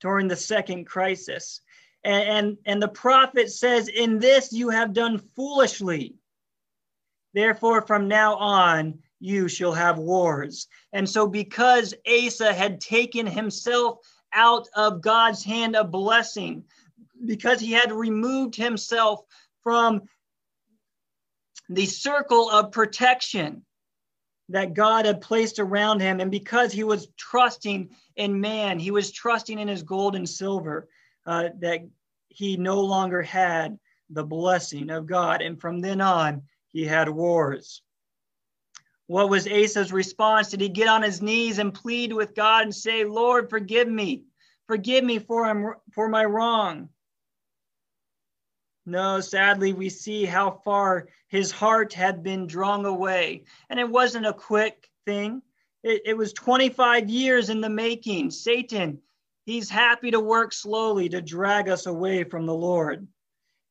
during 0.00 0.28
the 0.28 0.36
second 0.36 0.86
crisis. 0.86 1.60
And, 2.06 2.28
and, 2.28 2.56
and 2.66 2.82
the 2.82 2.88
prophet 2.88 3.50
says, 3.50 3.88
In 3.88 4.20
this 4.20 4.52
you 4.52 4.70
have 4.70 4.92
done 4.92 5.18
foolishly. 5.34 6.14
Therefore, 7.34 7.82
from 7.82 8.06
now 8.06 8.36
on, 8.36 9.00
you 9.18 9.48
shall 9.48 9.72
have 9.72 9.98
wars. 9.98 10.68
And 10.92 11.10
so, 11.10 11.26
because 11.26 11.94
Asa 12.06 12.52
had 12.52 12.80
taken 12.80 13.26
himself 13.26 13.98
out 14.32 14.68
of 14.76 15.00
God's 15.00 15.42
hand 15.42 15.74
of 15.74 15.90
blessing, 15.90 16.64
because 17.24 17.58
he 17.58 17.72
had 17.72 17.90
removed 17.90 18.54
himself 18.54 19.22
from 19.64 20.02
the 21.68 21.86
circle 21.86 22.48
of 22.50 22.70
protection 22.70 23.64
that 24.50 24.74
God 24.74 25.06
had 25.06 25.20
placed 25.20 25.58
around 25.58 26.00
him, 26.00 26.20
and 26.20 26.30
because 26.30 26.70
he 26.70 26.84
was 26.84 27.08
trusting 27.16 27.90
in 28.14 28.40
man, 28.40 28.78
he 28.78 28.92
was 28.92 29.10
trusting 29.10 29.58
in 29.58 29.66
his 29.66 29.82
gold 29.82 30.14
and 30.14 30.28
silver, 30.28 30.88
uh, 31.26 31.48
that 31.58 31.80
he 32.28 32.56
no 32.56 32.80
longer 32.80 33.22
had 33.22 33.78
the 34.10 34.24
blessing 34.24 34.90
of 34.90 35.06
God. 35.06 35.42
And 35.42 35.60
from 35.60 35.80
then 35.80 36.00
on, 36.00 36.42
he 36.68 36.84
had 36.84 37.08
wars. 37.08 37.82
What 39.08 39.28
was 39.28 39.46
Asa's 39.46 39.92
response? 39.92 40.50
Did 40.50 40.60
he 40.60 40.68
get 40.68 40.88
on 40.88 41.02
his 41.02 41.22
knees 41.22 41.58
and 41.58 41.72
plead 41.72 42.12
with 42.12 42.34
God 42.34 42.64
and 42.64 42.74
say, 42.74 43.04
Lord, 43.04 43.50
forgive 43.50 43.88
me? 43.88 44.24
Forgive 44.66 45.04
me 45.04 45.18
for, 45.18 45.80
for 45.92 46.08
my 46.08 46.24
wrong. 46.24 46.88
No, 48.84 49.20
sadly, 49.20 49.72
we 49.72 49.88
see 49.88 50.24
how 50.24 50.50
far 50.64 51.08
his 51.28 51.50
heart 51.50 51.92
had 51.92 52.22
been 52.22 52.46
drawn 52.46 52.84
away. 52.84 53.44
And 53.68 53.80
it 53.80 53.88
wasn't 53.88 54.26
a 54.26 54.32
quick 54.32 54.88
thing, 55.04 55.42
it, 55.82 56.02
it 56.04 56.16
was 56.16 56.32
25 56.32 57.08
years 57.08 57.48
in 57.48 57.60
the 57.60 57.68
making. 57.68 58.30
Satan, 58.30 59.00
he's 59.46 59.70
happy 59.70 60.10
to 60.10 60.20
work 60.20 60.52
slowly 60.52 61.08
to 61.08 61.22
drag 61.22 61.68
us 61.68 61.86
away 61.86 62.24
from 62.24 62.44
the 62.44 62.54
Lord. 62.54 63.06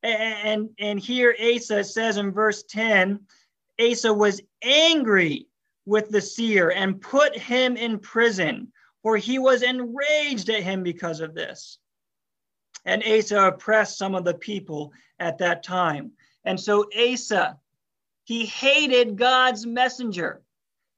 And, 0.02 0.70
and, 0.78 1.00
here 1.00 1.36
Asa 1.40 1.82
says 1.84 2.16
in 2.16 2.30
verse 2.32 2.62
10 2.64 3.20
Asa 3.80 4.12
was 4.12 4.40
angry 4.62 5.48
with 5.84 6.10
the 6.10 6.20
seer 6.20 6.70
and 6.70 7.00
put 7.00 7.36
him 7.36 7.76
in 7.76 7.98
prison, 7.98 8.72
for 9.02 9.16
he 9.16 9.38
was 9.38 9.62
enraged 9.62 10.48
at 10.48 10.62
him 10.62 10.82
because 10.82 11.20
of 11.20 11.34
this. 11.34 11.78
And 12.84 13.02
Asa 13.04 13.48
oppressed 13.48 13.98
some 13.98 14.14
of 14.14 14.24
the 14.24 14.34
people 14.34 14.92
at 15.18 15.38
that 15.38 15.62
time. 15.62 16.12
And 16.44 16.58
so 16.58 16.86
Asa, 16.96 17.58
he 18.24 18.46
hated 18.46 19.16
God's 19.16 19.66
messenger 19.66 20.42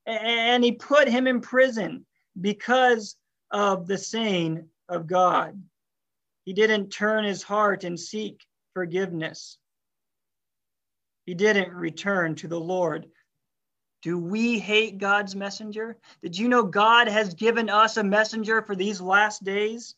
and 0.06 0.62
he 0.62 0.72
put 0.72 1.08
him 1.08 1.26
in 1.26 1.40
prison 1.40 2.04
because 2.40 3.16
of 3.50 3.86
the 3.86 3.98
saying 3.98 4.68
of 4.88 5.06
God. 5.06 5.62
He 6.44 6.52
didn't 6.52 6.90
turn 6.90 7.24
his 7.24 7.42
heart 7.42 7.84
and 7.84 7.98
seek 7.98 8.44
forgiveness. 8.74 9.58
He 11.26 11.34
didn't 11.34 11.74
return 11.74 12.34
to 12.36 12.48
the 12.48 12.60
Lord. 12.60 13.06
Do 14.02 14.18
we 14.18 14.58
hate 14.58 14.98
God's 14.98 15.34
messenger? 15.34 15.98
Did 16.22 16.38
you 16.38 16.48
know 16.48 16.62
God 16.62 17.08
has 17.08 17.34
given 17.34 17.68
us 17.68 17.96
a 17.96 18.04
messenger 18.04 18.62
for 18.62 18.76
these 18.76 19.00
last 19.00 19.44
days? 19.44 19.94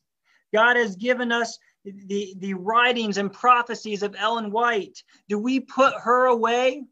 God 0.52 0.76
has 0.76 0.96
given 0.96 1.30
us 1.30 1.58
the, 1.84 2.34
the 2.38 2.54
writings 2.54 3.18
and 3.18 3.32
prophecies 3.32 4.02
of 4.02 4.14
Ellen 4.18 4.50
White, 4.50 5.02
do 5.28 5.38
we 5.38 5.60
put 5.60 5.94
her 5.94 6.26
away 6.26 6.84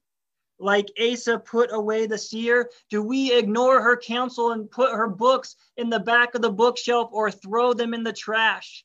like 0.58 0.90
Asa 1.00 1.38
put 1.38 1.72
away 1.72 2.06
the 2.06 2.18
seer? 2.18 2.70
Do 2.90 3.02
we 3.02 3.32
ignore 3.32 3.80
her 3.80 3.96
counsel 3.96 4.52
and 4.52 4.70
put 4.70 4.92
her 4.92 5.08
books 5.08 5.56
in 5.76 5.90
the 5.90 6.00
back 6.00 6.34
of 6.34 6.42
the 6.42 6.50
bookshelf 6.50 7.10
or 7.12 7.30
throw 7.30 7.72
them 7.72 7.94
in 7.94 8.02
the 8.02 8.12
trash? 8.12 8.84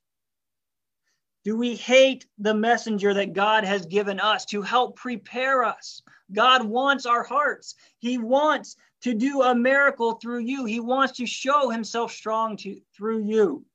Do 1.43 1.57
we 1.57 1.75
hate 1.75 2.25
the 2.37 2.53
messenger 2.53 3.13
that 3.15 3.33
God 3.33 3.65
has 3.65 3.85
given 3.85 4.19
us 4.19 4.45
to 4.45 4.61
help 4.61 4.95
prepare 4.95 5.63
us? 5.63 6.01
God 6.31 6.63
wants 6.63 7.05
our 7.05 7.23
hearts. 7.23 7.75
He 7.99 8.17
wants 8.17 8.77
to 9.01 9.13
do 9.13 9.41
a 9.41 9.53
miracle 9.53 10.13
through 10.13 10.39
you. 10.39 10.63
He 10.65 10.79
wants 10.79 11.17
to 11.17 11.25
show 11.25 11.69
himself 11.69 12.13
strong 12.13 12.55
to, 12.57 12.79
through 12.95 13.25
you 13.25 13.65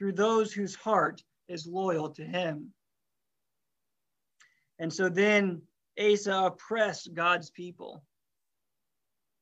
through 0.00 0.12
those 0.12 0.50
whose 0.50 0.74
heart 0.74 1.22
is 1.46 1.66
loyal 1.66 2.08
to 2.08 2.24
him. 2.24 2.72
And 4.78 4.90
so 4.90 5.10
then 5.10 5.60
Asa 5.98 6.44
oppressed 6.46 7.14
God's 7.14 7.50
people. 7.50 8.02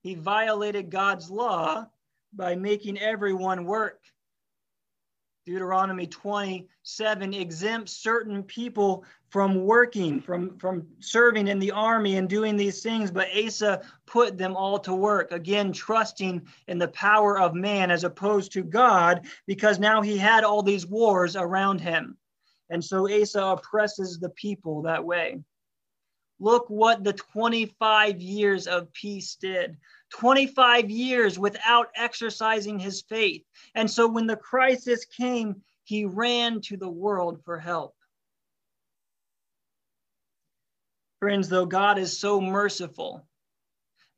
He 0.03 0.15
violated 0.15 0.91
God's 0.91 1.31
law 1.31 1.87
by 2.33 2.55
making 2.55 2.99
everyone 2.99 3.65
work. 3.65 4.01
Deuteronomy 5.47 6.07
27 6.07 7.33
exempts 7.33 7.93
certain 7.93 8.43
people 8.43 9.03
from 9.31 9.65
working, 9.65 10.21
from, 10.21 10.59
from 10.59 10.87
serving 11.01 11.49
in 11.49 11.59
the 11.59 11.71
army 11.71 12.17
and 12.17 12.29
doing 12.29 12.55
these 12.55 12.83
things, 12.83 13.11
but 13.11 13.29
Asa 13.35 13.81
put 14.07 14.37
them 14.37 14.55
all 14.55 14.79
to 14.81 14.95
work, 14.95 15.33
again, 15.33 15.73
trusting 15.73 16.47
in 16.67 16.79
the 16.79 16.89
power 16.89 17.41
of 17.41 17.55
man 17.55 17.91
as 17.91 18.05
opposed 18.05 18.53
to 18.53 18.63
God, 18.63 19.27
because 19.47 19.79
now 19.79 20.03
he 20.03 20.19
had 20.19 20.45
all 20.45 20.63
these 20.63 20.87
wars 20.87 21.35
around 21.35 21.81
him. 21.81 22.19
And 22.69 22.85
so 22.85 23.11
Asa 23.11 23.43
oppresses 23.43 24.19
the 24.19 24.31
people 24.31 24.83
that 24.83 25.03
way. 25.03 25.41
Look 26.41 26.69
what 26.69 27.03
the 27.03 27.13
25 27.13 28.21
years 28.21 28.67
of 28.67 28.93
peace 28.93 29.37
did. 29.37 29.77
25 30.11 30.91
years 30.91 31.39
without 31.39 31.89
exercising 31.97 32.79
his 32.79 33.03
faith. 33.03 33.43
And 33.75 33.91
so 33.91 34.07
when 34.09 34.27
the 34.27 34.37
crisis 34.37 35.05
came, 35.05 35.63
he 35.85 36.05
ran 36.05 36.61
to 36.63 36.77
the 36.77 36.89
world 36.89 37.41
for 37.45 37.59
help. 37.59 37.95
Friends, 41.21 41.49
though 41.49 41.67
God 41.67 41.99
is 41.99 42.17
so 42.17 42.41
merciful, 42.41 43.27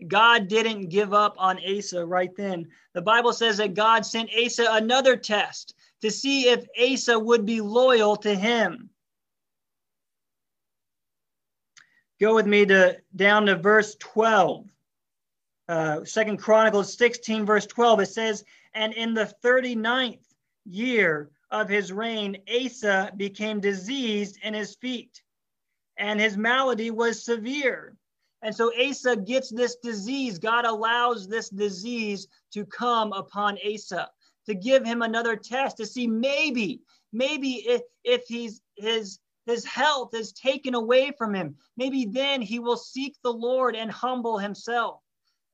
God 0.06 0.48
didn't 0.48 0.88
give 0.88 1.14
up 1.14 1.34
on 1.38 1.58
Asa 1.58 2.04
right 2.04 2.34
then. 2.36 2.68
The 2.94 3.02
Bible 3.02 3.32
says 3.32 3.58
that 3.58 3.74
God 3.74 4.04
sent 4.04 4.30
Asa 4.34 4.66
another 4.70 5.16
test 5.16 5.74
to 6.02 6.10
see 6.10 6.48
if 6.48 6.66
Asa 6.78 7.18
would 7.18 7.46
be 7.46 7.60
loyal 7.60 8.16
to 8.16 8.34
him. 8.34 8.90
Go 12.20 12.34
with 12.34 12.46
me 12.46 12.66
to 12.66 12.98
down 13.16 13.46
to 13.46 13.56
verse 13.56 13.96
12 13.98 14.66
uh, 15.70 16.04
Second 16.04 16.38
Chronicles 16.38 16.92
16, 16.94 17.46
verse 17.46 17.64
12, 17.64 18.00
it 18.00 18.06
says, 18.06 18.44
And 18.74 18.92
in 18.92 19.14
the 19.14 19.32
39th 19.40 20.24
year 20.64 21.30
of 21.52 21.68
his 21.68 21.92
reign, 21.92 22.38
Asa 22.52 23.12
became 23.16 23.60
diseased 23.60 24.40
in 24.42 24.52
his 24.52 24.74
feet, 24.74 25.22
and 25.96 26.18
his 26.18 26.36
malady 26.36 26.90
was 26.90 27.24
severe. 27.24 27.96
And 28.42 28.52
so 28.52 28.72
Asa 28.84 29.14
gets 29.14 29.50
this 29.50 29.76
disease. 29.76 30.40
God 30.40 30.64
allows 30.64 31.28
this 31.28 31.50
disease 31.50 32.26
to 32.52 32.66
come 32.66 33.12
upon 33.12 33.56
Asa 33.64 34.10
to 34.46 34.54
give 34.54 34.84
him 34.84 35.02
another 35.02 35.36
test 35.36 35.76
to 35.76 35.86
see 35.86 36.08
maybe, 36.08 36.80
maybe 37.12 37.62
if, 37.68 37.82
if 38.02 38.24
he's 38.26 38.60
his 38.76 39.20
his 39.46 39.64
health 39.64 40.14
is 40.14 40.32
taken 40.32 40.74
away 40.74 41.12
from 41.16 41.34
him, 41.34 41.56
maybe 41.76 42.06
then 42.06 42.42
he 42.42 42.58
will 42.58 42.76
seek 42.76 43.16
the 43.22 43.32
Lord 43.32 43.74
and 43.74 43.90
humble 43.90 44.38
himself. 44.38 45.00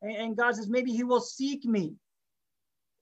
And 0.02 0.36
God 0.36 0.56
says, 0.56 0.68
maybe 0.68 0.92
he 0.92 1.04
will 1.04 1.20
seek 1.20 1.64
me 1.64 1.94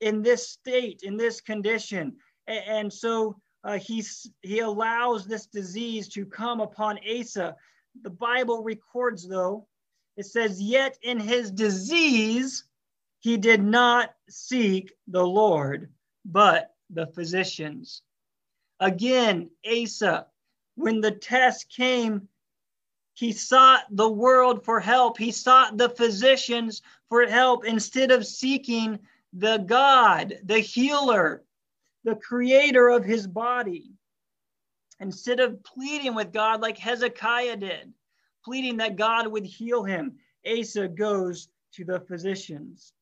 in 0.01 0.22
this 0.22 0.49
state, 0.49 1.01
in 1.03 1.16
this 1.16 1.41
condition. 1.41 2.16
And 2.47 2.93
so 2.93 3.37
uh, 3.64 3.78
he's, 3.78 4.30
he 4.43 4.61
allows 4.61 5.26
this 5.26 5.47
disease 5.47 6.09
to 6.11 6.26
come 6.26 6.61
upon 6.61 6.99
Asa. 7.09 7.57
The 8.03 8.11
Bible 8.11 8.62
records, 8.62 9.26
though, 9.26 9.66
it 10.16 10.26
says, 10.26 10.61
Yet 10.61 10.99
in 11.03 11.18
his 11.18 11.51
disease, 11.51 12.64
he 13.20 13.37
did 13.37 13.62
not 13.62 14.14
seek 14.28 14.93
the 15.09 15.26
Lord, 15.26 15.91
but 16.24 16.74
the 16.91 17.07
physicians. 17.09 18.03
Again, 18.80 19.51
Asa, 19.66 20.26
when 20.75 21.01
the 21.01 21.11
test 21.11 21.68
came, 21.68 22.29
he 23.14 23.33
sought 23.33 23.85
the 23.91 24.09
world 24.09 24.64
for 24.64 24.81
help. 24.81 25.18
He 25.18 25.31
sought 25.31 25.79
the 25.79 25.89
physicians 25.89 26.83
for 27.09 27.27
help 27.27 27.64
instead 27.64 28.11
of 28.11 28.27
seeking 28.27 28.99
the 29.33 29.59
God, 29.59 30.35
the 30.45 30.59
healer, 30.59 31.45
the 32.03 32.16
creator 32.16 32.89
of 32.89 33.05
his 33.05 33.27
body. 33.27 33.93
Instead 35.01 35.41
of 35.41 35.62
pleading 35.64 36.14
with 36.14 36.33
God 36.33 36.61
like 36.61 36.79
Hezekiah 36.79 37.57
did, 37.57 37.93
pleading 38.45 38.77
that 38.79 38.97
God 38.97 39.27
would 39.29 39.45
heal 39.45 39.85
him, 39.85 40.18
Asa 40.47 40.89
goes 40.89 41.49
to 41.72 41.85
the 41.85 42.01
physicians. 42.01 42.93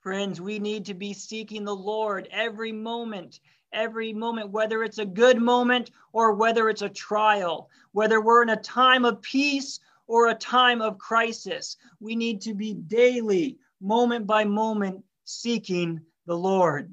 Friends, 0.00 0.40
we 0.40 0.58
need 0.58 0.86
to 0.86 0.94
be 0.94 1.12
seeking 1.12 1.64
the 1.64 1.74
Lord 1.74 2.28
every 2.30 2.72
moment 2.72 3.40
every 3.72 4.12
moment, 4.12 4.50
whether 4.50 4.82
it's 4.82 4.98
a 4.98 5.04
good 5.04 5.40
moment 5.40 5.90
or 6.12 6.32
whether 6.32 6.68
it's 6.68 6.82
a 6.82 6.88
trial, 6.88 7.68
whether 7.92 8.20
we're 8.20 8.42
in 8.42 8.50
a 8.50 8.56
time 8.56 9.04
of 9.04 9.22
peace 9.22 9.80
or 10.06 10.28
a 10.28 10.34
time 10.34 10.80
of 10.80 10.98
crisis. 10.98 11.76
We 12.00 12.16
need 12.16 12.40
to 12.42 12.54
be 12.54 12.74
daily, 12.74 13.58
moment 13.80 14.26
by 14.26 14.44
moment, 14.44 15.04
seeking 15.24 16.00
the 16.26 16.36
Lord. 16.36 16.92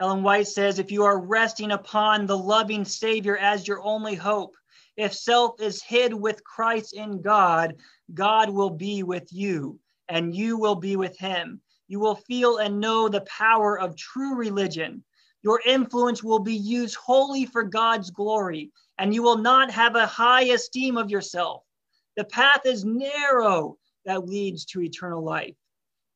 Ellen 0.00 0.24
White 0.24 0.48
says 0.48 0.78
if 0.78 0.90
you 0.90 1.04
are 1.04 1.20
resting 1.20 1.70
upon 1.70 2.26
the 2.26 2.36
loving 2.36 2.84
Savior 2.84 3.36
as 3.36 3.68
your 3.68 3.80
only 3.82 4.16
hope, 4.16 4.56
if 4.96 5.14
self 5.14 5.60
is 5.60 5.82
hid 5.82 6.12
with 6.12 6.44
Christ 6.44 6.92
in 6.92 7.22
God, 7.22 7.76
God 8.12 8.50
will 8.50 8.70
be 8.70 9.02
with 9.04 9.32
you 9.32 9.78
and 10.08 10.34
you 10.34 10.58
will 10.58 10.74
be 10.74 10.96
with 10.96 11.16
him. 11.18 11.61
You 11.88 12.00
will 12.00 12.14
feel 12.14 12.58
and 12.58 12.80
know 12.80 13.08
the 13.08 13.22
power 13.22 13.78
of 13.78 13.96
true 13.96 14.34
religion. 14.34 15.04
Your 15.42 15.60
influence 15.66 16.22
will 16.22 16.38
be 16.38 16.54
used 16.54 16.94
wholly 16.94 17.44
for 17.44 17.64
God's 17.64 18.10
glory, 18.10 18.70
and 18.98 19.14
you 19.14 19.22
will 19.22 19.38
not 19.38 19.70
have 19.70 19.96
a 19.96 20.06
high 20.06 20.44
esteem 20.44 20.96
of 20.96 21.10
yourself. 21.10 21.64
The 22.16 22.24
path 22.24 22.64
is 22.64 22.84
narrow 22.84 23.78
that 24.04 24.26
leads 24.26 24.64
to 24.66 24.82
eternal 24.82 25.24
life. 25.24 25.56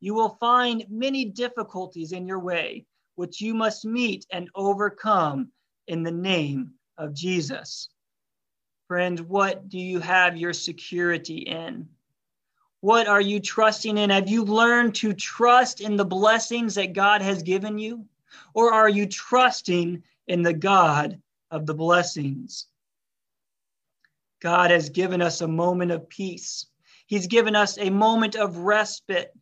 You 0.00 0.14
will 0.14 0.36
find 0.40 0.84
many 0.88 1.24
difficulties 1.24 2.12
in 2.12 2.26
your 2.26 2.38
way, 2.38 2.86
which 3.16 3.40
you 3.40 3.54
must 3.54 3.84
meet 3.84 4.26
and 4.30 4.50
overcome 4.54 5.50
in 5.88 6.02
the 6.02 6.12
name 6.12 6.72
of 6.98 7.14
Jesus. 7.14 7.88
Friends, 8.88 9.20
what 9.22 9.68
do 9.68 9.78
you 9.78 9.98
have 10.00 10.36
your 10.36 10.52
security 10.52 11.38
in? 11.38 11.88
What 12.80 13.08
are 13.08 13.20
you 13.20 13.40
trusting 13.40 13.96
in? 13.98 14.10
Have 14.10 14.28
you 14.28 14.44
learned 14.44 14.94
to 14.96 15.12
trust 15.12 15.80
in 15.80 15.96
the 15.96 16.04
blessings 16.04 16.74
that 16.74 16.92
God 16.92 17.22
has 17.22 17.42
given 17.42 17.78
you? 17.78 18.04
Or 18.54 18.72
are 18.72 18.88
you 18.88 19.06
trusting 19.06 20.02
in 20.26 20.42
the 20.42 20.52
God 20.52 21.20
of 21.50 21.66
the 21.66 21.74
blessings? 21.74 22.66
God 24.40 24.70
has 24.70 24.90
given 24.90 25.22
us 25.22 25.40
a 25.40 25.48
moment 25.48 25.90
of 25.90 26.08
peace. 26.08 26.66
He's 27.06 27.26
given 27.26 27.56
us 27.56 27.78
a 27.78 27.90
moment 27.90 28.36
of 28.36 28.58
respite 28.58 29.32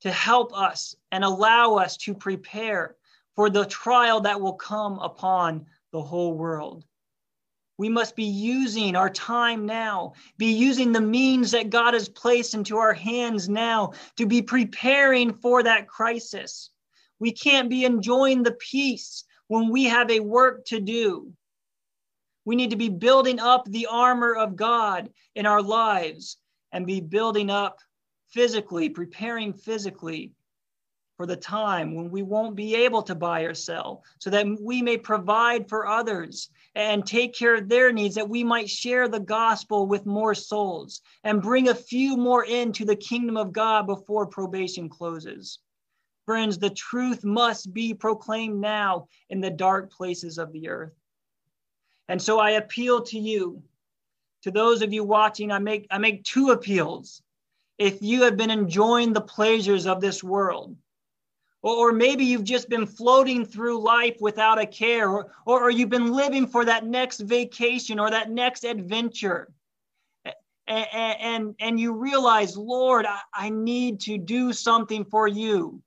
to 0.00 0.10
help 0.10 0.56
us 0.56 0.94
and 1.12 1.22
allow 1.22 1.74
us 1.76 1.96
to 1.98 2.14
prepare 2.14 2.96
for 3.36 3.50
the 3.50 3.64
trial 3.66 4.20
that 4.22 4.40
will 4.40 4.54
come 4.54 4.98
upon 4.98 5.66
the 5.92 6.02
whole 6.02 6.34
world. 6.34 6.84
We 7.80 7.88
must 7.88 8.14
be 8.14 8.24
using 8.24 8.94
our 8.94 9.08
time 9.08 9.64
now, 9.64 10.12
be 10.36 10.52
using 10.52 10.92
the 10.92 11.00
means 11.00 11.50
that 11.52 11.70
God 11.70 11.94
has 11.94 12.10
placed 12.10 12.52
into 12.52 12.76
our 12.76 12.92
hands 12.92 13.48
now 13.48 13.94
to 14.18 14.26
be 14.26 14.42
preparing 14.42 15.32
for 15.32 15.62
that 15.62 15.88
crisis. 15.88 16.68
We 17.20 17.32
can't 17.32 17.70
be 17.70 17.86
enjoying 17.86 18.42
the 18.42 18.52
peace 18.52 19.24
when 19.48 19.70
we 19.70 19.84
have 19.84 20.10
a 20.10 20.20
work 20.20 20.66
to 20.66 20.78
do. 20.78 21.32
We 22.44 22.54
need 22.54 22.68
to 22.68 22.76
be 22.76 22.90
building 22.90 23.40
up 23.40 23.64
the 23.64 23.86
armor 23.86 24.36
of 24.36 24.56
God 24.56 25.08
in 25.34 25.46
our 25.46 25.62
lives 25.62 26.36
and 26.72 26.86
be 26.86 27.00
building 27.00 27.48
up 27.48 27.78
physically, 28.28 28.90
preparing 28.90 29.54
physically 29.54 30.32
for 31.16 31.24
the 31.24 31.34
time 31.34 31.94
when 31.94 32.10
we 32.10 32.20
won't 32.20 32.56
be 32.56 32.74
able 32.74 33.04
to 33.04 33.14
buy 33.14 33.40
or 33.40 33.54
sell, 33.54 34.04
so 34.18 34.28
that 34.28 34.46
we 34.60 34.82
may 34.82 34.98
provide 34.98 35.66
for 35.66 35.86
others 35.86 36.50
and 36.74 37.04
take 37.04 37.34
care 37.34 37.56
of 37.56 37.68
their 37.68 37.92
needs, 37.92 38.14
that 38.14 38.28
we 38.28 38.44
might 38.44 38.70
share 38.70 39.08
the 39.08 39.20
gospel 39.20 39.86
with 39.86 40.06
more 40.06 40.34
souls 40.34 41.00
and 41.24 41.42
bring 41.42 41.68
a 41.68 41.74
few 41.74 42.16
more 42.16 42.44
into 42.44 42.84
the 42.84 42.96
kingdom 42.96 43.36
of 43.36 43.52
God 43.52 43.86
before 43.86 44.26
probation 44.26 44.88
closes. 44.88 45.58
Friends, 46.26 46.58
the 46.58 46.70
truth 46.70 47.24
must 47.24 47.74
be 47.74 47.92
proclaimed 47.92 48.60
now 48.60 49.08
in 49.30 49.40
the 49.40 49.50
dark 49.50 49.90
places 49.92 50.38
of 50.38 50.52
the 50.52 50.68
earth. 50.68 50.94
And 52.08 52.20
so 52.20 52.38
I 52.38 52.50
appeal 52.50 53.02
to 53.02 53.18
you, 53.18 53.62
to 54.42 54.50
those 54.50 54.82
of 54.82 54.92
you 54.92 55.02
watching, 55.02 55.50
I 55.50 55.58
make, 55.58 55.86
I 55.90 55.98
make 55.98 56.24
two 56.24 56.50
appeals 56.50 57.22
if 57.78 58.02
you 58.02 58.22
have 58.22 58.36
been 58.36 58.50
enjoying 58.50 59.12
the 59.12 59.20
pleasures 59.20 59.86
of 59.86 60.00
this 60.00 60.22
world, 60.22 60.76
or, 61.62 61.92
maybe 61.92 62.24
you've 62.24 62.44
just 62.44 62.68
been 62.68 62.86
floating 62.86 63.44
through 63.44 63.80
life 63.80 64.16
without 64.20 64.60
a 64.60 64.66
care, 64.66 65.10
or, 65.10 65.32
or, 65.46 65.64
or 65.64 65.70
you've 65.70 65.90
been 65.90 66.12
living 66.12 66.46
for 66.46 66.64
that 66.64 66.86
next 66.86 67.20
vacation 67.20 67.98
or 67.98 68.10
that 68.10 68.30
next 68.30 68.64
adventure. 68.64 69.52
And, 70.66 70.86
and, 71.20 71.54
and 71.58 71.80
you 71.80 71.92
realize, 71.92 72.56
Lord, 72.56 73.04
I, 73.04 73.18
I 73.34 73.50
need 73.50 74.00
to 74.00 74.18
do 74.18 74.52
something 74.52 75.04
for 75.04 75.26
you. 75.26 75.82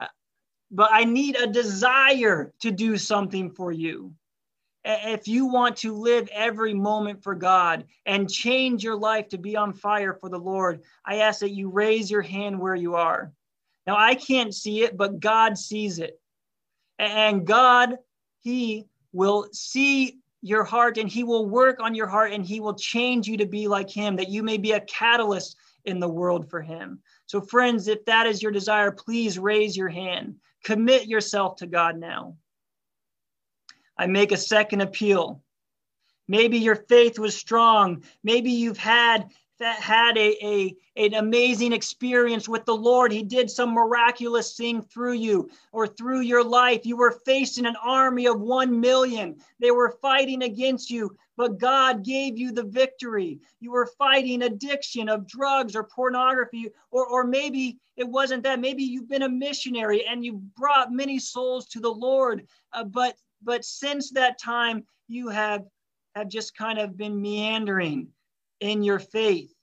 Uh, 0.00 0.06
but 0.70 0.90
I 0.92 1.04
need 1.04 1.36
a 1.36 1.46
desire 1.46 2.52
to 2.60 2.72
do 2.72 2.96
something 2.96 3.50
for 3.50 3.70
you 3.70 4.12
if 4.84 5.26
you 5.26 5.46
want 5.46 5.76
to 5.78 5.94
live 5.94 6.28
every 6.32 6.74
moment 6.74 7.22
for 7.22 7.34
God 7.34 7.84
and 8.04 8.30
change 8.30 8.84
your 8.84 8.96
life 8.96 9.28
to 9.30 9.38
be 9.38 9.56
on 9.56 9.72
fire 9.72 10.12
for 10.12 10.28
the 10.28 10.38
Lord, 10.38 10.82
I 11.06 11.16
ask 11.20 11.40
that 11.40 11.52
you 11.52 11.70
raise 11.70 12.10
your 12.10 12.22
hand 12.22 12.58
where 12.58 12.74
you 12.74 12.94
are. 12.94 13.32
Now, 13.86 13.96
I 13.96 14.14
can't 14.14 14.54
see 14.54 14.82
it, 14.82 14.96
but 14.96 15.20
God 15.20 15.58
sees 15.58 15.98
it. 15.98 16.18
And 16.98 17.46
God, 17.46 17.96
He 18.40 18.86
will 19.12 19.48
see 19.52 20.18
your 20.40 20.64
heart 20.64 20.98
and 20.98 21.08
He 21.08 21.24
will 21.24 21.46
work 21.46 21.80
on 21.80 21.94
your 21.94 22.06
heart 22.06 22.32
and 22.32 22.44
He 22.44 22.60
will 22.60 22.74
change 22.74 23.28
you 23.28 23.38
to 23.38 23.46
be 23.46 23.68
like 23.68 23.90
Him, 23.90 24.16
that 24.16 24.30
you 24.30 24.42
may 24.42 24.58
be 24.58 24.72
a 24.72 24.80
catalyst 24.80 25.56
in 25.84 26.00
the 26.00 26.08
world 26.08 26.48
for 26.48 26.62
Him. 26.62 27.00
So, 27.26 27.40
friends, 27.40 27.88
if 27.88 28.04
that 28.06 28.26
is 28.26 28.42
your 28.42 28.52
desire, 28.52 28.90
please 28.90 29.38
raise 29.38 29.76
your 29.76 29.88
hand. 29.88 30.36
Commit 30.64 31.06
yourself 31.06 31.56
to 31.56 31.66
God 31.66 31.98
now. 31.98 32.36
I 33.98 34.06
make 34.06 34.32
a 34.32 34.36
second 34.36 34.80
appeal. 34.80 35.42
Maybe 36.26 36.58
your 36.58 36.76
faith 36.76 37.18
was 37.18 37.36
strong. 37.36 38.04
Maybe 38.22 38.52
you've 38.52 38.78
had 38.78 39.28
that 39.58 39.80
had 39.80 40.16
a, 40.16 40.36
a 40.44 40.76
an 40.96 41.14
amazing 41.14 41.72
experience 41.72 42.48
with 42.48 42.64
the 42.64 42.74
Lord. 42.74 43.12
He 43.12 43.22
did 43.22 43.50
some 43.50 43.72
miraculous 43.72 44.56
thing 44.56 44.82
through 44.82 45.14
you 45.14 45.50
or 45.72 45.86
through 45.86 46.20
your 46.20 46.44
life. 46.44 46.86
You 46.86 46.96
were 46.96 47.20
facing 47.24 47.66
an 47.66 47.76
army 47.82 48.26
of 48.26 48.40
1 48.40 48.80
million. 48.80 49.36
They 49.58 49.70
were 49.70 49.98
fighting 50.00 50.42
against 50.42 50.90
you, 50.90 51.16
but 51.36 51.58
God 51.58 52.04
gave 52.04 52.38
you 52.38 52.52
the 52.52 52.64
victory. 52.64 53.40
You 53.60 53.72
were 53.72 53.90
fighting 53.98 54.42
addiction 54.42 55.08
of 55.08 55.26
drugs 55.26 55.74
or 55.74 55.84
pornography, 55.84 56.70
or, 56.90 57.06
or 57.06 57.24
maybe 57.24 57.78
it 57.96 58.08
wasn't 58.08 58.44
that. 58.44 58.60
Maybe 58.60 58.84
you've 58.84 59.08
been 59.08 59.22
a 59.22 59.28
missionary 59.28 60.06
and 60.06 60.24
you 60.24 60.42
brought 60.56 60.92
many 60.92 61.18
souls 61.18 61.66
to 61.68 61.80
the 61.80 61.92
Lord, 61.92 62.46
uh, 62.72 62.84
but 62.84 63.16
but 63.42 63.64
since 63.64 64.10
that 64.12 64.38
time, 64.38 64.84
you 65.06 65.28
have, 65.28 65.64
have 66.14 66.28
just 66.28 66.56
kind 66.56 66.78
of 66.78 66.96
been 66.96 67.20
meandering 67.20 68.08
in 68.64 68.82
your 68.82 68.98
faith. 68.98 69.54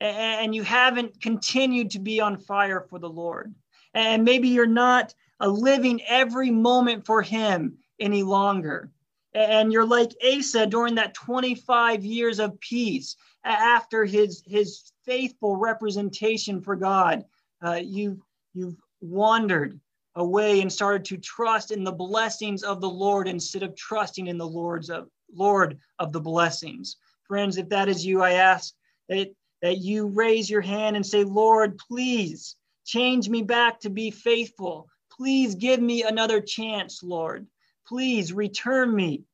And 0.00 0.54
you 0.54 0.62
haven't 0.62 1.20
continued 1.20 1.90
to 1.92 1.98
be 1.98 2.20
on 2.20 2.36
fire 2.36 2.86
for 2.88 2.98
the 2.98 3.08
Lord. 3.08 3.54
And 3.94 4.24
maybe 4.24 4.48
you're 4.48 4.66
not 4.66 5.14
living 5.40 6.02
every 6.06 6.50
moment 6.50 7.06
for 7.06 7.22
Him 7.22 7.78
any 7.98 8.22
longer. 8.22 8.90
And 9.34 9.72
you're 9.72 9.86
like 9.86 10.12
Asa 10.24 10.66
during 10.66 10.94
that 10.94 11.14
25 11.14 12.04
years 12.04 12.38
of 12.38 12.58
peace 12.60 13.16
after 13.44 14.04
his, 14.04 14.42
his 14.46 14.92
faithful 15.04 15.56
representation 15.56 16.60
for 16.60 16.74
God. 16.74 17.24
Uh, 17.62 17.80
you, 17.82 18.22
you've 18.54 18.76
wandered 19.00 19.78
away 20.14 20.62
and 20.62 20.72
started 20.72 21.04
to 21.04 21.18
trust 21.18 21.70
in 21.70 21.84
the 21.84 21.92
blessings 21.92 22.62
of 22.62 22.80
the 22.80 22.88
Lord 22.88 23.28
instead 23.28 23.62
of 23.62 23.76
trusting 23.76 24.26
in 24.26 24.38
the 24.38 24.48
Lord's 24.48 24.88
of, 24.88 25.08
Lord 25.32 25.78
of 25.98 26.12
the 26.12 26.20
blessings. 26.20 26.96
Friends, 27.28 27.56
if 27.56 27.68
that 27.70 27.88
is 27.88 28.04
you, 28.04 28.22
I 28.22 28.32
ask 28.32 28.74
that, 29.08 29.34
that 29.62 29.78
you 29.78 30.06
raise 30.06 30.48
your 30.48 30.60
hand 30.60 30.96
and 30.96 31.04
say, 31.04 31.24
Lord, 31.24 31.78
please 31.78 32.56
change 32.84 33.28
me 33.28 33.42
back 33.42 33.80
to 33.80 33.90
be 33.90 34.10
faithful. 34.10 34.88
Please 35.10 35.54
give 35.54 35.80
me 35.80 36.02
another 36.02 36.40
chance, 36.40 37.02
Lord. 37.02 37.46
Please 37.86 38.32
return 38.32 38.94
me 38.94 39.24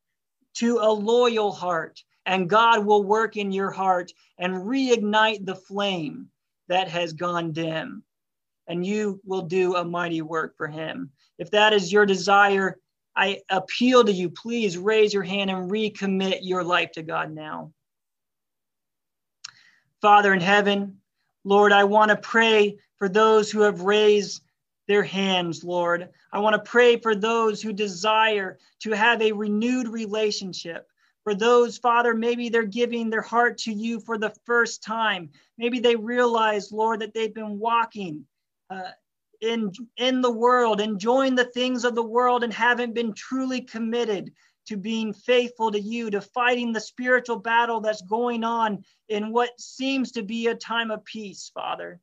to 0.55 0.77
a 0.79 0.91
loyal 0.91 1.51
heart, 1.51 2.03
and 2.25 2.49
God 2.49 2.85
will 2.85 3.03
work 3.03 3.37
in 3.37 3.51
your 3.51 3.71
heart 3.71 4.11
and 4.37 4.53
reignite 4.53 5.45
the 5.45 5.55
flame 5.55 6.29
that 6.67 6.87
has 6.87 7.13
gone 7.13 7.51
dim 7.51 8.03
and 8.67 8.85
you 8.85 9.19
will 9.25 9.41
do 9.41 9.75
a 9.75 9.83
mighty 9.83 10.21
work 10.21 10.55
for 10.57 10.67
him. 10.67 11.11
If 11.37 11.51
that 11.51 11.73
is 11.73 11.91
your 11.91 12.05
desire, 12.05 12.77
I 13.15 13.41
appeal 13.49 14.03
to 14.03 14.11
you, 14.11 14.29
please 14.29 14.77
raise 14.77 15.13
your 15.13 15.23
hand 15.23 15.49
and 15.49 15.69
recommit 15.69 16.39
your 16.41 16.63
life 16.63 16.91
to 16.93 17.03
God 17.03 17.31
now. 17.31 17.73
Father 20.03 20.33
in 20.33 20.41
heaven, 20.41 20.97
Lord, 21.45 21.71
I 21.71 21.85
want 21.85 22.09
to 22.09 22.17
pray 22.17 22.77
for 22.97 23.07
those 23.07 23.49
who 23.49 23.61
have 23.61 23.83
raised 23.83 24.43
their 24.85 25.01
hands, 25.01 25.63
Lord. 25.63 26.09
I 26.33 26.39
want 26.39 26.55
to 26.55 26.69
pray 26.69 26.97
for 26.97 27.15
those 27.15 27.61
who 27.61 27.71
desire 27.71 28.59
to 28.81 28.91
have 28.91 29.21
a 29.21 29.31
renewed 29.31 29.87
relationship. 29.87 30.89
For 31.23 31.33
those, 31.33 31.77
Father, 31.77 32.13
maybe 32.13 32.49
they're 32.49 32.63
giving 32.63 33.09
their 33.09 33.21
heart 33.21 33.57
to 33.59 33.71
you 33.71 34.01
for 34.01 34.17
the 34.17 34.35
first 34.45 34.83
time. 34.83 35.29
Maybe 35.57 35.79
they 35.79 35.95
realize, 35.95 36.73
Lord, 36.73 36.99
that 36.99 37.13
they've 37.13 37.33
been 37.33 37.57
walking 37.57 38.25
uh, 38.69 38.91
in 39.39 39.71
in 39.95 40.19
the 40.19 40.31
world, 40.31 40.81
enjoying 40.81 41.35
the 41.35 41.45
things 41.45 41.85
of 41.85 41.95
the 41.95 42.03
world, 42.03 42.43
and 42.43 42.51
haven't 42.51 42.93
been 42.93 43.13
truly 43.13 43.61
committed 43.61 44.33
to 44.67 44.77
being 44.77 45.13
faithful 45.13 45.71
to 45.71 45.79
you, 45.79 46.09
to 46.09 46.21
fighting 46.21 46.71
the 46.71 46.79
spiritual 46.79 47.37
battle 47.37 47.81
that's 47.81 48.01
going 48.01 48.43
on 48.43 48.83
in 49.09 49.31
what 49.31 49.59
seems 49.59 50.11
to 50.13 50.23
be 50.23 50.47
a 50.47 50.55
time 50.55 50.91
of 50.91 51.03
peace, 51.05 51.51
Father. 51.53 51.99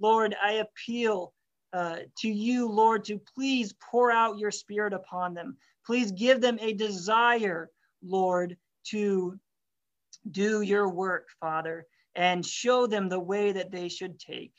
Lord, 0.00 0.34
I 0.42 0.54
appeal 0.54 1.34
uh, 1.72 1.98
to 2.18 2.28
you, 2.28 2.68
Lord, 2.68 3.04
to 3.04 3.20
please 3.34 3.74
pour 3.90 4.10
out 4.10 4.38
your 4.38 4.50
spirit 4.50 4.92
upon 4.92 5.34
them. 5.34 5.56
Please 5.86 6.10
give 6.12 6.40
them 6.40 6.58
a 6.60 6.72
desire, 6.72 7.70
Lord, 8.02 8.56
to 8.86 9.38
do 10.30 10.62
your 10.62 10.88
work, 10.88 11.28
Father, 11.40 11.86
and 12.14 12.44
show 12.44 12.86
them 12.86 13.08
the 13.08 13.20
way 13.20 13.52
that 13.52 13.70
they 13.70 13.88
should 13.88 14.18
take, 14.18 14.52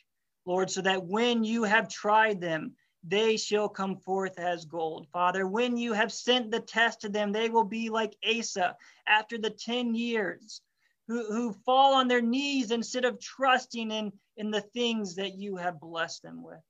Lord, 0.45 0.71
so 0.71 0.81
that 0.81 1.05
when 1.05 1.43
you 1.43 1.63
have 1.63 1.89
tried 1.89 2.39
them, 2.39 2.75
they 3.03 3.37
shall 3.37 3.67
come 3.67 3.97
forth 3.97 4.37
as 4.37 4.65
gold. 4.65 5.07
Father, 5.11 5.47
when 5.47 5.77
you 5.77 5.93
have 5.93 6.11
sent 6.11 6.51
the 6.51 6.59
test 6.59 7.01
to 7.01 7.09
them, 7.09 7.31
they 7.31 7.49
will 7.49 7.63
be 7.63 7.89
like 7.89 8.15
Asa 8.27 8.75
after 9.07 9.37
the 9.37 9.49
10 9.49 9.95
years, 9.95 10.61
who, 11.07 11.25
who 11.25 11.53
fall 11.65 11.95
on 11.95 12.07
their 12.07 12.21
knees 12.21 12.71
instead 12.71 13.05
of 13.05 13.19
trusting 13.19 13.91
in, 13.91 14.11
in 14.37 14.51
the 14.51 14.61
things 14.61 15.15
that 15.15 15.35
you 15.35 15.55
have 15.55 15.79
blessed 15.79 16.21
them 16.21 16.43
with. 16.43 16.61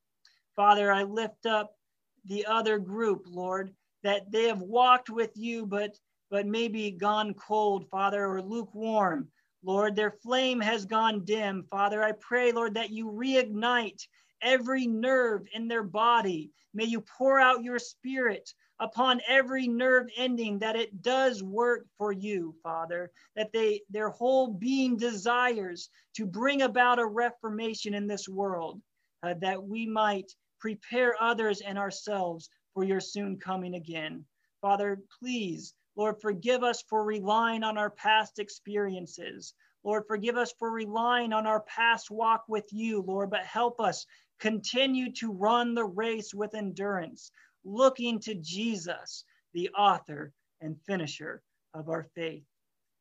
Father, 0.55 0.91
I 0.91 1.03
lift 1.03 1.45
up 1.45 1.75
the 2.25 2.45
other 2.45 2.79
group, 2.79 3.25
Lord, 3.27 3.73
that 4.03 4.31
they 4.31 4.43
have 4.45 4.61
walked 4.61 5.09
with 5.09 5.31
you, 5.35 5.65
but 5.65 5.97
but 6.29 6.47
maybe 6.47 6.91
gone 6.91 7.33
cold, 7.33 7.89
Father, 7.89 8.25
or 8.25 8.41
lukewarm. 8.41 9.27
Lord, 9.63 9.95
their 9.97 10.11
flame 10.11 10.61
has 10.61 10.85
gone 10.85 11.25
dim. 11.25 11.65
Father, 11.69 12.01
I 12.01 12.13
pray, 12.13 12.53
Lord, 12.53 12.75
that 12.75 12.89
you 12.89 13.11
reignite 13.11 14.07
every 14.41 14.87
nerve 14.87 15.47
in 15.53 15.67
their 15.67 15.83
body. 15.83 16.51
May 16.73 16.85
you 16.85 17.01
pour 17.01 17.39
out 17.39 17.63
your 17.63 17.79
spirit 17.79 18.53
upon 18.79 19.21
every 19.27 19.67
nerve 19.67 20.07
ending 20.17 20.57
that 20.59 20.75
it 20.75 21.01
does 21.01 21.43
work 21.43 21.85
for 21.97 22.11
you, 22.11 22.55
Father, 22.63 23.11
that 23.35 23.53
they 23.53 23.81
their 23.89 24.09
whole 24.09 24.47
being 24.47 24.97
desires 24.97 25.89
to 26.15 26.25
bring 26.25 26.63
about 26.63 26.99
a 26.99 27.05
reformation 27.05 27.93
in 27.93 28.07
this 28.07 28.27
world, 28.27 28.81
uh, 29.23 29.35
that 29.39 29.61
we 29.61 29.85
might 29.85 30.31
prepare 30.59 31.15
others 31.21 31.61
and 31.61 31.77
ourselves 31.77 32.49
for 32.73 32.83
your 32.83 32.99
soon 32.99 33.37
coming 33.37 33.75
again. 33.75 34.25
Father, 34.61 34.99
please, 35.19 35.73
Lord, 35.95 36.21
forgive 36.21 36.63
us 36.63 36.83
for 36.89 37.03
relying 37.03 37.63
on 37.63 37.77
our 37.77 37.89
past 37.89 38.39
experiences. 38.39 39.53
Lord, 39.83 40.03
forgive 40.07 40.37
us 40.37 40.53
for 40.57 40.71
relying 40.71 41.33
on 41.33 41.47
our 41.47 41.61
past 41.61 42.11
walk 42.11 42.45
with 42.47 42.67
you, 42.71 43.01
Lord, 43.01 43.29
but 43.31 43.43
help 43.43 43.79
us 43.79 44.05
continue 44.41 45.11
to 45.13 45.31
run 45.31 45.75
the 45.75 45.85
race 45.85 46.33
with 46.33 46.55
endurance, 46.55 47.31
looking 47.63 48.19
to 48.19 48.33
Jesus, 48.35 49.23
the 49.53 49.69
author 49.77 50.33
and 50.61 50.75
finisher 50.81 51.43
of 51.75 51.87
our 51.89 52.03
faith, 52.15 52.43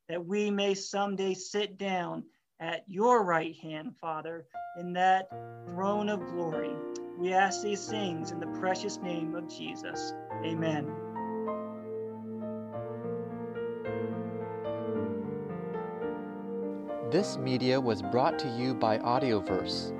that 0.08 0.24
we 0.24 0.50
may 0.50 0.74
someday 0.74 1.32
sit 1.32 1.78
down 1.78 2.22
at 2.60 2.84
your 2.86 3.24
right 3.24 3.56
hand, 3.56 3.96
Father, 3.96 4.44
in 4.78 4.92
that 4.92 5.30
throne 5.64 6.10
of 6.10 6.20
glory. 6.26 6.74
We 7.18 7.32
ask 7.32 7.62
these 7.62 7.86
things 7.88 8.32
in 8.32 8.38
the 8.38 8.58
precious 8.58 8.98
name 8.98 9.34
of 9.34 9.48
Jesus. 9.48 10.12
Amen. 10.44 10.86
This 17.10 17.38
media 17.38 17.80
was 17.80 18.02
brought 18.02 18.38
to 18.40 18.48
you 18.56 18.74
by 18.74 18.98
Audioverse 18.98 19.99